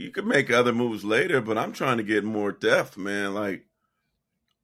you 0.00 0.10
could 0.10 0.26
make 0.26 0.50
other 0.50 0.72
moves 0.72 1.04
later, 1.04 1.40
but 1.40 1.58
I'm 1.58 1.72
trying 1.72 1.98
to 1.98 2.02
get 2.02 2.24
more 2.24 2.52
depth, 2.52 2.96
man. 2.96 3.34
Like, 3.34 3.66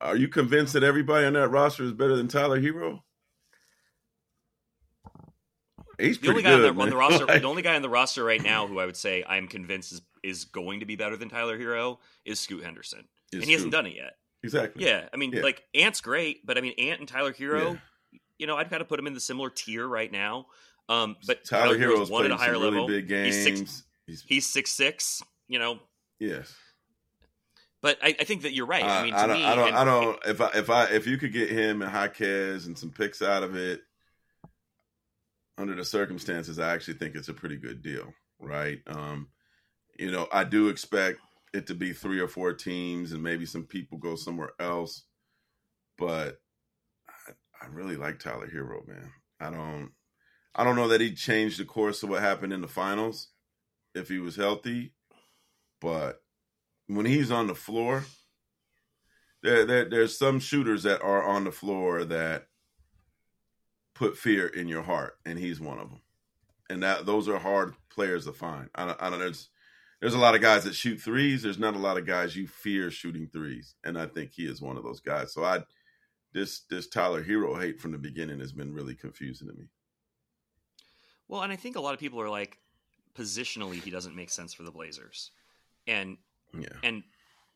are 0.00 0.16
you 0.16 0.28
convinced 0.28 0.72
that 0.72 0.82
everybody 0.82 1.26
on 1.26 1.34
that 1.34 1.48
roster 1.48 1.84
is 1.84 1.92
better 1.92 2.16
than 2.16 2.28
Tyler 2.28 2.60
Herro? 2.60 3.02
He's 5.98 6.18
the 6.18 6.28
only 6.28 6.42
guy 6.42 6.56
good, 6.56 6.70
on, 6.70 6.76
the, 6.76 6.82
on 6.82 6.90
the 6.90 6.96
roster. 6.96 7.26
the 7.40 7.42
only 7.42 7.62
guy 7.62 7.76
on 7.76 7.82
the 7.82 7.88
roster 7.88 8.24
right 8.24 8.42
now 8.42 8.66
who 8.66 8.78
I 8.78 8.86
would 8.86 8.96
say 8.96 9.24
I'm 9.26 9.48
convinced 9.48 9.92
is 9.92 10.02
is 10.22 10.44
going 10.44 10.80
to 10.80 10.86
be 10.86 10.96
better 10.96 11.16
than 11.16 11.28
Tyler 11.28 11.58
Herro 11.58 11.98
is 12.24 12.40
Scoot 12.40 12.64
Henderson, 12.64 13.06
and 13.32 13.44
he 13.44 13.52
hasn't 13.52 13.72
done 13.72 13.86
it 13.86 13.94
yet. 13.94 14.16
Exactly. 14.46 14.84
Yeah, 14.84 15.08
I 15.12 15.16
mean, 15.16 15.32
yeah. 15.32 15.42
like 15.42 15.62
Ant's 15.74 16.00
great, 16.00 16.46
but 16.46 16.58
I 16.58 16.60
mean 16.60 16.74
Ant 16.78 17.00
and 17.00 17.08
Tyler 17.08 17.32
Herro, 17.32 17.74
yeah. 17.74 18.18
you 18.38 18.46
know, 18.46 18.56
I'd 18.56 18.70
kind 18.70 18.80
of 18.80 18.88
put 18.88 18.98
him 18.98 19.06
in 19.06 19.14
the 19.14 19.20
similar 19.20 19.50
tier 19.50 19.86
right 19.86 20.10
now. 20.10 20.46
Um, 20.88 21.16
but 21.26 21.44
Tyler, 21.44 21.76
Tyler 21.76 21.78
Herro's 21.78 22.10
one 22.10 22.24
at 22.24 22.30
a 22.30 22.36
higher 22.36 22.52
really 22.52 22.70
level. 22.70 22.86
Big 22.88 23.08
games. 23.08 23.34
He's 23.34 23.44
six, 23.44 23.82
He's, 24.06 24.24
he's 24.26 24.46
six 24.46 24.70
six. 24.70 25.22
You 25.48 25.58
know. 25.58 25.78
Yes. 26.18 26.54
But 27.82 27.98
I, 28.02 28.16
I 28.18 28.24
think 28.24 28.42
that 28.42 28.54
you're 28.54 28.66
right. 28.66 28.82
Uh, 28.82 28.86
I 28.86 29.02
mean, 29.04 29.14
I 29.14 29.26
don't, 29.26 29.36
me, 29.36 29.44
I 29.44 29.54
don't, 29.54 29.68
and, 29.68 29.76
I 29.76 29.84
don't. 29.84 30.18
If 30.26 30.40
I, 30.40 30.50
if 30.54 30.70
I, 30.70 30.84
if 30.86 31.06
you 31.06 31.18
could 31.18 31.32
get 31.32 31.50
him 31.50 31.82
and 31.82 31.92
Jaquez 31.92 32.66
and 32.66 32.76
some 32.76 32.90
picks 32.90 33.22
out 33.22 33.42
of 33.42 33.54
it, 33.54 33.82
under 35.58 35.74
the 35.74 35.84
circumstances, 35.84 36.58
I 36.58 36.74
actually 36.74 36.94
think 36.94 37.14
it's 37.14 37.28
a 37.28 37.34
pretty 37.34 37.56
good 37.56 37.82
deal, 37.82 38.12
right? 38.40 38.80
Um, 38.86 39.28
you 39.98 40.10
know, 40.10 40.26
I 40.32 40.44
do 40.44 40.68
expect 40.68 41.20
it 41.56 41.66
to 41.68 41.74
be 41.74 41.92
three 41.92 42.20
or 42.20 42.28
four 42.28 42.52
teams, 42.52 43.12
and 43.12 43.22
maybe 43.22 43.46
some 43.46 43.64
people 43.64 43.98
go 43.98 44.14
somewhere 44.14 44.52
else. 44.60 45.04
But 45.98 46.40
I, 47.08 47.32
I 47.62 47.68
really 47.68 47.96
like 47.96 48.18
Tyler 48.18 48.48
Herro, 48.48 48.86
man. 48.86 49.10
I 49.40 49.50
don't, 49.50 49.90
I 50.54 50.64
don't 50.64 50.76
know 50.76 50.88
that 50.88 51.00
he 51.00 51.14
changed 51.14 51.58
the 51.58 51.64
course 51.64 52.02
of 52.02 52.10
what 52.10 52.22
happened 52.22 52.52
in 52.52 52.60
the 52.60 52.68
finals 52.68 53.28
if 53.94 54.08
he 54.08 54.18
was 54.18 54.36
healthy, 54.36 54.92
but 55.80 56.22
when 56.86 57.06
he's 57.06 57.30
on 57.30 57.46
the 57.46 57.54
floor, 57.54 58.04
there, 59.42 59.64
there 59.64 59.88
there's 59.88 60.18
some 60.18 60.38
shooters 60.38 60.82
that 60.84 61.02
are 61.02 61.22
on 61.22 61.44
the 61.44 61.52
floor 61.52 62.04
that 62.04 62.46
put 63.94 64.16
fear 64.16 64.46
in 64.46 64.68
your 64.68 64.82
heart, 64.82 65.18
and 65.24 65.38
he's 65.38 65.60
one 65.60 65.78
of 65.78 65.88
them. 65.90 66.00
And 66.68 66.82
that 66.82 67.06
those 67.06 67.28
are 67.28 67.38
hard 67.38 67.74
players 67.90 68.26
to 68.26 68.32
find. 68.32 68.68
I 68.74 68.86
don't, 68.86 69.02
I 69.02 69.10
don't 69.10 69.18
there's 69.18 69.48
there's 70.00 70.14
a 70.14 70.18
lot 70.18 70.34
of 70.34 70.40
guys 70.40 70.64
that 70.64 70.74
shoot 70.74 71.00
threes. 71.00 71.42
There's 71.42 71.58
not 71.58 71.74
a 71.74 71.78
lot 71.78 71.96
of 71.96 72.06
guys 72.06 72.36
you 72.36 72.46
fear 72.46 72.90
shooting 72.90 73.28
threes, 73.32 73.74
and 73.84 73.98
I 73.98 74.06
think 74.06 74.32
he 74.32 74.46
is 74.46 74.60
one 74.60 74.76
of 74.76 74.84
those 74.84 75.00
guys. 75.00 75.32
So 75.32 75.44
I 75.44 75.62
this 76.32 76.60
this 76.70 76.88
Tyler 76.88 77.24
Herro 77.24 77.60
hate 77.60 77.80
from 77.80 77.92
the 77.92 77.98
beginning 77.98 78.40
has 78.40 78.52
been 78.52 78.74
really 78.74 78.94
confusing 78.94 79.48
to 79.48 79.54
me. 79.54 79.64
Well, 81.28 81.42
and 81.42 81.52
I 81.52 81.56
think 81.56 81.76
a 81.76 81.80
lot 81.80 81.94
of 81.94 82.00
people 82.00 82.20
are 82.20 82.28
like, 82.28 82.58
positionally 83.16 83.82
he 83.82 83.90
doesn't 83.90 84.14
make 84.14 84.30
sense 84.30 84.54
for 84.54 84.62
the 84.62 84.70
Blazers. 84.70 85.30
And 85.86 86.18
yeah. 86.52 86.68
and 86.82 87.02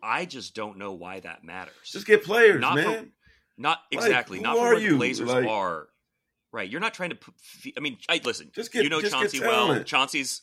I 0.03 0.25
just 0.25 0.55
don't 0.55 0.79
know 0.79 0.93
why 0.93 1.21
that 1.21 1.45
matters. 1.45 1.75
Just 1.85 2.07
get 2.07 2.25
players, 2.25 2.61
not 2.61 2.77
man. 2.77 3.05
For, 3.05 3.09
not 3.59 3.79
exactly. 3.91 4.39
Like, 4.39 4.45
not 4.45 4.57
for 4.57 4.63
where 4.63 4.79
you? 4.79 4.91
the 4.93 4.97
Blazers 4.97 5.29
like, 5.29 5.47
are. 5.47 5.89
Right. 6.53 6.69
You're 6.69 6.81
not 6.81 6.95
trying 6.95 7.11
to 7.11 7.17
put, 7.17 7.35
I 7.77 7.81
mean, 7.81 7.99
I 8.09 8.21
listen. 8.25 8.51
Just 8.53 8.73
get, 8.73 8.83
you 8.83 8.89
know 8.89 9.01
Chauncey 9.01 9.39
well. 9.41 9.85
Chauncey's 9.85 10.43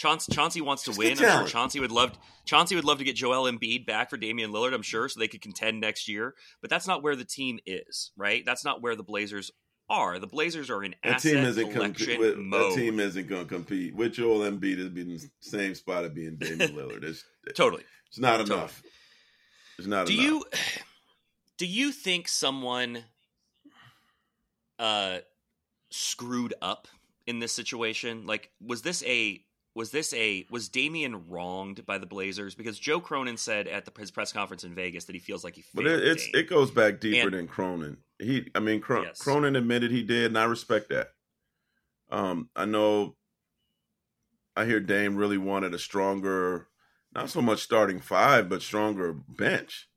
Chauncey, 0.00 0.32
Chauncey 0.32 0.62
wants 0.62 0.84
to 0.84 0.92
just 0.92 0.98
win. 0.98 1.10
I'm 1.10 1.16
sure 1.16 1.46
Chauncey 1.46 1.78
would 1.78 1.92
love 1.92 2.12
Chauncey 2.46 2.74
would 2.74 2.86
love 2.86 2.96
to 2.98 3.04
get 3.04 3.16
Joel 3.16 3.52
Embiid 3.52 3.84
back 3.84 4.08
for 4.08 4.16
Damian 4.16 4.50
Lillard. 4.50 4.72
I'm 4.72 4.80
sure, 4.80 5.06
so 5.10 5.20
they 5.20 5.28
could 5.28 5.42
contend 5.42 5.78
next 5.78 6.08
year. 6.08 6.34
But 6.62 6.70
that's 6.70 6.86
not 6.86 7.02
where 7.02 7.14
the 7.14 7.26
team 7.26 7.58
is, 7.66 8.10
right? 8.16 8.42
That's 8.46 8.64
not 8.64 8.80
where 8.80 8.96
the 8.96 9.02
Blazers 9.02 9.50
are. 9.90 10.18
The 10.18 10.26
Blazers 10.26 10.70
are 10.70 10.82
in 10.82 10.94
that 11.04 11.16
asset 11.16 11.32
team 11.32 11.44
isn't 11.44 11.72
collection 11.72 12.18
with, 12.18 12.38
mode. 12.38 12.72
That 12.72 12.76
team 12.76 12.98
isn't 12.98 13.28
going 13.28 13.42
to 13.42 13.54
compete 13.54 13.94
with 13.94 14.14
Joel 14.14 14.50
Embiid. 14.50 14.78
Is 14.78 14.88
be 14.88 15.02
in 15.02 15.08
the 15.18 15.30
same 15.40 15.74
spot 15.74 16.06
of 16.06 16.14
being 16.14 16.36
Damian 16.36 16.70
Lillard. 16.74 17.04
It's, 17.04 17.22
totally. 17.54 17.84
It's 18.08 18.18
not 18.18 18.38
totally. 18.38 18.56
enough. 18.58 18.82
It's 19.78 19.86
not 19.86 20.06
do 20.06 20.14
enough. 20.14 20.24
you 20.24 20.44
do 21.58 21.66
you 21.66 21.92
think 21.92 22.26
someone 22.26 23.04
uh 24.78 25.18
screwed 25.90 26.54
up 26.62 26.88
in 27.26 27.38
this 27.38 27.52
situation? 27.52 28.24
Like, 28.24 28.50
was 28.62 28.80
this 28.80 29.02
a 29.02 29.44
was 29.74 29.90
this 29.90 30.12
a 30.14 30.46
was 30.50 30.68
Damian 30.68 31.28
wronged 31.28 31.86
by 31.86 31.98
the 31.98 32.06
Blazers? 32.06 32.54
Because 32.54 32.78
Joe 32.78 33.00
Cronin 33.00 33.36
said 33.36 33.68
at 33.68 33.84
the, 33.84 33.92
his 34.00 34.10
press 34.10 34.32
conference 34.32 34.64
in 34.64 34.74
Vegas 34.74 35.04
that 35.04 35.14
he 35.14 35.20
feels 35.20 35.44
like 35.44 35.54
he. 35.54 35.64
But 35.74 35.86
it, 35.86 36.02
it's 36.02 36.24
Dame. 36.26 36.34
it 36.34 36.50
goes 36.50 36.70
back 36.70 37.00
deeper 37.00 37.28
and, 37.28 37.36
than 37.36 37.46
Cronin. 37.46 37.98
He, 38.18 38.48
I 38.54 38.60
mean, 38.60 38.80
Cron- 38.80 39.04
yes. 39.04 39.20
Cronin 39.20 39.56
admitted 39.56 39.90
he 39.90 40.02
did, 40.02 40.26
and 40.26 40.38
I 40.38 40.44
respect 40.44 40.88
that. 40.90 41.08
Um, 42.10 42.48
I 42.56 42.64
know. 42.64 43.16
I 44.56 44.64
hear 44.64 44.80
Dame 44.80 45.16
really 45.16 45.38
wanted 45.38 45.72
a 45.72 45.78
stronger, 45.78 46.66
not 47.14 47.30
so 47.30 47.40
much 47.40 47.62
starting 47.62 48.00
five, 48.00 48.48
but 48.48 48.62
stronger 48.62 49.12
bench, 49.12 49.88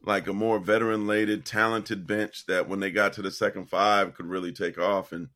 like 0.00 0.28
a 0.28 0.32
more 0.32 0.60
veteran-laden, 0.60 1.42
talented 1.42 2.06
bench 2.06 2.46
that 2.46 2.68
when 2.68 2.78
they 2.78 2.92
got 2.92 3.12
to 3.14 3.22
the 3.22 3.32
second 3.32 3.68
five 3.68 4.14
could 4.14 4.26
really 4.26 4.52
take 4.52 4.78
off. 4.78 5.10
And 5.10 5.28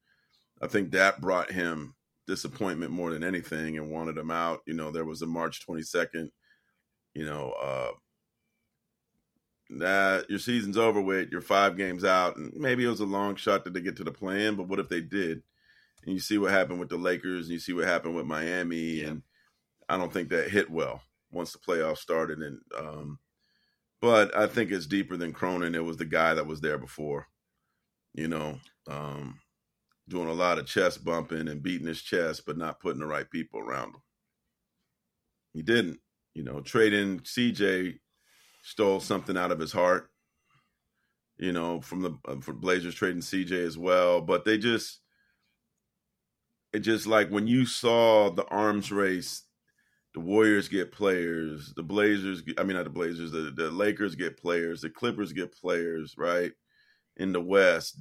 I 0.62 0.68
think 0.68 0.92
that 0.92 1.20
brought 1.20 1.50
him 1.50 1.96
disappointment 2.28 2.92
more 2.92 3.10
than 3.10 3.24
anything 3.24 3.78
and 3.78 3.90
wanted 3.90 4.16
him 4.16 4.30
out. 4.30 4.60
You 4.66 4.74
know, 4.74 4.92
there 4.92 5.06
was 5.06 5.22
a 5.22 5.26
March 5.26 5.66
22nd, 5.66 6.28
you 7.14 7.24
know, 7.24 7.52
uh, 7.60 7.90
that 9.70 10.30
your 10.30 10.38
season's 10.38 10.78
over 10.78 11.00
with, 11.00 11.30
you're 11.32 11.40
five 11.40 11.76
games 11.76 12.04
out, 12.04 12.36
and 12.36 12.52
maybe 12.54 12.84
it 12.84 12.88
was 12.88 13.00
a 13.00 13.06
long 13.06 13.34
shot 13.34 13.64
that 13.64 13.72
they 13.74 13.80
get 13.80 13.96
to 13.96 14.04
the 14.04 14.12
plan, 14.12 14.54
but 14.54 14.68
what 14.68 14.78
if 14.78 14.88
they 14.88 15.00
did? 15.00 15.42
And 16.04 16.14
you 16.14 16.20
see 16.20 16.38
what 16.38 16.52
happened 16.52 16.78
with 16.78 16.90
the 16.90 16.96
Lakers, 16.96 17.46
and 17.46 17.54
you 17.54 17.58
see 17.58 17.72
what 17.72 17.86
happened 17.86 18.14
with 18.14 18.26
Miami, 18.26 18.76
yeah. 18.76 19.08
and 19.08 19.22
I 19.88 19.96
don't 19.96 20.12
think 20.12 20.28
that 20.28 20.50
hit 20.50 20.70
well 20.70 21.02
once 21.30 21.52
the 21.52 21.58
playoffs 21.58 21.98
started. 21.98 22.38
And 22.38 22.60
um, 22.78 23.18
but 24.00 24.34
I 24.36 24.46
think 24.46 24.70
it's 24.70 24.86
deeper 24.86 25.16
than 25.16 25.32
Cronin. 25.32 25.74
It 25.74 25.84
was 25.84 25.96
the 25.96 26.04
guy 26.04 26.34
that 26.34 26.46
was 26.46 26.60
there 26.60 26.78
before, 26.78 27.26
you 28.14 28.28
know. 28.28 28.60
Um, 28.86 29.40
doing 30.08 30.28
a 30.28 30.32
lot 30.34 30.58
of 30.58 30.66
chest 30.66 31.04
bumping 31.04 31.48
and 31.48 31.62
beating 31.62 31.86
his 31.86 32.02
chest, 32.02 32.44
but 32.46 32.56
not 32.56 32.80
putting 32.80 33.00
the 33.00 33.06
right 33.06 33.30
people 33.30 33.60
around 33.60 33.88
him. 33.94 34.02
He 35.52 35.62
didn't. 35.62 36.00
You 36.34 36.44
know, 36.44 36.60
trading 36.60 37.20
CJ 37.20 37.98
stole 38.62 39.00
something 39.00 39.36
out 39.36 39.52
of 39.52 39.58
his 39.58 39.72
heart. 39.72 40.10
You 41.36 41.52
know, 41.52 41.80
from 41.80 42.02
the 42.02 42.18
uh, 42.26 42.40
for 42.40 42.52
Blazers 42.52 42.94
trading 42.94 43.22
CJ 43.22 43.52
as 43.52 43.78
well, 43.78 44.20
but 44.20 44.44
they 44.44 44.58
just 44.58 45.00
it 46.72 46.80
just 46.80 47.06
like 47.06 47.28
when 47.30 47.46
you 47.46 47.64
saw 47.64 48.30
the 48.30 48.44
arms 48.46 48.92
race, 48.92 49.42
the 50.14 50.20
Warriors 50.20 50.68
get 50.68 50.92
players, 50.92 51.72
the 51.76 51.82
Blazers, 51.82 52.42
I 52.58 52.64
mean 52.64 52.76
not 52.76 52.84
the 52.84 52.90
Blazers, 52.90 53.30
the, 53.30 53.52
the 53.54 53.70
Lakers 53.70 54.14
get 54.14 54.36
players, 54.36 54.80
the 54.80 54.90
Clippers 54.90 55.32
get 55.32 55.52
players, 55.52 56.14
right? 56.18 56.52
In 57.16 57.32
the 57.32 57.40
West, 57.40 58.00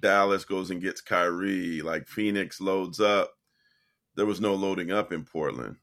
Dallas 0.00 0.44
goes 0.44 0.70
and 0.70 0.80
gets 0.80 1.00
Kyrie, 1.00 1.82
like 1.82 2.08
Phoenix 2.08 2.60
loads 2.60 3.00
up. 3.00 3.32
There 4.14 4.26
was 4.26 4.40
no 4.40 4.54
loading 4.54 4.90
up 4.90 5.12
in 5.12 5.24
Portland. 5.24 5.76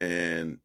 And, 0.00 0.58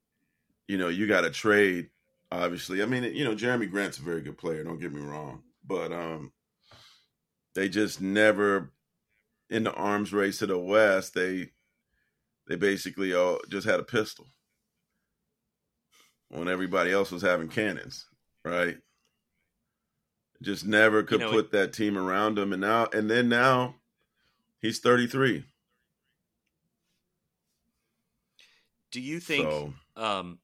you 0.67 0.77
know, 0.77 0.89
you 0.89 1.07
got 1.07 1.21
to 1.21 1.29
trade, 1.29 1.89
obviously. 2.31 2.81
I 2.81 2.85
mean, 2.85 3.03
you 3.03 3.23
know, 3.23 3.35
Jerami 3.35 3.69
Grant's 3.69 3.99
a 3.99 4.01
very 4.01 4.21
good 4.21 4.37
player, 4.37 4.63
don't 4.63 4.79
get 4.79 4.93
me 4.93 5.01
wrong. 5.01 5.43
But 5.65 5.91
um 5.91 6.31
they 7.55 7.67
just 7.67 8.01
never 8.01 8.71
in 9.49 9.63
the 9.63 9.73
arms 9.73 10.13
race 10.13 10.39
to 10.39 10.45
the 10.45 10.59
West, 10.59 11.13
they 11.13 11.49
they 12.47 12.55
basically 12.55 13.13
all 13.13 13.39
just 13.49 13.67
had 13.67 13.79
a 13.79 13.83
pistol 13.83 14.27
when 16.29 16.47
everybody 16.47 16.91
else 16.91 17.11
was 17.11 17.21
having 17.21 17.47
cannons, 17.47 18.05
right? 18.43 18.77
Just 20.41 20.65
never 20.65 21.03
could 21.03 21.19
you 21.19 21.25
know, 21.25 21.31
put 21.31 21.51
that 21.51 21.73
team 21.73 21.97
around 21.97 22.37
him, 22.37 22.53
and 22.53 22.61
now 22.61 22.87
and 22.93 23.09
then 23.09 23.27
now 23.27 23.75
he's 24.61 24.79
thirty 24.79 25.07
three. 25.07 25.45
Do 28.91 29.01
you 29.01 29.19
think? 29.19 29.49
So, 29.49 29.73
um, 29.95 30.39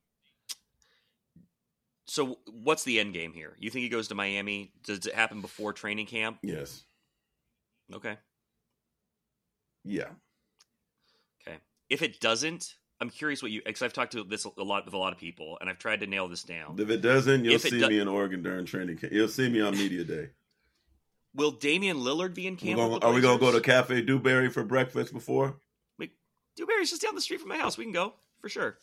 so 2.06 2.40
what's 2.52 2.84
the 2.84 3.00
end 3.00 3.14
game 3.14 3.34
here? 3.34 3.56
You 3.60 3.70
think 3.70 3.84
he 3.84 3.90
goes 3.90 4.08
to 4.10 4.16
Miami? 4.16 4.72
Does 4.84 5.06
it 5.06 5.14
happen 5.14 5.42
before 5.42 5.74
training 5.74 6.08
camp? 6.08 6.40
Yes. 6.42 6.84
Okay. 7.94 8.18
Yeah. 9.84 10.10
Okay. 11.42 11.58
If 11.90 12.02
it 12.02 12.20
doesn't, 12.20 12.76
I'm 13.00 13.10
curious 13.10 13.42
what 13.42 13.52
you 13.52 13.62
because 13.66 13.82
I've 13.82 13.94
talked 13.94 14.14
to 14.14 14.24
this 14.24 14.46
a 14.46 14.64
lot 14.64 14.86
with 14.86 14.94
a 14.94 14.98
lot 14.98 15.14
of 15.14 15.20
people, 15.20 15.58
and 15.60 15.70
I've 15.70 15.80
tried 15.80 16.00
to 16.02 16.08
nail 16.08 16.28
this 16.28 16.44
down. 16.44 16.76
If 16.80 16.90
it 16.90 17.02
doesn't, 17.02 17.44
you'll 17.46 17.60
see 17.60 17.72
do- 17.72 17.90
me 17.90 18.00
in 18.00 18.08
Oregon 18.08 18.44
during 18.44 18.66
training 18.66 18.98
camp. 18.98 19.12
You'll 19.14 19.28
see 19.28 19.50
me 19.50 19.62
on 19.62 19.74
media 19.74 20.04
day. 20.04 20.30
Will 21.36 21.52
Damian 21.52 21.98
Lillard 21.98 22.34
be 22.34 22.48
in 22.48 22.56
camp? 22.56 22.78
Gonna, 22.78 23.00
are 23.00 23.12
we 23.12 23.22
gonna 23.22 23.40
go 23.40 23.52
to 23.52 23.60
Cafe 23.60 24.02
Dewberry 24.04 24.50
for 24.50 24.64
breakfast 24.64 25.12
before? 25.12 25.56
Wait, 25.98 26.12
Dewberry's 26.56 26.92
just 26.92 27.02
down 27.02 27.16
the 27.16 27.22
street 27.22 27.40
from 27.40 27.50
my 27.50 27.58
house. 27.58 27.78
We 27.78 27.86
can 27.86 27.94
go 27.94 28.14
for 28.40 28.50
sure. 28.50 28.78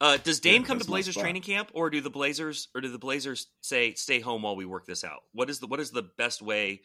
Uh, 0.00 0.16
does 0.16 0.40
Dame 0.40 0.62
yeah, 0.62 0.66
come 0.66 0.78
to 0.78 0.84
Blazers 0.84 1.14
training 1.14 1.42
camp, 1.42 1.70
or 1.72 1.88
do 1.88 2.00
the 2.00 2.10
Blazers, 2.10 2.68
or 2.74 2.80
do 2.80 2.88
the 2.88 2.98
Blazers 2.98 3.46
say 3.60 3.94
stay 3.94 4.20
home 4.20 4.42
while 4.42 4.56
we 4.56 4.64
work 4.64 4.86
this 4.86 5.04
out? 5.04 5.22
What 5.32 5.48
is 5.48 5.60
the 5.60 5.66
what 5.66 5.78
is 5.78 5.92
the 5.92 6.02
best 6.02 6.42
way 6.42 6.80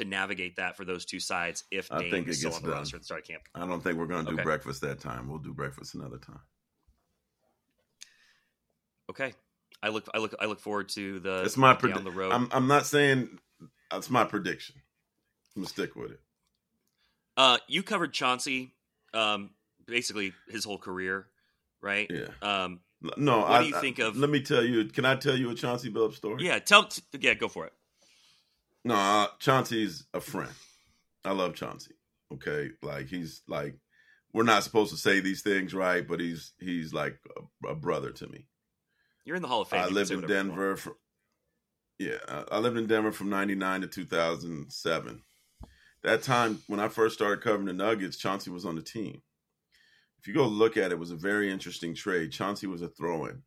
to 0.00 0.04
navigate 0.04 0.56
that 0.56 0.76
for 0.76 0.84
those 0.84 1.04
two 1.04 1.20
sides 1.20 1.64
if 1.70 1.88
Dame 1.88 1.98
I 1.98 2.10
think 2.10 2.28
is 2.28 2.38
still 2.38 2.54
on 2.54 2.62
the 2.62 2.68
done. 2.68 2.78
roster 2.78 2.96
at 2.96 3.02
the 3.02 3.06
start 3.06 3.22
of 3.22 3.28
camp? 3.28 3.42
I 3.54 3.66
don't 3.66 3.82
think 3.82 3.96
we're 3.96 4.06
going 4.06 4.24
to 4.24 4.30
do 4.30 4.36
okay. 4.36 4.44
breakfast 4.44 4.80
that 4.82 5.00
time. 5.00 5.28
We'll 5.28 5.38
do 5.38 5.52
breakfast 5.52 5.94
another 5.94 6.18
time. 6.18 6.40
Okay, 9.10 9.32
I 9.82 9.88
look 9.88 10.08
I 10.14 10.18
look 10.18 10.34
I 10.38 10.46
look 10.46 10.60
forward 10.60 10.88
to 10.90 11.18
the. 11.18 11.42
It's 11.42 11.56
my 11.56 11.74
prediction. 11.74 12.04
The 12.04 12.12
road. 12.12 12.32
I'm 12.32 12.48
I'm 12.52 12.68
not 12.68 12.86
saying 12.86 13.40
that's 13.90 14.08
my 14.08 14.24
prediction. 14.24 14.76
I'm 15.56 15.62
gonna 15.62 15.68
stick 15.68 15.96
with 15.96 16.12
it. 16.12 16.20
Uh, 17.36 17.58
you 17.66 17.82
covered 17.82 18.12
Chauncey, 18.12 18.72
um, 19.12 19.50
basically 19.86 20.32
his 20.48 20.64
whole 20.64 20.78
career 20.78 21.26
right? 21.80 22.10
Yeah. 22.10 22.28
Um, 22.42 22.80
no, 23.16 23.38
what 23.38 23.50
I, 23.50 23.62
do 23.62 23.68
you 23.68 23.80
think 23.80 23.98
of? 23.98 24.16
Let 24.16 24.30
me 24.30 24.42
tell 24.42 24.62
you. 24.62 24.84
Can 24.84 25.04
I 25.04 25.16
tell 25.16 25.36
you 25.36 25.50
a 25.50 25.54
Chauncey 25.54 25.90
Billups 25.90 26.14
story? 26.14 26.44
Yeah, 26.44 26.58
tell. 26.58 26.88
Yeah, 27.18 27.34
go 27.34 27.48
for 27.48 27.66
it. 27.66 27.72
No, 28.84 28.94
uh, 28.94 29.28
Chauncey's 29.38 30.06
a 30.14 30.20
friend. 30.20 30.52
I 31.24 31.32
love 31.32 31.54
Chauncey. 31.54 31.94
Okay, 32.32 32.70
like 32.82 33.08
he's 33.08 33.42
like 33.48 33.74
we're 34.32 34.44
not 34.44 34.62
supposed 34.62 34.92
to 34.92 34.96
say 34.96 35.20
these 35.20 35.42
things, 35.42 35.74
right? 35.74 36.06
But 36.06 36.20
he's 36.20 36.52
he's 36.60 36.94
like 36.94 37.18
a, 37.64 37.68
a 37.68 37.74
brother 37.74 38.10
to 38.12 38.26
me. 38.28 38.46
You're 39.24 39.36
in 39.36 39.42
the 39.42 39.48
Hall 39.48 39.62
of 39.62 39.68
Fame. 39.68 39.80
I 39.80 39.88
lived 39.88 40.10
in 40.10 40.22
Denver. 40.22 40.76
For, 40.76 40.96
yeah, 41.98 42.44
I 42.50 42.58
lived 42.58 42.78
in 42.78 42.86
Denver 42.86 43.12
from 43.12 43.30
'99 43.30 43.82
to 43.82 43.86
2007. 43.86 45.22
That 46.02 46.22
time 46.22 46.60
when 46.66 46.80
I 46.80 46.88
first 46.88 47.14
started 47.14 47.42
covering 47.42 47.66
the 47.66 47.74
Nuggets, 47.74 48.16
Chauncey 48.16 48.50
was 48.50 48.64
on 48.64 48.76
the 48.76 48.82
team 48.82 49.20
if 50.20 50.28
you 50.28 50.34
go 50.34 50.46
look 50.46 50.76
at 50.76 50.86
it, 50.86 50.92
it 50.92 50.98
was 50.98 51.10
a 51.10 51.16
very 51.16 51.50
interesting 51.50 51.94
trade. 51.94 52.30
Chauncey 52.30 52.66
was 52.66 52.82
a 52.82 52.88
throw-in 52.88 53.42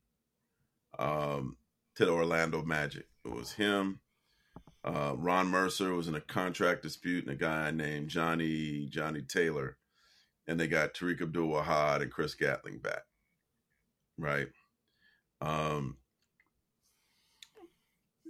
um, 0.98 1.56
to 1.96 2.06
the 2.06 2.12
Orlando 2.12 2.64
Magic. 2.64 3.06
It 3.24 3.32
was 3.32 3.52
him. 3.52 4.00
Uh, 4.84 5.14
Ron 5.18 5.48
Mercer 5.48 5.94
was 5.94 6.08
in 6.08 6.16
a 6.16 6.22
contract 6.22 6.84
dispute, 6.84 7.26
and 7.26 7.34
a 7.34 7.38
guy 7.38 7.72
named 7.72 8.10
Johnny 8.10 8.88
Johnny 8.90 9.22
Taylor, 9.22 9.78
and 10.48 10.60
they 10.60 10.68
got 10.68 10.94
Tariq 10.94 11.22
Abdul-Wahad 11.22 12.02
and 12.02 12.12
Chris 12.12 12.36
Gatling 12.36 12.80
back. 12.80 13.04
Right. 14.18 14.48
Um, 15.42 15.98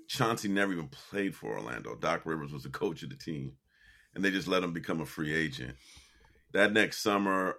Chauncey 0.07 0.47
never 0.47 0.73
even 0.73 0.89
played 0.89 1.35
for 1.35 1.57
Orlando. 1.57 1.95
Doc 1.95 2.21
Rivers 2.25 2.53
was 2.53 2.63
the 2.63 2.69
coach 2.69 3.01
of 3.01 3.09
the 3.09 3.15
team, 3.15 3.53
and 4.13 4.23
they 4.23 4.29
just 4.29 4.47
let 4.47 4.63
him 4.63 4.73
become 4.73 5.01
a 5.01 5.05
free 5.05 5.33
agent. 5.33 5.75
That 6.53 6.71
next 6.71 7.01
summer, 7.01 7.55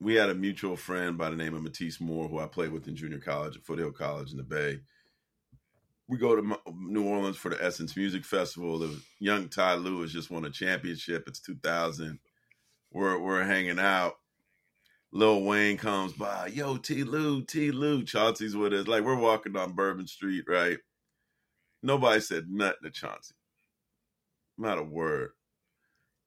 we 0.00 0.14
had 0.14 0.30
a 0.30 0.34
mutual 0.34 0.76
friend 0.76 1.18
by 1.18 1.28
the 1.28 1.36
name 1.36 1.54
of 1.54 1.62
Matisse 1.62 2.00
Moore, 2.00 2.28
who 2.28 2.38
I 2.38 2.46
played 2.46 2.72
with 2.72 2.88
in 2.88 2.96
junior 2.96 3.18
college 3.18 3.56
at 3.56 3.64
Foothill 3.64 3.92
College 3.92 4.30
in 4.30 4.38
the 4.38 4.42
Bay. 4.42 4.80
We 6.08 6.18
go 6.18 6.36
to 6.36 6.56
New 6.76 7.04
Orleans 7.04 7.36
for 7.36 7.48
the 7.50 7.62
Essence 7.62 7.96
Music 7.96 8.24
Festival. 8.24 8.78
The 8.78 9.00
young 9.18 9.48
Ty 9.48 9.74
Lue 9.74 10.02
has 10.02 10.12
just 10.12 10.30
won 10.30 10.44
a 10.44 10.50
championship. 10.50 11.24
It's 11.26 11.40
2000. 11.40 12.18
We're 12.92 13.18
we're 13.18 13.44
hanging 13.44 13.80
out. 13.80 14.14
Lil 15.12 15.42
Wayne 15.42 15.78
comes 15.78 16.12
by. 16.12 16.48
Yo, 16.48 16.76
T. 16.76 17.02
Lue, 17.02 17.42
T. 17.42 17.70
Lue. 17.70 18.04
Chauncey's 18.04 18.56
with 18.56 18.72
us. 18.72 18.86
Like 18.86 19.04
we're 19.04 19.16
walking 19.18 19.56
on 19.56 19.72
Bourbon 19.72 20.06
Street, 20.06 20.44
right? 20.48 20.78
Nobody 21.82 22.20
said 22.20 22.46
nothing 22.48 22.76
to 22.84 22.90
Chauncey. 22.90 23.34
Not 24.58 24.78
a 24.78 24.82
word. 24.82 25.30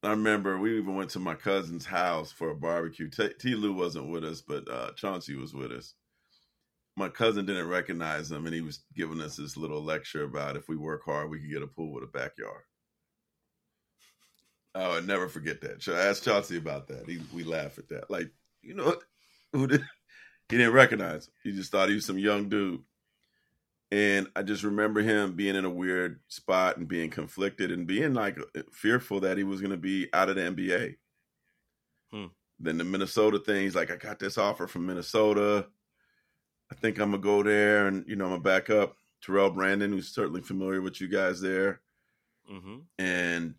I 0.04 0.12
remember 0.12 0.58
we 0.58 0.78
even 0.78 0.96
went 0.96 1.10
to 1.12 1.20
my 1.20 1.36
cousin's 1.36 1.86
house 1.86 2.32
for 2.32 2.52
a 2.52 2.56
barbecue. 2.56 3.10
T, 3.10 3.30
T. 3.40 3.56
Lue 3.56 3.74
wasn't 3.74 4.10
with 4.10 4.24
us, 4.24 4.42
but 4.42 4.70
uh, 4.70 4.92
Chauncey 4.94 5.36
was 5.36 5.54
with 5.54 5.72
us. 5.72 5.94
My 7.00 7.08
cousin 7.08 7.46
didn't 7.46 7.70
recognize 7.70 8.30
him, 8.30 8.46
and 8.46 8.54
he 8.54 8.60
was 8.60 8.84
giving 8.94 9.22
us 9.22 9.38
this 9.38 9.56
little 9.56 9.82
lecture 9.82 10.26
about 10.26 10.58
if 10.58 10.68
we 10.68 10.76
work 10.76 11.06
hard, 11.06 11.30
we 11.30 11.40
could 11.40 11.50
get 11.50 11.64
a 11.64 11.68
pool 11.68 11.94
with 11.94 12.04
a 12.04 12.08
backyard. 12.08 12.64
Oh, 14.76 14.98
I 14.98 15.00
never 15.00 15.30
forget 15.30 15.62
that. 15.62 15.82
So 15.82 15.96
I 15.96 16.08
asked 16.08 16.26
Chauncey 16.26 16.58
about 16.58 16.88
that. 16.90 17.08
He, 17.08 17.20
we 17.34 17.46
laugh 17.46 17.80
at 17.80 17.88
that. 17.88 18.12
Like, 18.12 18.30
you 18.62 18.74
know, 18.74 18.96
who 19.54 19.66
did 19.66 19.82
he 20.50 20.58
didn't 20.58 20.74
recognize 20.74 21.28
him. 21.28 21.34
He 21.42 21.54
just 21.54 21.72
thought 21.72 21.88
he 21.88 21.96
was 21.96 22.06
some 22.06 22.20
young 22.20 22.50
dude. 22.50 22.82
And 23.92 24.28
I 24.36 24.44
just 24.44 24.64
remember 24.64 25.02
him 25.02 25.38
being 25.38 25.56
in 25.56 25.64
a 25.64 25.70
weird 25.70 26.20
spot 26.28 26.76
and 26.76 26.88
being 26.88 27.10
conflicted 27.10 27.72
and 27.72 27.88
being 27.88 28.14
like 28.14 28.38
fearful 28.74 29.22
that 29.22 29.38
he 29.38 29.46
was 29.46 29.62
going 29.62 29.72
to 29.72 29.78
be 29.78 30.10
out 30.12 30.28
of 30.28 30.36
the 30.36 30.42
NBA. 30.42 30.96
Hmm. 32.12 32.26
Then 32.60 32.78
the 32.78 32.84
Minnesota 32.84 33.40
thing, 33.40 33.64
he's 33.64 33.76
like, 33.76 33.90
I 33.90 33.96
got 33.96 34.20
this 34.20 34.38
offer 34.38 34.68
from 34.68 34.86
Minnesota. 34.86 35.68
I 36.72 36.76
think 36.76 37.00
I'm 37.00 37.12
going 37.12 37.22
to 37.22 37.26
go 37.26 37.44
there 37.44 37.88
and, 37.88 38.06
you 38.08 38.16
know, 38.16 38.26
I'm 38.26 38.32
to 38.34 38.40
back 38.40 38.70
up 38.70 38.96
Terrell 39.24 39.50
Brandon, 39.50 39.92
who's 39.92 40.14
certainly 40.14 40.42
familiar 40.42 40.82
with 40.82 41.02
you 41.02 41.08
guys 41.08 41.42
there. 41.42 41.82
Mm-hmm. 42.52 42.78
And 42.98 43.56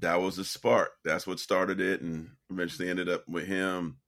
that 0.00 0.20
was 0.20 0.38
a 0.38 0.44
spark. 0.44 0.92
That's 1.04 1.26
what 1.26 1.40
started 1.40 1.80
it. 1.80 2.00
And 2.00 2.30
eventually 2.50 2.88
ended 2.88 3.08
up 3.08 3.28
with 3.28 3.46
him 3.46 3.98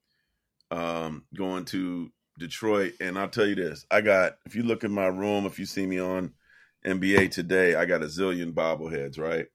um, 0.70 1.24
going 1.34 1.64
to 1.66 2.10
Detroit, 2.38 2.94
and 3.00 3.18
I'll 3.18 3.28
tell 3.28 3.46
you 3.46 3.54
this: 3.54 3.86
I 3.90 4.00
got. 4.00 4.36
If 4.44 4.54
you 4.54 4.62
look 4.62 4.84
in 4.84 4.92
my 4.92 5.06
room, 5.06 5.46
if 5.46 5.58
you 5.58 5.66
see 5.66 5.86
me 5.86 5.98
on 6.00 6.34
NBA 6.84 7.30
today, 7.30 7.74
I 7.74 7.84
got 7.84 8.02
a 8.02 8.06
zillion 8.06 8.52
bobbleheads. 8.52 9.18
Right. 9.18 9.46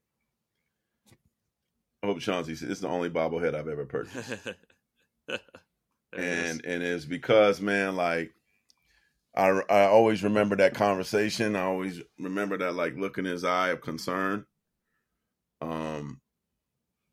I 2.02 2.06
hope 2.06 2.18
Chauncey 2.20 2.56
said 2.56 2.70
it's 2.70 2.80
the 2.80 2.88
only 2.88 3.10
bobblehead 3.10 3.54
I've 3.54 3.68
ever 3.68 3.86
purchased. 3.86 4.32
and 6.12 6.64
and 6.64 6.82
it's 6.82 7.04
because 7.04 7.60
man, 7.60 7.94
like 7.94 8.32
I 9.34 9.48
I 9.68 9.86
always 9.86 10.22
remember 10.22 10.56
that 10.56 10.74
conversation. 10.74 11.56
I 11.56 11.62
always 11.62 12.00
remember 12.18 12.58
that 12.58 12.74
like 12.74 12.96
look 12.96 13.18
in 13.18 13.24
his 13.24 13.44
eye 13.44 13.70
of 13.70 13.80
concern. 13.80 14.46
Um, 15.60 16.20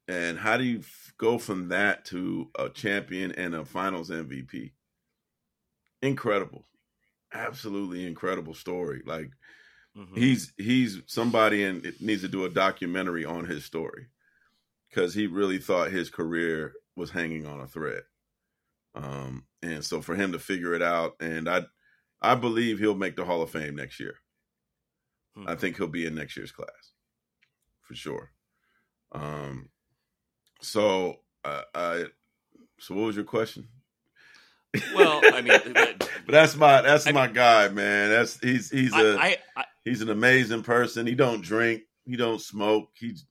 and 0.08 0.40
how 0.40 0.58
do 0.58 0.64
you 0.64 0.82
go 1.18 1.38
from 1.38 1.70
that 1.70 2.06
to 2.06 2.50
a 2.58 2.70
champion 2.70 3.32
and 3.34 3.54
a 3.54 3.64
Finals 3.64 4.10
MVP? 4.10 4.72
incredible, 6.02 6.66
absolutely 7.34 8.06
incredible 8.06 8.54
story. 8.54 9.02
Like 9.06 9.32
mm-hmm. 9.98 10.16
he's 10.16 10.54
he's 10.58 11.02
somebody 11.08 11.64
and 11.64 11.86
it 11.86 12.02
needs 12.02 12.22
to 12.22 12.28
do 12.28 12.46
a 12.46 12.50
documentary 12.50 13.26
on 13.26 13.46
his 13.46 13.66
story 13.66 14.08
because 14.90 15.14
he 15.14 15.28
really 15.28 15.60
thought 15.60 15.92
his 15.92 16.10
career 16.10 16.74
was 16.96 17.12
hanging 17.12 17.46
on 17.46 17.60
a 17.60 17.68
thread. 17.68 18.04
Um, 18.96 19.46
and 19.62 19.84
so 19.84 20.02
for 20.02 20.16
him 20.16 20.32
to 20.32 20.40
figure 20.40 20.74
it 20.74 20.82
out, 20.82 21.16
and 21.20 21.48
I 21.48 21.64
I 22.22 22.36
believe 22.36 22.80
he'll 22.80 22.96
make 22.96 23.16
the 23.16 23.26
Hall 23.26 23.42
of 23.42 23.50
Fame 23.50 23.76
next 23.76 24.00
year. 24.00 24.16
Mm-hmm. 25.38 25.50
I 25.50 25.56
think 25.56 25.78
he'll 25.78 25.88
be 25.88 26.06
in 26.06 26.16
next 26.16 26.36
year's 26.36 26.52
class 26.52 26.92
for 27.82 27.96
sure. 27.96 28.32
Um, 29.12 29.70
so 30.62 31.18
uh, 31.44 31.62
I 31.74 32.06
so 32.80 32.96
what 32.96 33.06
was 33.06 33.16
your 33.16 33.26
question? 33.26 33.68
Well, 34.94 35.22
I 35.34 35.42
mean, 35.42 35.60
but, 35.74 36.10
that's 36.28 36.56
my 36.56 36.82
that's 36.82 37.08
I 37.08 37.12
my 37.12 37.28
mean, 37.28 37.36
guy, 37.36 37.70
man. 37.70 38.10
That's 38.10 38.40
he's 38.40 38.70
he's 38.70 38.94
a 38.94 39.18
I, 39.20 39.38
I, 39.56 39.66
he's 39.84 40.02
an 40.02 40.10
amazing 40.10 40.64
person. 40.64 41.08
He 41.08 41.16
don't 41.16 41.42
drink, 41.42 41.84
he 42.06 42.16
don't 42.16 42.42
smoke. 42.42 42.90
He's 42.96 43.26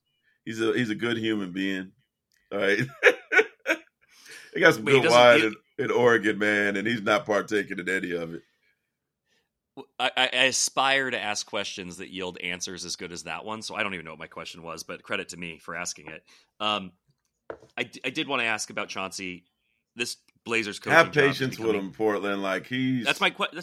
he's 0.45 0.61
a 0.61 0.73
he's 0.73 0.89
a 0.89 0.95
good 0.95 1.17
human 1.17 1.51
being. 1.51 1.91
All 2.51 2.59
right. 2.59 2.79
he 4.53 4.59
got 4.59 4.73
some 4.73 4.85
good 4.85 5.09
wine 5.09 5.41
in, 5.41 5.55
in, 5.77 5.91
Oregon, 5.91 6.39
man, 6.39 6.75
and 6.75 6.87
he's 6.87 7.01
not 7.01 7.25
partaking 7.25 7.79
in 7.79 7.87
any 7.87 8.11
of 8.11 8.33
it. 8.33 8.41
I, 9.99 10.11
I, 10.15 10.45
aspire 10.45 11.09
to 11.09 11.19
ask 11.19 11.45
questions 11.45 11.97
that 11.97 12.09
yield 12.09 12.37
answers 12.39 12.85
as 12.85 12.95
good 12.95 13.11
as 13.11 13.23
that 13.23 13.45
one. 13.45 13.61
So 13.61 13.75
I 13.75 13.83
don't 13.83 13.93
even 13.93 14.05
know 14.05 14.11
what 14.11 14.19
my 14.19 14.27
question 14.27 14.63
was, 14.63 14.83
but 14.83 15.03
credit 15.03 15.29
to 15.29 15.37
me 15.37 15.59
for 15.59 15.75
asking 15.75 16.07
it. 16.07 16.23
Um, 16.59 16.91
I, 17.77 17.89
I 18.05 18.09
did 18.09 18.27
want 18.27 18.41
to 18.41 18.45
ask 18.45 18.69
about 18.69 18.89
Chauncey 18.89 19.45
this 19.95 20.17
Blazers 20.45 20.79
coach. 20.79 20.93
Have 20.93 21.11
patience 21.11 21.59
with 21.59 21.75
him, 21.75 21.91
Portland. 21.91 22.41
Like 22.41 22.65
he's 22.65 23.05
that's 23.05 23.21
my 23.21 23.29
question. 23.29 23.61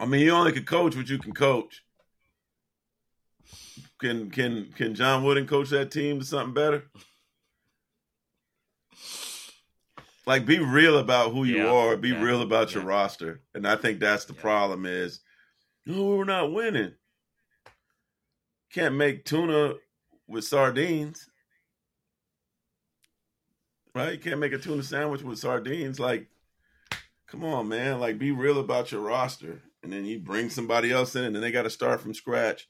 I 0.00 0.06
mean, 0.06 0.20
you 0.20 0.30
only 0.32 0.52
can 0.52 0.64
coach 0.64 0.96
what 0.96 1.08
you 1.08 1.18
can 1.18 1.32
coach. 1.32 1.82
Can 3.98 4.30
can 4.30 4.72
can 4.76 4.94
John 4.94 5.24
Wooden 5.24 5.46
coach 5.46 5.70
that 5.70 5.90
team 5.90 6.20
to 6.20 6.24
something 6.24 6.54
better? 6.54 6.84
Like, 10.28 10.44
be 10.44 10.58
real 10.58 10.98
about 10.98 11.32
who 11.32 11.44
you 11.44 11.64
yeah, 11.64 11.72
are. 11.72 11.96
Be 11.96 12.10
yeah, 12.10 12.22
real 12.22 12.42
about 12.42 12.74
your 12.74 12.84
roster, 12.84 13.40
and 13.54 13.66
I 13.66 13.76
think 13.76 13.98
that's 13.98 14.26
the 14.26 14.34
problem. 14.34 14.84
Is 14.84 15.20
oh, 15.88 16.16
we're 16.16 16.24
not 16.24 16.52
winning. 16.52 16.92
Can't 18.70 18.94
make 18.94 19.24
tuna 19.24 19.76
with 20.26 20.44
sardines, 20.44 21.30
right? 23.94 24.12
You 24.12 24.18
can't 24.18 24.38
make 24.38 24.52
a 24.52 24.58
tuna 24.58 24.82
sandwich 24.82 25.22
with 25.22 25.38
sardines. 25.38 25.98
Like, 25.98 26.26
come 27.26 27.42
on, 27.42 27.66
man. 27.68 27.98
Like, 27.98 28.18
be 28.18 28.30
real 28.30 28.60
about 28.60 28.92
your 28.92 29.00
roster 29.00 29.62
and 29.82 29.90
then 29.90 30.04
you 30.04 30.18
bring 30.18 30.50
somebody 30.50 30.92
else 30.92 31.16
in, 31.16 31.24
and 31.24 31.34
then 31.34 31.40
they 31.40 31.50
got 31.50 31.62
to 31.62 31.70
start 31.70 32.02
from 32.02 32.12
scratch. 32.12 32.68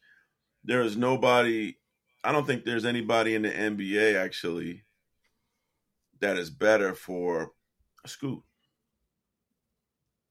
There 0.62 0.82
is 0.82 0.96
nobody. 0.96 1.74
I 2.22 2.30
don't 2.30 2.46
think 2.46 2.64
there's 2.64 2.84
anybody 2.84 3.34
in 3.34 3.42
the 3.42 3.50
NBA 3.50 4.14
actually 4.14 4.84
that 6.20 6.36
is 6.36 6.50
better 6.50 6.94
for 6.94 7.52
Scoot 8.06 8.42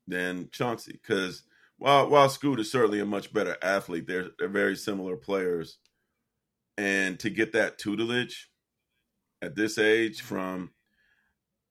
than 0.08 0.50
Chauncey. 0.52 0.94
Because 0.94 1.44
while 1.78 2.10
while 2.10 2.30
Scoot 2.30 2.60
is 2.60 2.72
certainly 2.72 3.00
a 3.00 3.06
much 3.06 3.34
better 3.34 3.58
athlete, 3.62 4.08
they're 4.08 4.30
they're 4.40 4.48
very 4.48 4.76
similar 4.76 5.16
players. 5.16 5.78
And 6.78 7.20
to 7.20 7.30
get 7.30 7.54
that 7.54 7.78
tutelage 7.78 8.50
at 9.42 9.56
this 9.56 9.78
age 9.78 10.22
from 10.22 10.72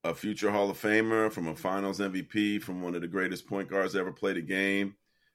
a 0.05 0.15
future 0.15 0.51
Hall 0.51 0.71
of 0.71 0.81
Famer, 0.81 1.33
from 1.33 1.49
a 1.49 1.57
Finals 1.57 2.01
MVP, 2.01 2.63
from 2.63 2.83
one 2.83 2.95
of 2.95 3.01
the 3.01 3.09
greatest 3.09 3.47
point 3.47 3.69
guards 3.69 3.97
ever 3.97 4.13
played 4.13 4.37
a 4.37 4.43
game, 4.43 4.95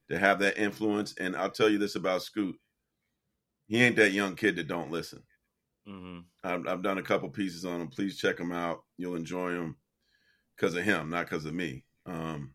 to 0.10 0.18
have 0.18 0.40
that 0.40 0.58
influence. 0.58 1.14
And 1.20 1.36
I'll 1.36 1.52
tell 1.52 1.70
you 1.70 1.78
this 1.78 1.96
about 1.96 2.22
Scoot: 2.22 2.56
he 3.68 3.82
ain't 3.82 3.96
that 3.98 4.12
young 4.12 4.36
kid 4.36 4.56
that 4.58 4.68
don't 4.68 4.92
listen. 4.92 5.24
Mm-hmm. 5.88 6.20
I've, 6.44 6.68
I've, 6.68 6.84
done 6.84 7.00
a 7.00 7.04
couple 7.04 7.30
pieces 7.30 7.66
on 7.66 7.82
him. 7.82 7.88
Please 7.88 8.18
check 8.18 8.40
him 8.40 8.52
out. 8.52 8.84
You'll 8.98 9.16
enjoy 9.16 9.52
him 9.52 9.76
because 10.56 10.76
of 10.76 10.84
him, 10.84 11.10
not 11.10 11.26
because 11.26 11.46
of 11.46 11.56
me. 11.56 11.84
Um, 12.06 12.54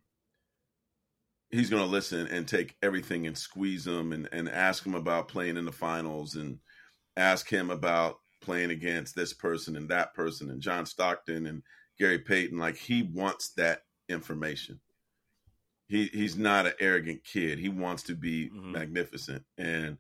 he's 1.51 1.71
going 1.71 1.83
to 1.83 1.89
listen 1.89 2.27
and 2.29 2.47
take 2.47 2.77
everything 2.83 3.27
and 3.27 3.37
squeeze 3.37 3.87
him 3.87 4.13
and, 4.13 4.29
and 4.33 4.49
ask 4.49 4.85
him 4.85 4.95
about 4.95 5.29
playing 5.29 5.57
in 5.57 5.65
the 5.65 5.73
finals 5.73 6.37
and 6.37 6.59
ask 7.17 7.49
him 7.49 7.71
about 7.71 8.17
playing 8.43 8.71
against 8.71 9.17
this 9.17 9.33
person 9.33 9.77
and 9.77 9.89
that 9.89 10.15
person 10.15 10.51
and 10.51 10.61
John 10.61 10.87
Stockton 10.87 11.47
and 11.47 11.63
Gary 11.99 12.19
Payton. 12.19 12.59
Like 12.59 12.77
he 12.77 13.03
wants 13.03 13.51
that 13.57 13.81
information. 14.09 14.81
He 15.89 16.07
he's 16.07 16.37
not 16.37 16.67
an 16.67 16.73
arrogant 16.81 17.23
kid. 17.25 17.59
He 17.59 17.69
wants 17.69 18.03
to 18.05 18.15
be 18.15 18.51
mm-hmm. 18.51 18.73
magnificent, 18.73 19.45
and 19.57 19.99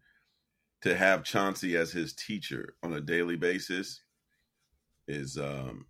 to 0.86 0.94
have 0.94 1.24
Chauncey 1.24 1.76
as 1.76 1.90
his 1.90 2.12
teacher 2.12 2.74
on 2.80 2.92
a 2.92 3.00
daily 3.00 3.34
basis 3.34 4.02
is 5.08 5.36
um 5.36 5.86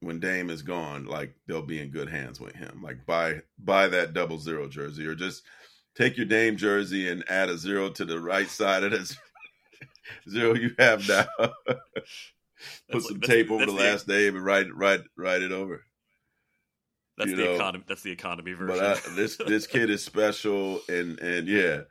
when 0.00 0.18
Dame 0.18 0.48
is 0.48 0.62
gone, 0.62 1.04
like 1.04 1.34
they'll 1.46 1.62
be 1.62 1.80
in 1.80 1.90
good 1.90 2.08
hands 2.08 2.40
with 2.40 2.54
him. 2.54 2.80
Like 2.82 3.04
buy 3.04 3.42
buy 3.58 3.88
that 3.88 4.14
double 4.14 4.38
zero 4.38 4.66
jersey, 4.66 5.06
or 5.06 5.14
just 5.14 5.42
take 5.94 6.16
your 6.16 6.24
Dame 6.24 6.56
jersey 6.56 7.08
and 7.08 7.22
add 7.28 7.50
a 7.50 7.58
zero 7.58 7.90
to 7.90 8.04
the 8.06 8.18
right 8.18 8.48
side 8.48 8.82
of 8.82 8.92
the 8.92 9.16
zero 10.30 10.54
you 10.54 10.70
have 10.78 11.06
now. 11.06 11.26
Put 12.90 13.02
some 13.02 13.20
tape 13.20 13.50
over 13.50 13.66
the 13.66 13.72
last 13.72 14.08
name 14.08 14.36
and 14.36 14.44
write 14.44 14.74
write 14.74 15.02
write 15.18 15.42
it 15.42 15.52
over. 15.52 15.84
That's 17.18 17.30
the 17.30 17.36
know? 17.36 17.54
economy. 17.56 17.84
That's 17.86 18.02
the 18.02 18.12
economy 18.12 18.54
version. 18.54 18.78
But 18.78 19.06
I, 19.06 19.14
this 19.14 19.36
this 19.36 19.66
kid 19.66 19.90
is 19.90 20.02
special, 20.02 20.80
and 20.88 21.18
and 21.20 21.46
yeah, 21.46 21.82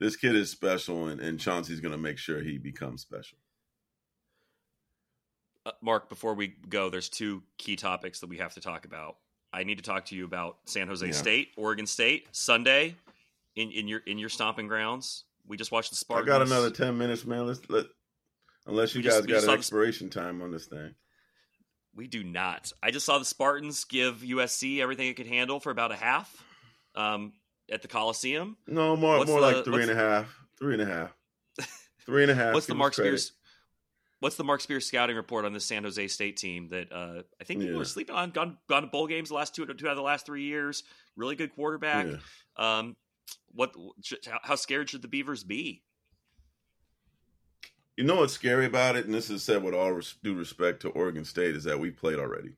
this 0.00 0.16
kid 0.16 0.34
is 0.34 0.50
special, 0.50 1.06
and, 1.06 1.20
and 1.20 1.38
Chauncey's 1.38 1.80
going 1.80 1.92
to 1.92 1.98
make 1.98 2.18
sure 2.18 2.42
he 2.42 2.58
becomes 2.58 3.02
special. 3.02 3.38
Uh, 5.66 5.72
Marc, 5.82 6.08
before 6.08 6.34
we 6.34 6.54
go, 6.68 6.88
there's 6.88 7.10
two 7.10 7.42
key 7.58 7.76
topics 7.76 8.20
that 8.20 8.28
we 8.28 8.38
have 8.38 8.54
to 8.54 8.60
talk 8.60 8.86
about. 8.86 9.16
I 9.52 9.62
need 9.62 9.76
to 9.76 9.84
talk 9.84 10.06
to 10.06 10.16
you 10.16 10.24
about 10.24 10.56
San 10.64 10.88
Jose 10.88 11.04
yeah. 11.04 11.12
State, 11.12 11.48
Oregon 11.56 11.86
State, 11.86 12.28
Sunday 12.32 12.96
in, 13.56 13.70
in 13.70 13.88
your 13.88 14.00
in 14.06 14.18
your 14.18 14.28
stomping 14.28 14.68
grounds. 14.68 15.24
We 15.46 15.56
just 15.56 15.70
watched 15.70 15.90
the 15.90 15.96
Spartans. 15.96 16.30
I 16.30 16.32
got 16.32 16.46
another 16.46 16.70
ten 16.70 16.96
minutes, 16.96 17.26
man. 17.26 17.46
Let's 17.46 17.60
let 17.68 17.86
unless 18.66 18.94
you 18.94 19.00
we 19.00 19.08
guys 19.08 19.26
just, 19.26 19.28
got 19.28 19.44
an 19.44 19.58
expiration 19.58 20.08
the... 20.08 20.14
time 20.14 20.40
on 20.40 20.50
this 20.50 20.66
thing. 20.66 20.94
We 21.94 22.06
do 22.06 22.22
not. 22.22 22.72
I 22.82 22.92
just 22.92 23.04
saw 23.04 23.18
the 23.18 23.24
Spartans 23.24 23.84
give 23.84 24.18
USC 24.18 24.80
everything 24.80 25.08
it 25.08 25.16
could 25.16 25.26
handle 25.26 25.58
for 25.58 25.70
about 25.70 25.90
a 25.90 25.96
half 25.96 26.44
um, 26.94 27.32
at 27.70 27.82
the 27.82 27.88
Coliseum. 27.88 28.56
No, 28.66 28.96
more 28.96 29.18
what's 29.18 29.30
more 29.30 29.40
the, 29.40 29.46
like 29.46 29.64
three 29.64 29.82
and 29.82 29.90
a 29.90 29.94
half. 29.94 30.34
Three 30.58 30.74
and 30.74 30.82
a 30.82 30.86
half. 30.86 31.14
Three 32.06 32.22
and 32.22 32.30
a 32.30 32.34
half. 32.34 32.54
what's 32.54 32.66
the 32.66 32.74
Marc 32.74 32.94
credit. 32.94 33.18
Spears? 33.18 33.32
What's 34.20 34.36
the 34.36 34.44
Marc 34.44 34.60
Spears 34.60 34.86
scouting 34.86 35.16
report 35.16 35.44
on 35.44 35.52
the 35.52 35.60
San 35.60 35.84
Jose 35.84 36.08
State 36.08 36.36
team 36.36 36.68
that 36.68 36.92
uh, 36.92 37.22
I 37.40 37.44
think 37.44 37.60
people 37.60 37.72
yeah. 37.72 37.78
were 37.78 37.84
sleeping 37.84 38.14
on? 38.14 38.30
Gone, 38.30 38.58
gone 38.68 38.82
to 38.82 38.88
bowl 38.88 39.06
games 39.06 39.30
the 39.30 39.34
last 39.34 39.54
two, 39.54 39.64
two 39.66 39.86
out 39.86 39.92
of 39.92 39.96
the 39.96 40.02
last 40.02 40.26
three 40.26 40.44
years. 40.44 40.82
Really 41.16 41.36
good 41.36 41.54
quarterback. 41.54 42.06
Yeah. 42.06 42.78
Um, 42.78 42.96
what? 43.52 43.74
How 44.42 44.56
scared 44.56 44.90
should 44.90 45.02
the 45.02 45.08
Beavers 45.08 45.44
be? 45.44 45.82
You 47.96 48.04
know 48.04 48.16
what's 48.16 48.32
scary 48.32 48.64
about 48.64 48.96
it, 48.96 49.04
and 49.04 49.14
this 49.14 49.28
is 49.28 49.42
said 49.42 49.62
with 49.62 49.74
all 49.74 50.00
due 50.22 50.34
respect 50.34 50.80
to 50.82 50.88
Oregon 50.88 51.24
State, 51.24 51.54
is 51.54 51.64
that 51.64 51.78
we 51.78 51.90
played 51.90 52.18
already. 52.18 52.54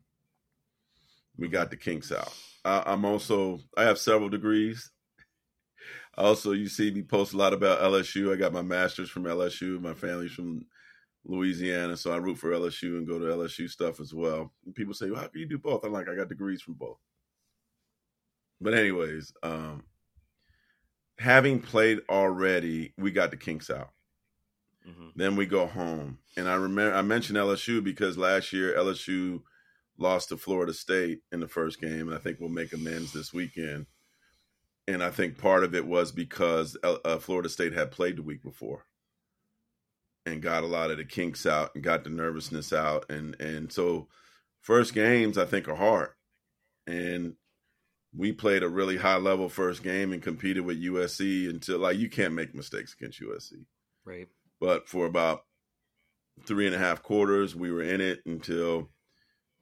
We 1.37 1.49
got 1.49 1.71
the 1.71 1.77
kinks 1.77 2.13
out. 2.13 2.33
I, 2.65 2.93
am 2.93 3.05
also 3.05 3.59
I 3.77 3.83
have 3.83 3.99
several 3.99 4.29
degrees. 4.29 4.92
Also, 6.19 6.53
you 6.53 6.69
see 6.69 6.91
me 6.91 7.03
post 7.03 7.33
a 7.33 7.37
lot 7.37 7.55
about 7.55 7.81
LSU. 7.81 8.33
I 8.33 8.37
got 8.37 8.53
my 8.53 8.63
master's 8.63 9.09
from 9.09 9.25
LSU. 9.25 9.81
My 9.81 9.95
family's 9.95 10.33
from 10.33 10.67
Louisiana, 11.25 11.97
so 11.97 12.13
I 12.13 12.17
root 12.17 12.39
for 12.39 12.51
LSU 12.51 12.99
and 12.99 13.07
go 13.07 13.19
to 13.19 13.25
LSU 13.25 13.69
stuff 13.69 14.01
as 14.01 14.13
well. 14.13 14.53
And 14.67 14.75
people 14.75 14.93
say, 14.93 15.11
well, 15.11 15.21
"How 15.21 15.29
can 15.29 15.41
you 15.41 15.47
do 15.47 15.59
both?" 15.59 15.85
I'm 15.85 15.93
like, 15.93 16.09
I 16.09 16.15
got 16.15 16.29
degrees 16.29 16.61
from 16.61 16.75
both. 16.75 16.99
But 18.61 18.75
anyways, 18.75 19.33
um, 19.43 19.85
having 21.19 21.61
played 21.61 22.01
already, 22.09 22.93
we 22.99 23.11
got 23.11 23.31
the 23.31 23.37
kinks 23.37 23.71
out. 23.71 23.91
Mm-hmm. 24.89 25.09
Then 25.17 25.37
we 25.37 25.47
go 25.47 25.67
home. 25.67 26.19
And 26.37 26.49
I 26.49 26.55
remember 26.55 26.95
I 26.95 27.03
mentioned 27.03 27.39
LSU 27.39 27.83
because 27.83 28.19
last 28.19 28.53
year 28.53 28.75
LSU 28.77 29.43
lost 29.99 30.31
to 30.31 30.37
Florida 30.37 30.75
State 30.75 31.21
in 31.31 31.41
the 31.41 31.49
first 31.49 31.81
game, 31.81 32.09
and 32.09 32.15
I 32.15 32.19
think 32.19 32.39
we'll 32.41 32.51
make 32.51 32.73
amends 32.73 33.13
this 33.13 33.33
weekend. 33.33 33.87
And 34.89 35.03
I 35.03 35.11
think 35.11 35.39
part 35.39 35.65
of 35.65 35.75
it 35.75 35.87
was 35.87 36.13
because 36.13 36.77
uh, 36.83 37.19
Florida 37.19 37.49
State 37.49 37.73
had 37.73 37.91
played 37.91 38.17
the 38.17 38.23
week 38.23 38.43
before. 38.43 38.87
And 40.25 40.41
got 40.41 40.63
a 40.63 40.69
lot 40.69 40.91
of 40.91 40.99
the 40.99 41.05
kinks 41.05 41.47
out 41.47 41.75
and 41.75 41.83
got 41.83 42.05
the 42.05 42.11
nervousness 42.11 42.73
out, 42.73 43.11
and 43.11 43.35
and 43.41 43.73
so 43.73 44.07
first 44.61 44.95
games 44.95 45.37
I 45.37 45.45
think 45.47 45.67
are 45.67 45.75
hard, 45.75 46.11
and 46.87 47.35
we 48.17 48.33
played 48.33 48.63
a 48.63 48.69
really 48.69 48.97
high 48.97 49.17
level 49.17 49.49
first 49.49 49.83
game 49.83 50.13
and 50.13 50.23
competed 50.23 50.65
with 50.65 50.83
USC 50.83 51.49
until 51.49 51.79
like 51.79 51.99
you 51.99 52.09
can't 52.09 52.35
make 52.35 52.55
mistakes 52.55 52.95
against 52.95 53.21
USC, 53.21 53.65
right? 54.05 54.29
But 54.61 54.89
for 54.89 55.07
about 55.07 55.45
three 56.47 56.67
and 56.67 56.75
a 56.75 56.79
half 56.79 57.03
quarters, 57.03 57.57
we 57.57 57.71
were 57.71 57.83
in 57.83 58.01
it 58.01 58.21
until 58.27 58.91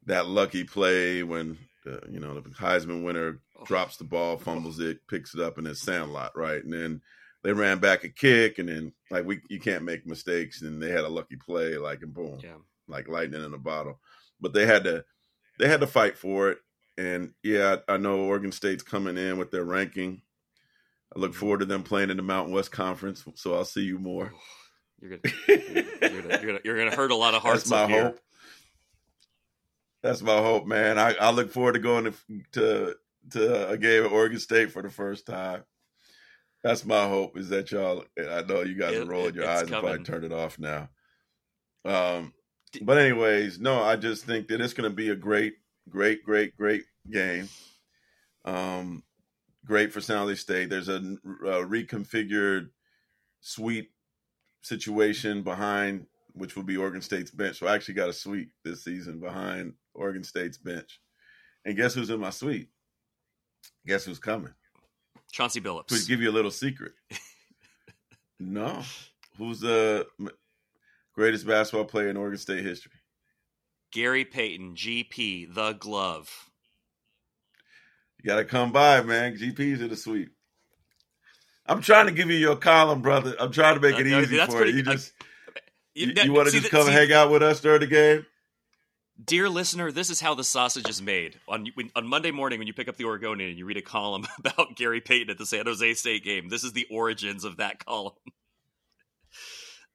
that 0.06 0.26
lucky 0.26 0.64
play 0.64 1.22
when 1.22 1.58
uh, 1.86 1.98
you 2.08 2.20
know 2.20 2.34
the 2.34 2.48
Heisman 2.50 3.02
winner 3.02 3.40
oh. 3.58 3.64
drops 3.64 3.96
the 3.96 4.04
ball, 4.04 4.36
fumbles 4.38 4.80
it, 4.80 5.06
picks 5.08 5.34
it 5.34 5.40
up, 5.40 5.58
and 5.58 5.66
it's 5.66 5.82
Sandlot, 5.82 6.36
right? 6.36 6.62
And 6.62 6.72
then 6.72 7.00
they 7.42 7.52
ran 7.52 7.78
back 7.78 8.04
a 8.04 8.08
kick, 8.08 8.58
and 8.58 8.68
then 8.68 8.92
like 9.10 9.24
we 9.24 9.40
you 9.48 9.60
can't 9.60 9.84
make 9.84 10.06
mistakes, 10.06 10.62
and 10.62 10.82
they 10.82 10.90
had 10.90 11.04
a 11.04 11.08
lucky 11.08 11.36
play, 11.36 11.76
like 11.76 12.02
and 12.02 12.14
boom, 12.14 12.38
yeah. 12.42 12.56
like 12.88 13.08
lightning 13.08 13.44
in 13.44 13.54
a 13.54 13.58
bottle. 13.58 14.00
But 14.40 14.52
they 14.52 14.66
had 14.66 14.84
to 14.84 15.04
they 15.58 15.68
had 15.68 15.80
to 15.80 15.86
fight 15.86 16.16
for 16.16 16.50
it, 16.50 16.58
and 16.98 17.32
yeah, 17.42 17.76
I, 17.88 17.94
I 17.94 17.96
know 17.96 18.20
Oregon 18.20 18.52
State's 18.52 18.82
coming 18.82 19.16
in 19.16 19.38
with 19.38 19.50
their 19.50 19.64
ranking. 19.64 20.22
I 21.14 21.18
look 21.18 21.32
mm-hmm. 21.32 21.40
forward 21.40 21.60
to 21.60 21.66
them 21.66 21.82
playing 21.82 22.10
in 22.10 22.16
the 22.16 22.22
Mountain 22.22 22.54
West 22.54 22.70
Conference, 22.70 23.24
so 23.34 23.54
I'll 23.54 23.64
see 23.64 23.82
you 23.82 23.98
more. 23.98 24.32
Oh. 24.34 24.38
You're 25.00 25.16
gonna, 25.16 25.34
you're 25.48 25.58
gonna, 25.58 25.84
you're 26.00 26.46
gonna, 26.46 26.60
you're 26.64 26.78
gonna 26.78 26.94
hurt 26.94 27.10
a 27.10 27.16
lot 27.16 27.34
of 27.34 27.42
hearts. 27.42 27.64
That's 27.64 27.88
my 27.88 27.94
here. 27.94 28.04
hope. 28.04 28.20
That's 30.02 30.22
my 30.22 30.38
hope, 30.38 30.66
man. 30.66 30.98
I, 30.98 31.14
I 31.20 31.30
look 31.30 31.50
forward 31.50 31.74
to 31.74 31.78
going 31.78 32.04
to, 32.04 32.14
to 32.52 32.94
to 33.32 33.68
a 33.68 33.76
game 33.76 34.04
at 34.04 34.12
Oregon 34.12 34.38
State 34.38 34.72
for 34.72 34.82
the 34.82 34.90
first 34.90 35.26
time. 35.26 35.62
That's 36.62 36.84
my 36.84 37.06
hope. 37.06 37.36
Is 37.36 37.48
that 37.50 37.70
y'all? 37.70 38.04
I 38.18 38.42
know 38.42 38.62
you 38.62 38.74
guys 38.74 38.94
it, 38.94 39.02
are 39.02 39.06
rolling 39.06 39.34
your 39.34 39.48
eyes 39.48 39.68
coming. 39.68 39.92
if 39.92 40.00
I 40.00 40.02
turn 40.02 40.24
it 40.24 40.32
off 40.32 40.58
now. 40.58 40.88
Um, 41.84 42.32
but 42.82 42.98
anyways, 42.98 43.58
no, 43.58 43.82
I 43.82 43.96
just 43.96 44.24
think 44.24 44.48
that 44.48 44.60
it's 44.60 44.74
going 44.74 44.88
to 44.88 44.94
be 44.94 45.10
a 45.10 45.16
great, 45.16 45.54
great, 45.88 46.24
great, 46.24 46.56
great 46.56 46.84
game. 47.10 47.48
Um, 48.44 49.02
great 49.64 49.92
for 49.92 50.00
San 50.00 50.18
Jose 50.18 50.36
State. 50.36 50.70
There's 50.70 50.88
a, 50.88 50.96
a 50.96 51.64
reconfigured 51.66 52.68
suite 53.40 53.90
situation 54.62 55.42
behind, 55.42 56.06
which 56.34 56.56
will 56.56 56.62
be 56.62 56.76
Oregon 56.76 57.02
State's 57.02 57.30
bench. 57.30 57.58
So 57.58 57.66
I 57.66 57.74
actually 57.74 57.94
got 57.94 58.10
a 58.10 58.14
suite 58.14 58.50
this 58.64 58.84
season 58.84 59.18
behind 59.18 59.74
Oregon 59.94 60.24
State's 60.24 60.58
bench. 60.58 61.00
And 61.64 61.76
guess 61.76 61.94
who's 61.94 62.10
in 62.10 62.20
my 62.20 62.30
suite? 62.30 62.68
Guess 63.86 64.04
who's 64.04 64.18
coming? 64.18 64.52
Chauncey 65.32 65.60
Billups. 65.60 65.88
To 65.88 66.08
give 66.08 66.20
you 66.20 66.30
a 66.30 66.32
little 66.32 66.50
secret. 66.50 66.92
no. 68.40 68.82
Who's 69.38 69.60
the 69.60 70.06
greatest 71.14 71.46
basketball 71.46 71.84
player 71.84 72.08
in 72.08 72.16
Oregon 72.16 72.38
State 72.38 72.64
history? 72.64 72.92
Gary 73.92 74.24
Payton, 74.24 74.74
GP, 74.74 75.54
the 75.54 75.72
glove. 75.72 76.50
You 78.22 78.28
got 78.28 78.36
to 78.36 78.44
come 78.44 78.72
by, 78.72 79.02
man. 79.02 79.36
GP's 79.36 79.80
in 79.80 79.88
the 79.88 79.96
suite. 79.96 80.30
I'm 81.66 81.82
trying 81.82 82.06
to 82.06 82.12
give 82.12 82.28
you 82.30 82.36
your 82.36 82.56
column, 82.56 83.00
brother. 83.00 83.34
I'm 83.38 83.52
trying 83.52 83.74
to 83.76 83.80
make 83.80 83.98
it 83.98 84.12
uh, 84.12 84.20
easy 84.20 84.38
for 84.38 84.56
pretty, 84.58 84.72
you. 84.72 84.76
You 84.78 84.82
just 84.82 85.12
uh, 85.20 85.52
you, 85.94 86.06
you, 86.08 86.22
you 86.24 86.32
want 86.32 86.48
to 86.48 86.52
just 86.52 86.64
the, 86.64 86.76
come 86.76 86.86
see, 86.86 86.92
hang 86.92 87.12
out 87.12 87.30
with 87.30 87.42
us 87.42 87.60
during 87.60 87.80
the 87.80 87.86
game? 87.86 88.26
Dear 89.22 89.48
listener, 89.48 89.90
this 89.90 90.08
is 90.08 90.20
how 90.20 90.34
the 90.34 90.44
sausage 90.44 90.88
is 90.88 91.02
made. 91.02 91.38
On 91.48 91.66
when, 91.74 91.90
on 91.96 92.06
Monday 92.06 92.30
morning, 92.30 92.58
when 92.58 92.66
you 92.66 92.72
pick 92.72 92.88
up 92.88 92.96
the 92.96 93.04
Oregonian 93.04 93.50
and 93.50 93.58
you 93.58 93.66
read 93.66 93.76
a 93.76 93.82
column 93.82 94.26
about 94.38 94.76
Gary 94.76 95.00
Payton 95.00 95.30
at 95.30 95.38
the 95.38 95.46
San 95.46 95.66
Jose 95.66 95.94
State 95.94 96.24
game, 96.24 96.48
this 96.48 96.64
is 96.64 96.72
the 96.72 96.86
origins 96.90 97.44
of 97.44 97.58
that 97.58 97.84
column. 97.84 98.14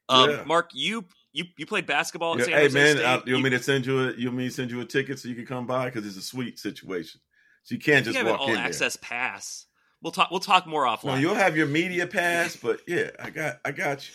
Um, 0.08 0.30
yeah. 0.30 0.44
Marc, 0.46 0.70
you 0.72 1.04
you 1.34 1.46
you 1.58 1.66
played 1.66 1.88
basketball 1.88 2.34
at 2.34 2.38
yeah, 2.38 2.46
San 2.46 2.54
hey, 2.54 2.62
Jose 2.66 2.80
man, 2.80 2.96
State. 2.98 3.06
I, 3.06 3.22
you 3.26 3.34
want 3.34 3.44
me 3.46 3.50
to 3.50 3.64
send 3.64 3.88
you 3.88 4.00
a 4.02 4.14
you 4.14 4.28
want 4.28 4.38
me 4.38 4.48
to 4.48 4.54
send 4.54 4.70
you 4.70 4.80
a 4.82 4.86
ticket 4.86 5.18
so 5.18 5.28
you 5.28 5.34
can 5.34 5.48
come 5.48 5.66
by 5.66 5.86
because 5.86 6.06
it's 6.06 6.16
a 6.16 6.22
sweet 6.22 6.60
situation. 6.60 7.20
So 7.64 7.74
you 7.74 7.82
can't 7.82 8.06
just 8.06 8.16
you 8.16 8.24
walk 8.24 8.40
an 8.42 8.52
all 8.52 8.56
access 8.56 8.98
pass. 8.98 9.66
We'll 10.04 10.12
talk. 10.12 10.30
We'll 10.30 10.42
talk 10.42 10.68
more 10.68 10.86
offline. 10.86 11.04
Well, 11.06 11.20
you'll 11.20 11.34
have 11.34 11.58
your 11.58 11.66
media 11.66 12.06
pass, 12.06 12.56
but 12.56 12.82
yeah, 12.88 13.10
I 13.20 13.32
got 13.32 13.56
I 13.66 13.72
got 13.72 14.08
you. 14.08 14.14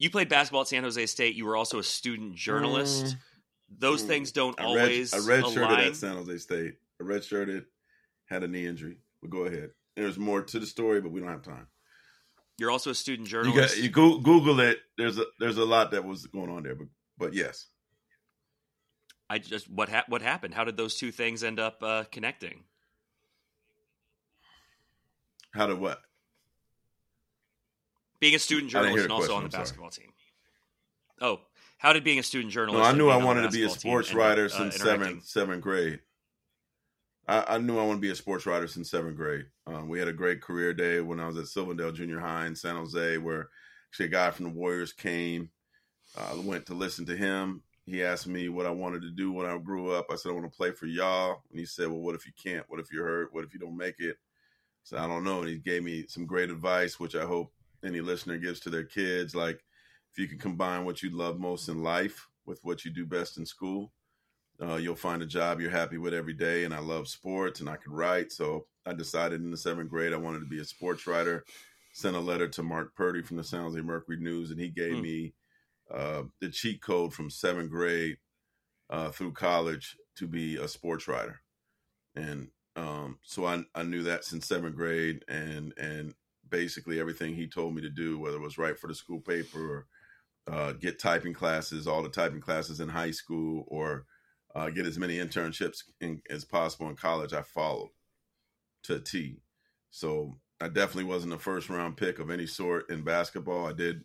You 0.00 0.10
played 0.10 0.28
basketball 0.28 0.62
at 0.62 0.66
San 0.66 0.82
Jose 0.82 1.06
State. 1.06 1.36
You 1.36 1.44
were 1.44 1.56
also 1.56 1.78
a 1.78 1.84
student 1.84 2.34
journalist. 2.34 3.04
Mm 3.04 3.18
those 3.78 4.02
things 4.02 4.32
don't 4.32 4.58
I 4.60 4.64
always. 4.64 5.12
I 5.12 5.18
redshirted 5.18 5.88
at 5.88 5.96
San 5.96 6.16
Jose 6.16 6.38
State. 6.38 6.74
I 7.00 7.04
redshirted, 7.04 7.64
had 8.26 8.42
a 8.42 8.48
knee 8.48 8.66
injury. 8.66 8.98
But 9.20 9.30
go 9.30 9.44
ahead. 9.44 9.70
There's 9.96 10.18
more 10.18 10.42
to 10.42 10.58
the 10.58 10.66
story, 10.66 11.00
but 11.00 11.12
we 11.12 11.20
don't 11.20 11.28
have 11.28 11.42
time. 11.42 11.66
You're 12.58 12.70
also 12.70 12.90
a 12.90 12.94
student 12.94 13.28
journalist. 13.28 13.76
You, 13.76 13.88
got, 13.90 14.08
you 14.08 14.20
Google 14.22 14.60
it. 14.60 14.78
There's 14.96 15.18
a 15.18 15.24
there's 15.38 15.58
a 15.58 15.64
lot 15.64 15.92
that 15.92 16.04
was 16.04 16.26
going 16.26 16.50
on 16.50 16.62
there, 16.62 16.74
but 16.74 16.86
but 17.18 17.34
yes. 17.34 17.66
I 19.28 19.38
just 19.38 19.70
what 19.70 19.88
ha- 19.88 20.04
what 20.08 20.22
happened? 20.22 20.54
How 20.54 20.64
did 20.64 20.76
those 20.76 20.96
two 20.96 21.10
things 21.10 21.42
end 21.42 21.58
up 21.58 21.82
uh, 21.82 22.04
connecting? 22.12 22.64
How 25.52 25.66
did 25.66 25.78
what? 25.78 26.00
Being 28.20 28.34
a 28.34 28.38
student 28.38 28.70
journalist 28.70 29.04
and 29.04 29.12
also 29.12 29.34
on 29.34 29.42
the 29.42 29.48
basketball 29.48 29.90
team. 29.90 30.12
Oh, 31.20 31.40
how 31.82 31.92
did 31.92 32.04
being 32.04 32.20
a 32.20 32.22
student 32.22 32.52
journalist? 32.52 32.80
No, 32.80 32.88
I 32.88 32.92
knew 32.92 33.08
I 33.10 33.16
wanted 33.16 33.42
to 33.42 33.50
be 33.50 33.64
a 33.64 33.68
sports 33.68 34.14
writer 34.14 34.44
up, 34.44 34.52
uh, 34.52 34.56
since 34.56 34.76
seventh 34.76 35.24
seventh 35.24 35.62
grade. 35.62 35.98
I, 37.26 37.56
I, 37.56 37.58
knew 37.58 37.76
I 37.76 37.82
wanted 37.82 37.96
to 37.96 38.02
be 38.02 38.10
a 38.10 38.14
sports 38.14 38.46
writer 38.46 38.68
since 38.68 38.88
seventh 38.88 39.16
grade. 39.16 39.46
Um, 39.66 39.88
we 39.88 39.98
had 39.98 40.06
a 40.06 40.12
great 40.12 40.40
career 40.40 40.72
day 40.72 41.00
when 41.00 41.18
I 41.18 41.26
was 41.26 41.36
at 41.38 41.48
Silverdale 41.48 41.90
Junior 41.90 42.20
High 42.20 42.46
in 42.46 42.54
San 42.54 42.76
Jose, 42.76 43.18
where 43.18 43.48
actually 43.90 44.06
a 44.06 44.10
guy 44.10 44.30
from 44.30 44.44
the 44.44 44.52
Warriors 44.52 44.92
came. 44.92 45.50
I 46.16 46.30
uh, 46.30 46.40
went 46.42 46.66
to 46.66 46.74
listen 46.74 47.04
to 47.06 47.16
him. 47.16 47.64
He 47.84 48.04
asked 48.04 48.28
me 48.28 48.48
what 48.48 48.66
I 48.66 48.70
wanted 48.70 49.02
to 49.02 49.10
do 49.10 49.32
when 49.32 49.46
I 49.46 49.58
grew 49.58 49.90
up. 49.90 50.06
I 50.08 50.14
said 50.14 50.30
I 50.30 50.34
want 50.34 50.50
to 50.50 50.56
play 50.56 50.70
for 50.70 50.86
y'all, 50.86 51.42
and 51.50 51.58
he 51.58 51.66
said, 51.66 51.88
"Well, 51.88 52.00
what 52.00 52.14
if 52.14 52.24
you 52.24 52.32
can't? 52.40 52.64
What 52.68 52.78
if 52.78 52.92
you're 52.92 53.08
hurt? 53.08 53.34
What 53.34 53.42
if 53.42 53.52
you 53.52 53.58
don't 53.58 53.76
make 53.76 53.98
it?" 53.98 54.18
So 54.84 54.98
I 54.98 55.08
don't 55.08 55.24
know, 55.24 55.40
and 55.40 55.48
he 55.48 55.58
gave 55.58 55.82
me 55.82 56.06
some 56.06 56.26
great 56.26 56.48
advice, 56.48 57.00
which 57.00 57.16
I 57.16 57.24
hope 57.24 57.52
any 57.84 58.00
listener 58.00 58.38
gives 58.38 58.60
to 58.60 58.70
their 58.70 58.84
kids, 58.84 59.34
like 59.34 59.64
if 60.12 60.18
you 60.18 60.28
can 60.28 60.38
combine 60.38 60.84
what 60.84 61.02
you 61.02 61.10
love 61.10 61.38
most 61.38 61.68
in 61.68 61.82
life 61.82 62.28
with 62.44 62.60
what 62.62 62.84
you 62.84 62.90
do 62.90 63.06
best 63.06 63.38
in 63.38 63.46
school, 63.46 63.92
uh, 64.62 64.76
you'll 64.76 64.94
find 64.94 65.22
a 65.22 65.26
job 65.26 65.60
you're 65.60 65.70
happy 65.70 65.98
with 65.98 66.12
every 66.12 66.34
day. 66.34 66.64
And 66.64 66.74
I 66.74 66.80
love 66.80 67.08
sports 67.08 67.60
and 67.60 67.68
I 67.68 67.76
could 67.76 67.92
write. 67.92 68.30
So 68.30 68.66
I 68.84 68.92
decided 68.92 69.40
in 69.40 69.50
the 69.50 69.56
seventh 69.56 69.88
grade 69.88 70.12
I 70.12 70.18
wanted 70.18 70.40
to 70.40 70.46
be 70.46 70.60
a 70.60 70.64
sports 70.64 71.06
writer. 71.06 71.44
Sent 71.94 72.16
a 72.16 72.20
letter 72.20 72.48
to 72.48 72.62
Mark 72.62 72.94
Purdy 72.94 73.22
from 73.22 73.36
the 73.36 73.44
San 73.44 73.62
Jose 73.62 73.80
Mercury 73.80 74.18
News, 74.18 74.50
and 74.50 74.58
he 74.58 74.70
gave 74.70 74.94
mm. 74.94 75.02
me 75.02 75.34
uh, 75.92 76.22
the 76.40 76.48
cheat 76.48 76.80
code 76.80 77.12
from 77.12 77.28
seventh 77.28 77.70
grade 77.70 78.16
uh, 78.88 79.10
through 79.10 79.32
college 79.32 79.96
to 80.16 80.26
be 80.26 80.56
a 80.56 80.66
sports 80.68 81.06
writer. 81.06 81.42
And 82.16 82.48
um, 82.76 83.18
so 83.22 83.44
I, 83.44 83.64
I 83.74 83.82
knew 83.82 84.02
that 84.04 84.24
since 84.24 84.46
seventh 84.46 84.74
grade, 84.74 85.22
and 85.28 85.74
and 85.76 86.14
basically 86.48 86.98
everything 86.98 87.34
he 87.34 87.46
told 87.46 87.74
me 87.74 87.82
to 87.82 87.90
do, 87.90 88.18
whether 88.18 88.36
it 88.36 88.42
was 88.42 88.56
write 88.56 88.78
for 88.78 88.86
the 88.86 88.94
school 88.94 89.20
paper 89.20 89.58
or 89.58 89.86
uh, 90.50 90.72
get 90.72 90.98
typing 90.98 91.32
classes, 91.32 91.86
all 91.86 92.02
the 92.02 92.08
typing 92.08 92.40
classes 92.40 92.80
in 92.80 92.88
high 92.88 93.10
school, 93.10 93.64
or 93.68 94.06
uh, 94.54 94.70
get 94.70 94.86
as 94.86 94.98
many 94.98 95.18
internships 95.18 95.82
in, 96.00 96.20
as 96.30 96.44
possible 96.44 96.88
in 96.88 96.96
college. 96.96 97.32
I 97.32 97.42
followed 97.42 97.90
to 98.84 99.00
T. 99.00 99.40
So 99.90 100.38
I 100.60 100.68
definitely 100.68 101.04
wasn't 101.04 101.34
a 101.34 101.38
first 101.38 101.68
round 101.68 101.96
pick 101.96 102.18
of 102.18 102.30
any 102.30 102.46
sort 102.46 102.90
in 102.90 103.02
basketball. 103.02 103.66
I 103.66 103.72
did 103.72 104.04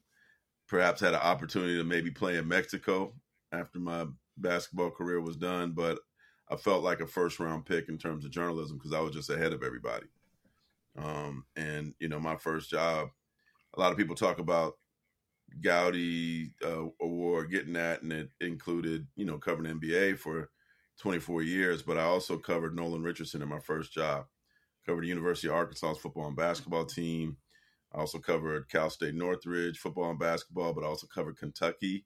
perhaps 0.68 1.02
had 1.02 1.14
an 1.14 1.22
opportunity 1.22 1.78
to 1.78 1.84
maybe 1.84 2.12
play 2.12 2.38
in 2.38 2.48
Mexico 2.48 3.14
after 3.52 3.80
my 3.80 4.06
basketball 4.38 4.92
career 4.92 5.22
was 5.22 5.38
done, 5.38 5.72
but 5.72 6.00
I 6.50 6.56
felt 6.56 6.84
like 6.84 7.00
a 7.00 7.08
first 7.08 7.40
round 7.40 7.66
pick 7.66 7.90
in 7.90 7.98
terms 7.98 8.26
of 8.26 8.32
journalism 8.32 8.78
because 8.78 8.94
I 8.94 9.00
was 9.00 9.14
just 9.14 9.30
ahead 9.30 9.54
of 9.54 9.64
everybody. 9.64 10.08
Um, 10.98 11.46
and 11.56 11.94
you 12.00 12.10
know, 12.10 12.20
my 12.20 12.36
first 12.36 12.70
job, 12.70 13.10
a 13.76 13.80
lot 13.80 13.92
of 13.92 13.98
people 13.98 14.16
talk 14.16 14.40
about 14.40 14.74
Gowdy 15.62 16.52
uh, 16.64 16.86
award, 17.02 17.52
getting 17.52 17.74
that, 17.74 18.02
and 18.02 18.14
it 18.14 18.30
included 18.42 19.08
you 19.16 19.26
know 19.26 19.38
covering 19.38 19.80
NBA 19.80 20.18
for 20.18 20.50
24 21.00 21.44
years. 21.44 21.82
But 21.82 21.98
I 21.98 22.04
also 22.04 22.38
covered 22.38 22.76
Nolan 22.76 23.04
Richardson 23.04 23.42
in 23.42 23.50
my 23.50 23.60
first 23.60 23.94
job. 23.94 24.26
Covered 24.86 25.04
the 25.04 25.10
University 25.10 25.48
of 25.48 25.56
Arkansas 25.56 25.96
football 25.96 26.28
and 26.28 26.36
basketball 26.36 26.86
team. 26.86 27.38
I 27.94 28.00
also 28.00 28.20
covered 28.20 28.70
Cal 28.70 28.90
State 28.90 29.16
Northridge 29.16 29.78
football 29.78 30.10
and 30.10 30.20
basketball, 30.20 30.74
but 30.74 30.84
I 30.84 30.88
also 30.88 31.08
covered 31.08 31.38
Kentucky, 31.38 32.06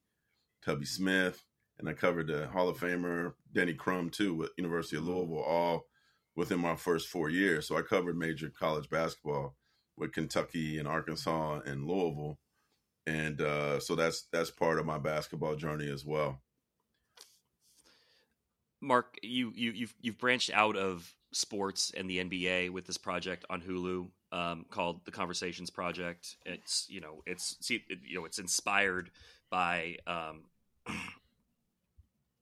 Tubby 0.64 0.86
Smith, 0.86 1.44
and 1.80 1.90
I 1.90 1.94
covered 1.94 2.28
the 2.28 2.48
Hall 2.48 2.70
of 2.70 2.78
Famer 2.78 3.34
Denny 3.54 3.74
Crum 3.74 4.10
too 4.10 4.36
with 4.36 4.52
University 4.58 4.98
of 4.98 5.06
Louisville, 5.06 5.44
all 5.44 5.88
within 6.36 6.60
my 6.60 6.76
first 6.76 7.08
four 7.08 7.30
years. 7.30 7.68
So 7.68 7.78
I 7.78 7.82
covered 7.82 8.18
major 8.18 8.50
college 8.50 8.90
basketball 8.90 9.56
with 9.98 10.14
Kentucky 10.14 10.78
and 10.78 10.88
Arkansas 10.88 11.62
and 11.66 11.86
Louisville 11.86 12.38
and 13.08 13.42
uh, 13.42 13.80
so 13.80 13.96
that's 13.96 14.24
that's 14.32 14.52
part 14.52 14.80
of 14.80 14.86
my 14.86 14.98
basketball 14.98 15.56
journey 15.56 15.90
as 15.90 16.06
well. 16.06 16.42
Marc, 18.82 19.18
you 19.22 19.52
you 19.56 19.72
you've 19.72 19.94
you've 20.02 20.18
branched 20.18 20.52
out 20.54 20.76
of 20.76 21.14
sports 21.32 21.92
and 21.96 22.10
the 22.10 22.18
NBA 22.18 22.72
with 22.72 22.86
this 22.86 22.98
project 22.98 23.46
on 23.50 23.62
Hulu 23.62 24.10
um, 24.32 24.66
called 24.70 25.06
the 25.06 25.12
Conversations 25.12 25.70
Project. 25.70 26.36
It's 26.46 26.88
you 26.90 27.02
know 27.02 27.22
it's 27.26 27.58
see, 27.62 27.84
it, 27.90 28.00
you 28.04 28.20
know 28.20 28.26
it's 28.26 28.40
inspired 28.40 29.12
by 29.50 29.98
um, 30.08 30.44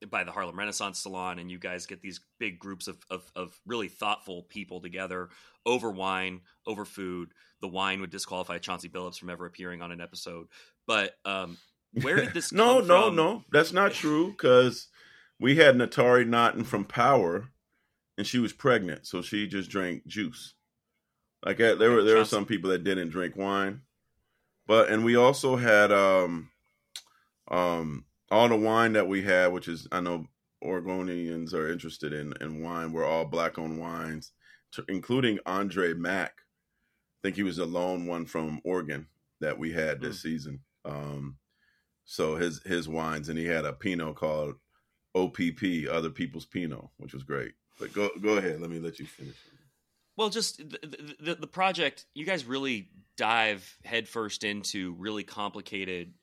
by 0.09 0.23
the 0.23 0.31
Harlem 0.31 0.57
Renaissance 0.57 0.99
Salon, 0.99 1.39
and 1.39 1.51
you 1.51 1.57
guys 1.57 1.85
get 1.85 2.01
these 2.01 2.21
big 2.39 2.59
groups 2.59 2.87
of, 2.87 2.97
of, 3.09 3.29
of 3.35 3.59
really 3.65 3.89
thoughtful 3.89 4.43
people 4.43 4.79
together 4.79 5.29
over 5.65 5.91
wine, 5.91 6.41
over 6.65 6.85
food. 6.85 7.33
The 7.61 7.67
wine 7.67 8.01
would 8.01 8.09
disqualify 8.09 8.57
Chauncey 8.59 8.89
Billups 8.89 9.17
from 9.17 9.29
ever 9.29 9.45
appearing 9.45 9.81
on 9.81 9.91
an 9.91 10.01
episode. 10.01 10.47
But 10.87 11.13
um, 11.25 11.57
where 11.93 12.15
did 12.17 12.33
this? 12.33 12.51
no, 12.53 12.79
no, 12.79 13.07
from? 13.07 13.15
no, 13.15 13.43
that's 13.51 13.73
not 13.73 13.93
true. 13.93 14.31
Because 14.31 14.87
we 15.39 15.55
had 15.55 15.75
Naturi 15.75 16.27
Naughton 16.27 16.63
from 16.63 16.85
Power, 16.85 17.49
and 18.17 18.27
she 18.27 18.39
was 18.39 18.53
pregnant, 18.53 19.07
so 19.07 19.21
she 19.21 19.47
just 19.47 19.69
drank 19.69 20.05
juice. 20.05 20.53
Like 21.45 21.57
there 21.57 21.91
were 21.91 22.03
there 22.03 22.17
were 22.17 22.25
some 22.25 22.45
people 22.45 22.69
that 22.71 22.83
didn't 22.83 23.09
drink 23.09 23.37
wine, 23.37 23.81
but 24.67 24.89
and 24.89 25.05
we 25.05 25.15
also 25.15 25.55
had 25.55 25.91
um 25.91 26.49
um 27.49 28.05
all 28.29 28.49
the 28.49 28.55
wine 28.57 28.93
that 28.93 29.07
we 29.07 29.21
had, 29.21 29.53
which 29.53 29.67
is 29.69 29.87
I 29.91 30.01
know 30.01 30.27
Oregonians 30.63 31.53
are 31.53 31.71
interested 31.71 32.11
in 32.11 32.33
in 32.41 32.61
wine. 32.61 32.91
We're 32.91 33.05
all 33.05 33.23
black 33.23 33.57
owned 33.57 33.79
wines, 33.79 34.33
including 34.89 35.39
Andre 35.45 35.93
Mack. 35.93 36.33
I 37.19 37.27
think 37.27 37.35
he 37.35 37.43
was 37.43 37.57
the 37.57 37.65
lone 37.65 38.05
one 38.05 38.25
from 38.25 38.61
Oregon 38.63 39.07
that 39.41 39.57
we 39.57 39.73
had 39.73 39.99
this 39.99 40.19
mm. 40.19 40.21
season. 40.21 40.59
Um, 40.85 41.37
so 42.05 42.35
his 42.35 42.61
his 42.63 42.87
wines, 42.87 43.29
and 43.29 43.37
he 43.37 43.45
had 43.45 43.65
a 43.65 43.73
Pinot 43.73 44.15
called 44.15 44.55
OPP, 45.15 45.89
Other 45.91 46.09
People's 46.09 46.45
Pinot, 46.45 46.85
which 46.97 47.13
was 47.13 47.23
great. 47.23 47.53
But 47.79 47.93
go 47.93 48.09
go 48.21 48.37
ahead. 48.37 48.61
Let 48.61 48.69
me 48.69 48.79
let 48.79 48.99
you 48.99 49.05
finish. 49.05 49.35
Well, 50.15 50.29
just 50.29 50.57
the, 50.57 51.15
the, 51.21 51.35
the 51.35 51.47
project, 51.47 52.05
you 52.13 52.25
guys 52.25 52.43
really 52.43 52.89
dive 53.15 53.77
headfirst 53.85 54.43
into 54.43 54.93
really 54.95 55.23
complicated 55.23 56.13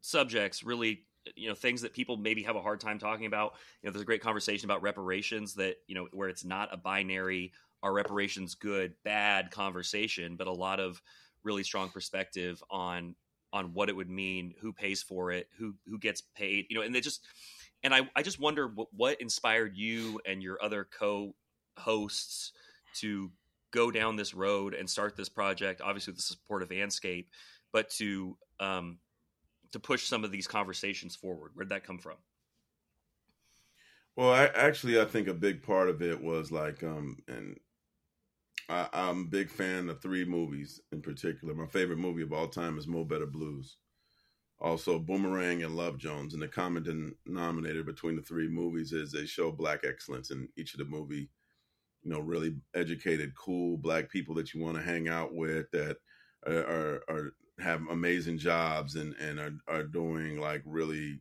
subjects, 0.00 0.62
really 0.62 1.02
you 1.36 1.48
know 1.48 1.54
things 1.54 1.82
that 1.82 1.92
people 1.92 2.16
maybe 2.16 2.42
have 2.42 2.56
a 2.56 2.62
hard 2.62 2.80
time 2.80 2.98
talking 2.98 3.26
about 3.26 3.54
you 3.80 3.86
know 3.86 3.92
there's 3.92 4.02
a 4.02 4.06
great 4.06 4.22
conversation 4.22 4.68
about 4.68 4.82
reparations 4.82 5.54
that 5.54 5.76
you 5.86 5.94
know 5.94 6.08
where 6.12 6.28
it's 6.28 6.44
not 6.44 6.72
a 6.72 6.76
binary 6.76 7.52
are 7.82 7.92
reparations 7.92 8.54
good 8.54 8.94
bad 9.04 9.50
conversation 9.50 10.36
but 10.36 10.46
a 10.46 10.52
lot 10.52 10.80
of 10.80 11.02
really 11.44 11.62
strong 11.62 11.88
perspective 11.88 12.62
on 12.70 13.14
on 13.52 13.74
what 13.74 13.88
it 13.88 13.96
would 13.96 14.10
mean 14.10 14.54
who 14.60 14.72
pays 14.72 15.02
for 15.02 15.30
it 15.30 15.48
who 15.58 15.74
who 15.86 15.98
gets 15.98 16.22
paid 16.34 16.66
you 16.68 16.76
know 16.76 16.82
and 16.82 16.94
they 16.94 17.00
just 17.00 17.26
and 17.82 17.94
I, 17.94 18.08
I 18.14 18.22
just 18.22 18.40
wonder 18.40 18.68
what, 18.68 18.88
what 18.94 19.20
inspired 19.20 19.76
you 19.76 20.20
and 20.24 20.42
your 20.42 20.62
other 20.62 20.86
co-hosts 20.98 22.52
to 22.96 23.30
go 23.72 23.90
down 23.90 24.16
this 24.16 24.34
road 24.34 24.74
and 24.74 24.88
start 24.88 25.16
this 25.16 25.28
project. 25.28 25.80
Obviously, 25.80 26.12
with 26.12 26.18
the 26.18 26.22
support 26.22 26.62
of 26.62 26.68
Andscape, 26.68 27.26
but 27.72 27.90
to 27.90 28.36
um, 28.60 28.98
to 29.72 29.80
push 29.80 30.06
some 30.06 30.24
of 30.24 30.30
these 30.30 30.46
conversations 30.46 31.16
forward. 31.16 31.52
Where'd 31.54 31.70
that 31.70 31.84
come 31.84 31.98
from? 31.98 32.16
Well, 34.14 34.30
I, 34.30 34.44
actually, 34.46 35.00
I 35.00 35.06
think 35.06 35.26
a 35.26 35.34
big 35.34 35.62
part 35.62 35.88
of 35.88 36.02
it 36.02 36.22
was 36.22 36.52
like, 36.52 36.82
um, 36.82 37.16
and 37.26 37.58
I, 38.68 38.88
am 38.92 39.20
a 39.20 39.30
big 39.30 39.50
fan 39.50 39.88
of 39.88 40.00
three 40.00 40.24
movies 40.24 40.80
in 40.92 41.02
particular. 41.02 41.54
My 41.54 41.66
favorite 41.66 41.98
movie 41.98 42.22
of 42.22 42.32
all 42.32 42.48
time 42.48 42.78
is 42.78 42.86
Mo 42.86 43.04
Better 43.04 43.26
Blues. 43.26 43.76
Also, 44.60 44.98
Boomerang 44.98 45.64
and 45.64 45.76
Love 45.76 45.98
Jones. 45.98 46.34
And 46.34 46.42
the 46.42 46.48
common 46.48 47.14
denominator 47.26 47.82
between 47.82 48.16
the 48.16 48.22
three 48.22 48.48
movies 48.48 48.92
is 48.92 49.10
they 49.10 49.26
show 49.26 49.50
black 49.50 49.80
excellence 49.84 50.30
in 50.30 50.48
each 50.56 50.74
of 50.74 50.78
the 50.78 50.84
movie. 50.84 51.28
You 52.02 52.10
know, 52.10 52.20
really 52.20 52.56
educated, 52.74 53.34
cool 53.36 53.76
black 53.76 54.10
people 54.10 54.34
that 54.36 54.54
you 54.54 54.62
want 54.62 54.76
to 54.76 54.82
hang 54.82 55.08
out 55.08 55.34
with 55.34 55.70
that 55.72 55.98
are, 56.46 56.54
are, 56.54 57.02
are 57.08 57.34
have 57.58 57.80
amazing 57.90 58.38
jobs 58.38 58.96
and 58.96 59.14
and 59.20 59.38
are, 59.38 59.52
are 59.68 59.84
doing 59.84 60.38
like 60.38 60.62
really 60.64 61.20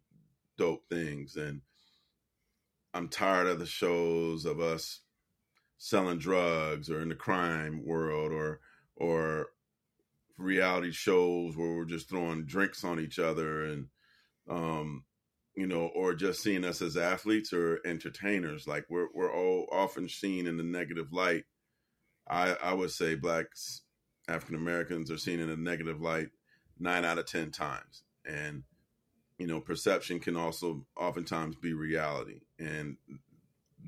dope 0.58 0.84
things. 0.90 1.36
And 1.36 1.62
I'm 2.94 3.10
tired 3.10 3.48
of 3.48 3.60
the 3.60 3.66
shows 3.66 4.46
of 4.46 4.60
us 4.60 5.02
selling 5.84 6.20
drugs 6.20 6.92
or 6.92 7.02
in 7.02 7.10
the 7.10 7.16
crime 7.16 7.84
world 7.84 8.32
or 8.32 8.60
or 8.98 9.48
reality 10.38 10.92
shows 10.92 11.58
where 11.58 11.76
we're 11.76 11.86
just 11.86 12.08
throwing 12.08 12.46
drinks 12.46 12.84
on 12.84 13.00
each 13.00 13.18
other 13.18 13.64
and 13.64 13.88
um 14.48 15.04
you 15.56 15.66
know 15.66 15.88
or 15.96 16.14
just 16.14 16.44
seeing 16.44 16.64
us 16.64 16.84
as 16.84 16.96
athletes 16.96 17.52
or 17.52 17.80
entertainers 17.84 18.68
like 18.68 18.86
we're 18.90 19.08
we're 19.16 19.34
all 19.34 19.68
often 19.72 20.08
seen 20.08 20.46
in 20.46 20.56
the 20.56 20.64
negative 20.64 21.12
light. 21.12 21.46
I 22.30 22.56
i 22.64 22.74
would 22.74 22.92
say 22.92 23.16
blacks 23.16 23.82
african 24.28 24.56
americans 24.56 25.10
are 25.10 25.18
seen 25.18 25.40
in 25.40 25.50
a 25.50 25.58
negative 25.58 26.00
light 26.00 26.30
9 26.80 27.06
out 27.06 27.18
of 27.18 27.26
10 27.26 27.50
times. 27.50 28.04
And 28.24 28.64
you 29.40 29.48
know 29.48 29.60
perception 29.60 30.20
can 30.20 30.36
also 30.36 30.86
oftentimes 30.96 31.56
be 31.56 31.74
reality. 31.74 32.42
And 32.60 32.98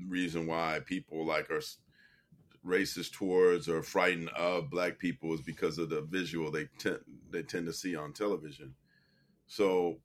reason 0.08 0.48
why 0.48 0.80
people 0.84 1.24
like 1.24 1.50
are 1.50 1.60
racist 2.64 3.12
towards 3.12 3.68
or 3.68 3.82
frightened 3.82 4.30
of 4.30 4.70
black 4.70 4.98
people 4.98 5.34
is 5.34 5.40
because 5.40 5.78
of 5.78 5.90
the 5.90 6.02
visual 6.02 6.50
they 6.50 6.66
tend 6.78 6.98
they 7.30 7.42
tend 7.42 7.66
to 7.66 7.72
see 7.72 7.94
on 7.94 8.12
television. 8.12 8.74
So, 9.46 9.98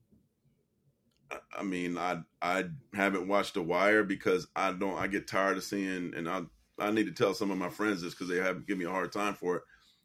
I 1.57 1.64
mean, 1.64 1.97
I 1.97 2.22
I 2.41 2.66
haven't 2.93 3.28
watched 3.28 3.53
The 3.53 3.62
Wire 3.62 4.03
because 4.03 4.47
I 4.55 4.74
don't. 4.74 4.97
I 4.97 5.07
get 5.07 5.28
tired 5.28 5.57
of 5.57 5.64
seeing, 5.64 6.14
and 6.16 6.30
I 6.30 6.43
I 6.78 6.91
need 6.91 7.05
to 7.05 7.12
tell 7.12 7.34
some 7.34 7.51
of 7.51 7.57
my 7.57 7.70
friends 7.70 8.01
this 8.01 8.14
because 8.14 8.30
they 8.30 8.38
have 8.38 8.66
give 8.66 8.78
me 8.78 8.86
a 8.86 8.91
hard 8.91 9.12
time 9.12 9.36
for 9.36 9.57
it. 9.57 9.64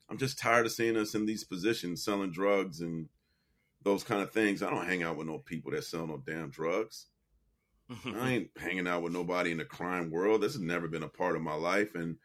I'm 0.09 0.18
just 0.18 0.38
tired 0.38 0.66
of 0.66 0.72
seeing 0.72 0.96
us 0.96 1.14
in 1.14 1.26
these 1.26 1.44
positions 1.44 2.05
selling 2.05 2.30
drugs 2.30 2.80
and 2.80 3.09
those 3.82 4.05
kind 4.05 4.22
of 4.22 4.32
things. 4.32 4.62
I 4.62 4.70
don't 4.70 4.86
hang 4.86 5.02
out 5.02 5.16
with 5.16 5.26
no 5.26 5.38
people 5.38 5.72
that 5.72 5.84
sell 5.84 6.07
no 6.07 6.22
damn 6.24 6.50
drugs. 6.50 7.07
I 8.07 8.30
ain't 8.30 8.50
hanging 8.59 8.86
out 8.86 9.02
with 9.02 9.12
nobody 9.12 9.50
in 9.50 9.59
the 9.59 9.64
crime 9.64 10.11
world. 10.11 10.40
This 10.40 10.55
has 10.55 10.62
never 10.62 10.88
been 10.88 11.02
a 11.02 11.09
part 11.09 11.36
of 11.36 11.42
my 11.42 11.55
life, 11.55 11.94
and 11.94 12.16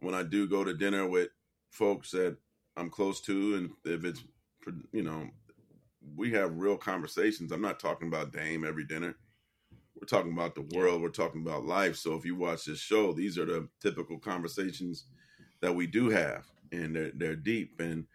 when 0.00 0.14
I 0.14 0.22
do 0.22 0.48
go 0.48 0.64
to 0.64 0.74
dinner 0.74 1.06
with 1.06 1.28
folks 1.70 2.10
that 2.12 2.36
I'm 2.76 2.90
close 2.90 3.20
to, 3.22 3.56
and 3.56 3.70
if 3.84 4.04
it's, 4.04 4.22
you 4.92 5.02
know, 5.02 5.28
we 6.16 6.32
have 6.32 6.56
real 6.58 6.76
conversations. 6.76 7.52
I'm 7.52 7.62
not 7.62 7.80
talking 7.80 8.08
about 8.08 8.32
Dame 8.32 8.64
every 8.64 8.84
dinner. 8.84 9.16
We're 10.00 10.06
talking 10.06 10.32
about 10.32 10.54
the 10.54 10.66
world. 10.74 11.02
We're 11.02 11.08
talking 11.10 11.42
about 11.42 11.66
life. 11.66 11.96
So 11.96 12.14
if 12.14 12.24
you 12.24 12.34
watch 12.34 12.64
this 12.64 12.78
show, 12.78 13.12
these 13.12 13.36
are 13.38 13.44
the 13.44 13.68
typical 13.82 14.18
conversations 14.18 15.04
that 15.60 15.74
we 15.74 15.86
do 15.86 16.08
have, 16.08 16.46
and 16.72 16.96
they're 16.96 17.12
they're 17.14 17.36
deep. 17.36 17.80
And 17.80 18.06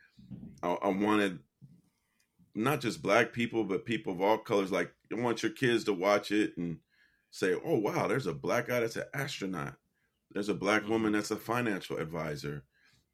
I, 0.64 0.72
I 0.74 0.88
wanted 0.90 1.40
not 2.56 2.82
just 2.82 3.04
black 3.04 3.34
people, 3.34 3.64
but 3.64 3.86
people 3.86 4.14
of 4.14 4.22
all 4.22 4.38
colors. 4.38 4.72
Like 4.72 4.92
I 5.12 5.22
want 5.22 5.44
your 5.44 5.52
kids 5.52 5.84
to 5.84 5.94
watch 5.94 6.32
it 6.32 6.58
and 6.58 6.80
say, 7.30 7.54
"Oh 7.54 7.78
wow, 7.78 8.08
there's 8.08 8.28
a 8.28 8.34
black 8.34 8.68
guy 8.68 8.80
that's 8.80 8.96
an 8.96 9.04
astronaut." 9.14 9.76
There's 10.36 10.50
a 10.50 10.54
black 10.54 10.82
mm-hmm. 10.82 10.92
woman 10.92 11.14
that's 11.14 11.32
a 11.32 11.38
financial 11.38 11.98
advisor. 11.98 12.66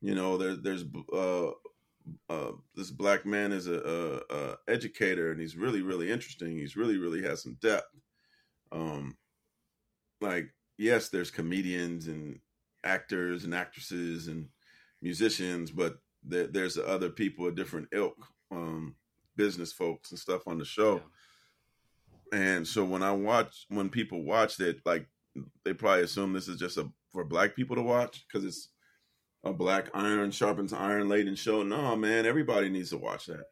You 0.01 0.15
know, 0.15 0.37
there, 0.37 0.55
there's 0.55 0.83
uh, 1.13 1.51
uh, 2.27 2.51
this 2.75 2.89
black 2.89 3.27
man 3.27 3.51
is 3.51 3.67
a, 3.67 3.75
a, 4.31 4.35
a, 4.35 4.57
educator, 4.67 5.31
and 5.31 5.39
he's 5.39 5.55
really, 5.55 5.83
really 5.83 6.11
interesting. 6.11 6.57
He's 6.57 6.75
really, 6.75 6.97
really 6.97 7.21
has 7.21 7.43
some 7.43 7.57
depth. 7.61 7.85
Um, 8.71 9.15
like 10.19 10.51
yes, 10.79 11.09
there's 11.09 11.29
comedians 11.29 12.07
and 12.07 12.39
actors 12.83 13.43
and 13.43 13.53
actresses 13.53 14.27
and 14.27 14.47
musicians, 15.03 15.69
but 15.69 15.97
there, 16.23 16.47
there's 16.47 16.79
other 16.79 17.11
people, 17.11 17.45
a 17.45 17.51
different 17.51 17.87
ilk, 17.93 18.17
um, 18.51 18.95
business 19.35 19.71
folks 19.71 20.09
and 20.09 20.19
stuff 20.19 20.47
on 20.47 20.57
the 20.57 20.65
show. 20.65 21.01
Yeah. 22.33 22.39
And 22.39 22.67
so 22.67 22.83
when 22.83 23.03
I 23.03 23.11
watch, 23.11 23.67
when 23.69 23.89
people 23.89 24.23
watch 24.23 24.59
it, 24.59 24.77
like 24.85 25.07
they 25.63 25.73
probably 25.73 26.03
assume 26.03 26.33
this 26.33 26.47
is 26.47 26.57
just 26.57 26.77
a 26.77 26.89
for 27.11 27.23
black 27.23 27.55
people 27.55 27.75
to 27.75 27.81
watch 27.81 28.25
because 28.27 28.45
it's 28.45 28.69
a 29.43 29.53
black 29.53 29.89
iron 29.93 30.31
sharpens 30.31 30.73
iron 30.73 31.09
laden 31.09 31.35
show. 31.35 31.63
No, 31.63 31.95
man, 31.95 32.25
everybody 32.25 32.69
needs 32.69 32.91
to 32.91 32.97
watch 32.97 33.25
that. 33.25 33.45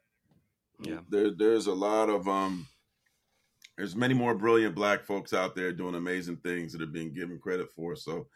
Yeah, 0.82 1.00
there, 1.08 1.30
there's 1.30 1.66
a 1.66 1.74
lot 1.74 2.08
of 2.08 2.28
um, 2.28 2.66
there's 3.76 3.96
many 3.96 4.14
more 4.14 4.34
brilliant 4.34 4.74
black 4.74 5.04
folks 5.04 5.32
out 5.32 5.54
there 5.54 5.72
doing 5.72 5.94
amazing 5.94 6.36
things 6.36 6.72
that 6.72 6.82
are 6.82 6.86
being 6.86 7.12
given 7.12 7.38
credit 7.38 7.70
for. 7.70 7.96
So, 7.96 8.28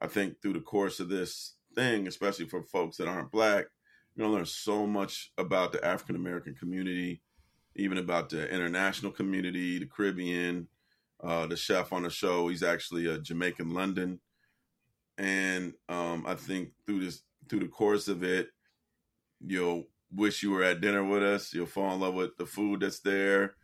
I 0.00 0.06
think 0.06 0.40
through 0.42 0.54
the 0.54 0.60
course 0.60 1.00
of 1.00 1.08
this 1.08 1.54
thing, 1.74 2.06
especially 2.06 2.46
for 2.46 2.62
folks 2.64 2.96
that 2.98 3.08
aren't 3.08 3.30
black, 3.30 3.66
you're 4.14 4.26
gonna 4.26 4.36
learn 4.36 4.46
so 4.46 4.86
much 4.86 5.32
about 5.38 5.72
the 5.72 5.84
African 5.84 6.16
American 6.16 6.54
community, 6.54 7.22
even 7.76 7.98
about 7.98 8.28
the 8.28 8.52
international 8.52 9.12
community, 9.12 9.78
the 9.78 9.86
Caribbean. 9.86 10.68
Uh, 11.24 11.46
the 11.46 11.56
chef 11.56 11.94
on 11.94 12.02
the 12.02 12.10
show, 12.10 12.48
he's 12.48 12.62
actually 12.62 13.06
a 13.06 13.18
Jamaican 13.18 13.70
London 13.70 14.20
and 15.18 15.72
um, 15.88 16.24
I 16.26 16.34
think 16.34 16.70
through 16.86 17.04
this 17.04 17.22
through 17.48 17.60
the 17.60 17.68
course 17.68 18.08
of 18.08 18.22
it, 18.22 18.48
you'll 19.40 19.84
wish 20.12 20.42
you 20.42 20.50
were 20.50 20.62
at 20.62 20.80
dinner 20.80 21.04
with 21.04 21.22
us. 21.22 21.52
You'll 21.52 21.66
fall 21.66 21.94
in 21.94 22.00
love 22.00 22.14
with 22.14 22.36
the 22.36 22.46
food 22.46 22.80
that's 22.80 23.00
there, 23.00 23.54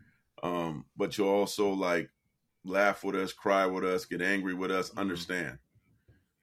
um, 0.42 0.84
but 0.96 1.16
you'll 1.16 1.28
also 1.28 1.70
like 1.70 2.10
laugh 2.64 3.04
with 3.04 3.16
us, 3.16 3.32
cry 3.32 3.66
with 3.66 3.84
us, 3.84 4.04
get 4.04 4.22
angry 4.22 4.54
with 4.54 4.70
us, 4.70 4.90
mm-hmm. 4.90 5.00
understand 5.00 5.58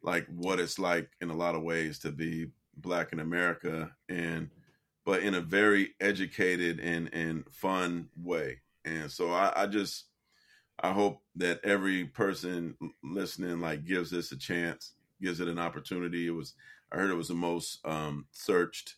like 0.02 0.26
what 0.28 0.60
it's 0.60 0.80
like 0.80 1.10
in 1.22 1.30
a 1.30 1.36
lot 1.36 1.56
of 1.56 1.64
ways 1.64 2.00
to 2.00 2.12
be 2.12 2.48
black 2.78 3.12
in 3.12 3.20
America, 3.20 3.92
and 4.08 4.50
but 5.06 5.24
in 5.24 5.34
a 5.34 5.42
very 5.42 5.96
educated 6.00 6.80
and 6.80 7.14
and 7.14 7.46
fun 7.52 8.10
way. 8.16 8.62
And 8.86 9.12
so 9.12 9.32
I, 9.32 9.64
I 9.64 9.68
just 9.68 10.06
I 10.82 10.92
hope 10.92 11.22
that 11.36 11.60
every 11.64 12.06
person 12.06 12.76
listening 13.04 13.60
like 13.60 13.86
gives 13.86 14.12
this 14.12 14.32
a 14.32 14.38
chance 14.38 14.94
gives 15.22 15.40
it 15.40 15.48
an 15.48 15.60
opportunity. 15.60 16.28
It 16.28 16.32
was 16.32 16.54
I 16.92 16.98
heard 16.98 17.12
it 17.12 17.16
was 17.16 17.28
the 17.28 17.36
most 17.36 17.80
um, 17.86 18.26
searched 18.32 18.96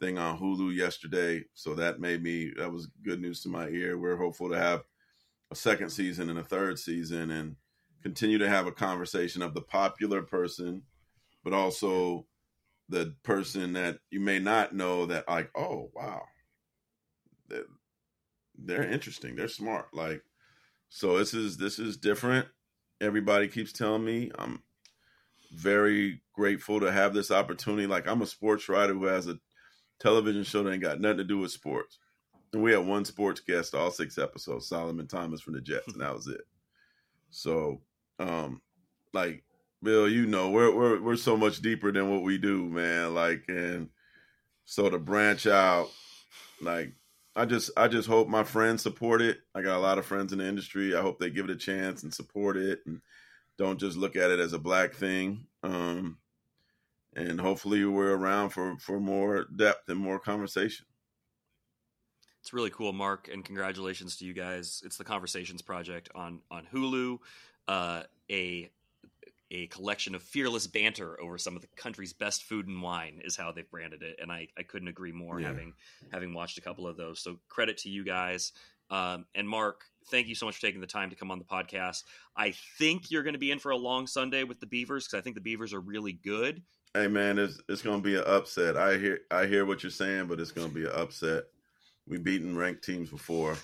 thing 0.00 0.18
on 0.18 0.38
Hulu 0.38 0.74
yesterday, 0.74 1.44
so 1.54 1.74
that 1.74 2.00
made 2.00 2.22
me 2.22 2.52
that 2.58 2.72
was 2.72 2.88
good 3.02 3.20
news 3.20 3.42
to 3.42 3.48
my 3.48 3.68
ear. 3.68 3.98
We're 3.98 4.16
hopeful 4.16 4.50
to 4.50 4.58
have 4.58 4.82
a 5.50 5.56
second 5.56 5.90
season 5.90 6.30
and 6.30 6.38
a 6.38 6.44
third 6.44 6.78
season 6.78 7.30
and 7.30 7.56
continue 8.02 8.38
to 8.38 8.48
have 8.48 8.66
a 8.66 8.72
conversation 8.72 9.40
of 9.40 9.54
the 9.54 9.62
popular 9.62 10.22
person, 10.22 10.82
but 11.42 11.52
also 11.52 12.26
the 12.88 13.14
person 13.22 13.72
that 13.72 13.98
you 14.10 14.20
may 14.20 14.38
not 14.38 14.74
know 14.74 15.06
that 15.06 15.28
like, 15.28 15.50
oh 15.56 15.90
wow, 15.94 16.22
they're, 17.48 17.64
they're 18.58 18.84
interesting, 18.84 19.36
they're 19.36 19.48
smart. 19.48 19.86
Like, 19.94 20.22
so 20.88 21.18
this 21.18 21.34
is 21.34 21.56
this 21.56 21.78
is 21.78 21.96
different. 21.96 22.46
Everybody 23.00 23.48
keeps 23.48 23.72
telling 23.72 24.04
me 24.04 24.30
I'm 24.38 24.62
very 25.54 26.20
grateful 26.32 26.80
to 26.80 26.92
have 26.92 27.14
this 27.14 27.30
opportunity. 27.30 27.86
Like 27.86 28.06
I'm 28.06 28.22
a 28.22 28.26
sports 28.26 28.68
writer 28.68 28.94
who 28.94 29.06
has 29.06 29.26
a 29.26 29.38
television 30.00 30.44
show 30.44 30.62
that 30.62 30.72
ain't 30.72 30.82
got 30.82 31.00
nothing 31.00 31.18
to 31.18 31.24
do 31.24 31.38
with 31.38 31.50
sports. 31.50 31.98
And 32.52 32.62
we 32.62 32.72
had 32.72 32.86
one 32.86 33.04
sports 33.04 33.40
guest 33.40 33.74
all 33.74 33.90
six 33.90 34.18
episodes, 34.18 34.68
Solomon 34.68 35.08
Thomas 35.08 35.40
from 35.40 35.54
the 35.54 35.60
Jets, 35.60 35.92
and 35.92 36.00
that 36.00 36.14
was 36.14 36.28
it. 36.28 36.42
So, 37.30 37.80
um, 38.18 38.60
like 39.12 39.44
Bill, 39.82 40.08
you 40.08 40.26
know, 40.26 40.50
we're 40.50 40.74
we're 40.74 41.02
we're 41.02 41.16
so 41.16 41.36
much 41.36 41.60
deeper 41.60 41.90
than 41.90 42.10
what 42.10 42.22
we 42.22 42.38
do, 42.38 42.64
man. 42.64 43.14
Like, 43.14 43.44
and 43.48 43.88
so 44.64 44.88
to 44.88 44.98
branch 44.98 45.46
out, 45.46 45.90
like, 46.60 46.92
I 47.34 47.44
just 47.44 47.70
I 47.76 47.88
just 47.88 48.08
hope 48.08 48.28
my 48.28 48.44
friends 48.44 48.82
support 48.82 49.20
it. 49.20 49.38
I 49.54 49.62
got 49.62 49.76
a 49.76 49.80
lot 49.80 49.98
of 49.98 50.06
friends 50.06 50.32
in 50.32 50.38
the 50.38 50.46
industry. 50.46 50.94
I 50.94 51.02
hope 51.02 51.18
they 51.18 51.30
give 51.30 51.46
it 51.46 51.50
a 51.50 51.56
chance 51.56 52.02
and 52.04 52.14
support 52.14 52.56
it 52.56 52.80
and 52.86 53.00
don't 53.58 53.78
just 53.78 53.96
look 53.96 54.16
at 54.16 54.30
it 54.30 54.40
as 54.40 54.52
a 54.52 54.58
black 54.58 54.94
thing. 54.94 55.46
Um, 55.62 56.18
and 57.16 57.40
hopefully 57.40 57.84
we're 57.84 58.14
around 58.14 58.50
for, 58.50 58.76
for 58.78 59.00
more 59.00 59.46
depth 59.54 59.88
and 59.88 59.98
more 59.98 60.18
conversation. 60.18 60.86
It's 62.40 62.52
really 62.52 62.70
cool, 62.70 62.92
Marc, 62.92 63.28
and 63.32 63.42
congratulations 63.42 64.16
to 64.18 64.26
you 64.26 64.34
guys. 64.34 64.82
It's 64.84 64.98
the 64.98 65.04
Conversations 65.04 65.62
Project 65.62 66.10
on 66.14 66.40
on 66.50 66.66
Hulu, 66.70 67.18
uh, 67.68 68.02
a 68.30 68.70
a 69.50 69.66
collection 69.68 70.14
of 70.14 70.22
fearless 70.22 70.66
banter 70.66 71.18
over 71.22 71.38
some 71.38 71.56
of 71.56 71.62
the 71.62 71.68
country's 71.76 72.12
best 72.12 72.42
food 72.42 72.66
and 72.66 72.82
wine 72.82 73.22
is 73.24 73.34
how 73.34 73.52
they've 73.52 73.70
branded 73.70 74.02
it, 74.02 74.18
and 74.20 74.30
I, 74.30 74.48
I 74.58 74.62
couldn't 74.62 74.88
agree 74.88 75.12
more. 75.12 75.40
Yeah. 75.40 75.46
Having 75.46 75.72
having 76.12 76.34
watched 76.34 76.58
a 76.58 76.60
couple 76.60 76.86
of 76.86 76.98
those, 76.98 77.18
so 77.18 77.38
credit 77.48 77.78
to 77.78 77.88
you 77.88 78.04
guys. 78.04 78.52
Um, 78.90 79.24
and 79.34 79.48
Marc, 79.48 79.84
thank 80.10 80.28
you 80.28 80.34
so 80.34 80.46
much 80.46 80.56
for 80.56 80.62
taking 80.62 80.80
the 80.80 80.86
time 80.86 81.10
to 81.10 81.16
come 81.16 81.30
on 81.30 81.38
the 81.38 81.44
podcast. 81.44 82.04
I 82.36 82.54
think 82.78 83.10
you're 83.10 83.22
going 83.22 83.34
to 83.34 83.38
be 83.38 83.50
in 83.50 83.58
for 83.58 83.70
a 83.70 83.76
long 83.76 84.06
Sunday 84.06 84.44
with 84.44 84.60
the 84.60 84.66
Beavers 84.66 85.06
because 85.06 85.18
I 85.18 85.22
think 85.22 85.36
the 85.36 85.42
Beavers 85.42 85.72
are 85.72 85.80
really 85.80 86.12
good. 86.12 86.62
Hey 86.94 87.08
man, 87.08 87.38
it's 87.38 87.60
it's 87.68 87.82
going 87.82 88.00
to 88.00 88.04
be 88.04 88.14
an 88.14 88.24
upset. 88.26 88.76
I 88.76 88.96
hear 88.98 89.20
I 89.30 89.46
hear 89.46 89.66
what 89.66 89.82
you're 89.82 89.90
saying, 89.90 90.26
but 90.26 90.38
it's 90.38 90.52
going 90.52 90.68
to 90.68 90.74
be 90.74 90.84
an 90.84 90.92
upset. 90.94 91.44
We've 92.06 92.22
beaten 92.22 92.56
ranked 92.56 92.84
teams 92.84 93.10
before. 93.10 93.56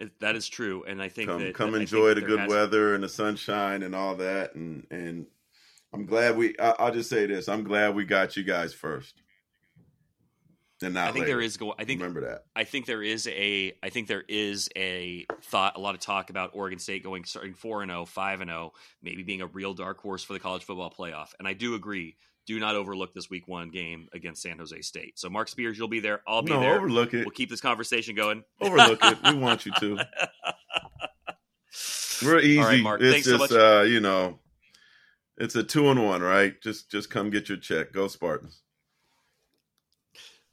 It, 0.00 0.18
that 0.20 0.34
is 0.34 0.48
true, 0.48 0.84
and 0.88 1.02
I 1.02 1.08
think 1.08 1.28
come 1.28 1.42
that, 1.42 1.54
come 1.54 1.72
that 1.72 1.82
enjoy 1.82 2.14
the 2.14 2.20
good 2.20 2.40
has... 2.40 2.48
weather 2.48 2.94
and 2.94 3.04
the 3.04 3.08
sunshine 3.08 3.82
and 3.82 3.94
all 3.94 4.14
that, 4.16 4.54
and 4.54 4.86
and 4.90 5.26
I'm 5.92 6.06
glad 6.06 6.36
we. 6.36 6.58
I, 6.58 6.86
will 6.86 6.94
just 6.94 7.10
say 7.10 7.26
this: 7.26 7.48
I'm 7.48 7.64
glad 7.64 7.94
we 7.94 8.04
got 8.04 8.36
you 8.36 8.42
guys 8.42 8.74
first. 8.74 9.22
And 10.84 10.94
not 10.94 11.08
I 11.08 11.12
think 11.12 11.24
later. 11.24 11.38
there 11.38 11.40
is. 11.40 11.58
I 11.78 11.84
think 11.84 12.00
remember 12.00 12.22
that. 12.22 12.44
I 12.54 12.64
think 12.64 12.86
there 12.86 13.02
is 13.02 13.26
a. 13.26 13.72
I 13.82 13.90
think 13.90 14.08
there 14.08 14.24
is 14.28 14.68
a 14.76 15.26
thought. 15.42 15.76
A 15.76 15.80
lot 15.80 15.94
of 15.94 16.00
talk 16.00 16.30
about 16.30 16.50
Oregon 16.54 16.78
State 16.78 17.02
going 17.02 17.24
starting 17.24 17.54
four 17.54 17.82
and 17.82 17.90
0, 17.90 18.04
5 18.04 18.40
and 18.40 18.50
zero, 18.50 18.72
maybe 19.02 19.22
being 19.22 19.42
a 19.42 19.46
real 19.46 19.74
dark 19.74 20.00
horse 20.00 20.22
for 20.22 20.32
the 20.32 20.40
college 20.40 20.64
football 20.64 20.92
playoff. 20.96 21.28
And 21.38 21.48
I 21.48 21.52
do 21.52 21.74
agree 21.74 22.16
do 22.46 22.60
not 22.60 22.74
overlook 22.74 23.14
this 23.14 23.30
week 23.30 23.48
one 23.48 23.70
game 23.70 24.08
against 24.12 24.42
San 24.42 24.58
Jose 24.58 24.78
State. 24.82 25.18
So 25.18 25.30
Marc 25.30 25.48
Spears, 25.48 25.78
you'll 25.78 25.88
be 25.88 26.00
there. 26.00 26.20
I'll 26.26 26.42
be 26.42 26.52
no, 26.52 26.60
there. 26.60 26.76
Overlook 26.76 27.14
it. 27.14 27.20
We'll 27.20 27.30
keep 27.30 27.48
this 27.50 27.60
conversation 27.60 28.14
going. 28.14 28.44
Overlook 28.60 28.98
it. 29.02 29.18
We 29.24 29.34
want 29.34 29.64
you 29.66 29.72
to. 29.80 29.98
We're 32.22 32.40
easy. 32.40 32.58
Right, 32.60 32.82
Marc. 32.82 33.00
It's 33.00 33.12
Thanks 33.12 33.26
just 33.26 33.50
so 33.50 33.80
uh, 33.80 33.82
you 33.82 34.00
know, 34.00 34.38
it's 35.36 35.56
a 35.56 35.62
two 35.62 35.88
and 35.88 36.04
one, 36.04 36.22
right? 36.22 36.60
Just 36.60 36.90
just 36.90 37.10
come 37.10 37.30
get 37.30 37.48
your 37.48 37.58
check. 37.58 37.92
Go 37.92 38.08
Spartans. 38.08 38.63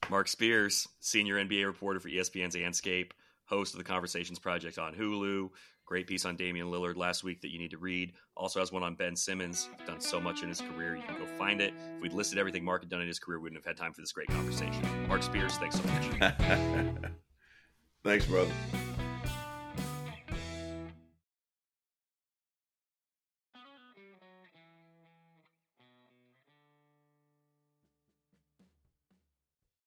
Marc 0.10 0.28
Spears, 0.28 0.88
senior 1.00 1.36
NBA 1.36 1.66
reporter 1.66 2.00
for 2.00 2.10
ESPN's 2.10 2.56
Andscape, 2.56 3.12
host 3.46 3.74
of 3.74 3.78
the 3.78 3.84
Conversations 3.84 4.40
Project 4.40 4.78
on 4.78 4.94
Hulu. 4.94 5.50
Great 5.86 6.08
piece 6.08 6.26
on 6.26 6.38
Damian 6.38 6.68
Lillard 6.68 6.96
last 6.96 7.24
week 7.24 7.42
that 7.42 7.52
you 7.52 7.60
need 7.60 7.72
to 7.72 7.78
read. 7.78 8.14
Also 8.38 8.60
has 8.60 8.72
one 8.72 8.82
on 8.82 8.96
Ben 8.96 9.16
Simmons. 9.16 9.70
Done 9.86 10.00
so 10.00 10.22
much 10.22 10.42
in 10.42 10.48
his 10.48 10.62
career. 10.62 10.96
You 10.96 11.04
can 11.04 11.18
go 11.18 11.26
find 11.38 11.60
it. 11.60 11.74
If 11.98 12.02
we'd 12.02 12.14
listed 12.14 12.38
everything 12.38 12.64
Marc 12.64 12.84
had 12.84 12.90
done 12.90 13.02
in 13.02 13.08
his 13.08 13.20
career, 13.20 13.40
we 13.40 13.44
wouldn't 13.44 13.60
have 13.60 13.66
had 13.66 13.78
time 13.78 13.92
for 13.92 14.02
this 14.02 14.14
great 14.14 14.30
conversation. 14.30 14.82
Marc 15.08 15.22
Spears, 15.22 15.58
thanks 15.58 15.76
so 15.76 15.84
much. 15.90 16.34
thanks, 18.04 18.26
brother. 18.26 18.54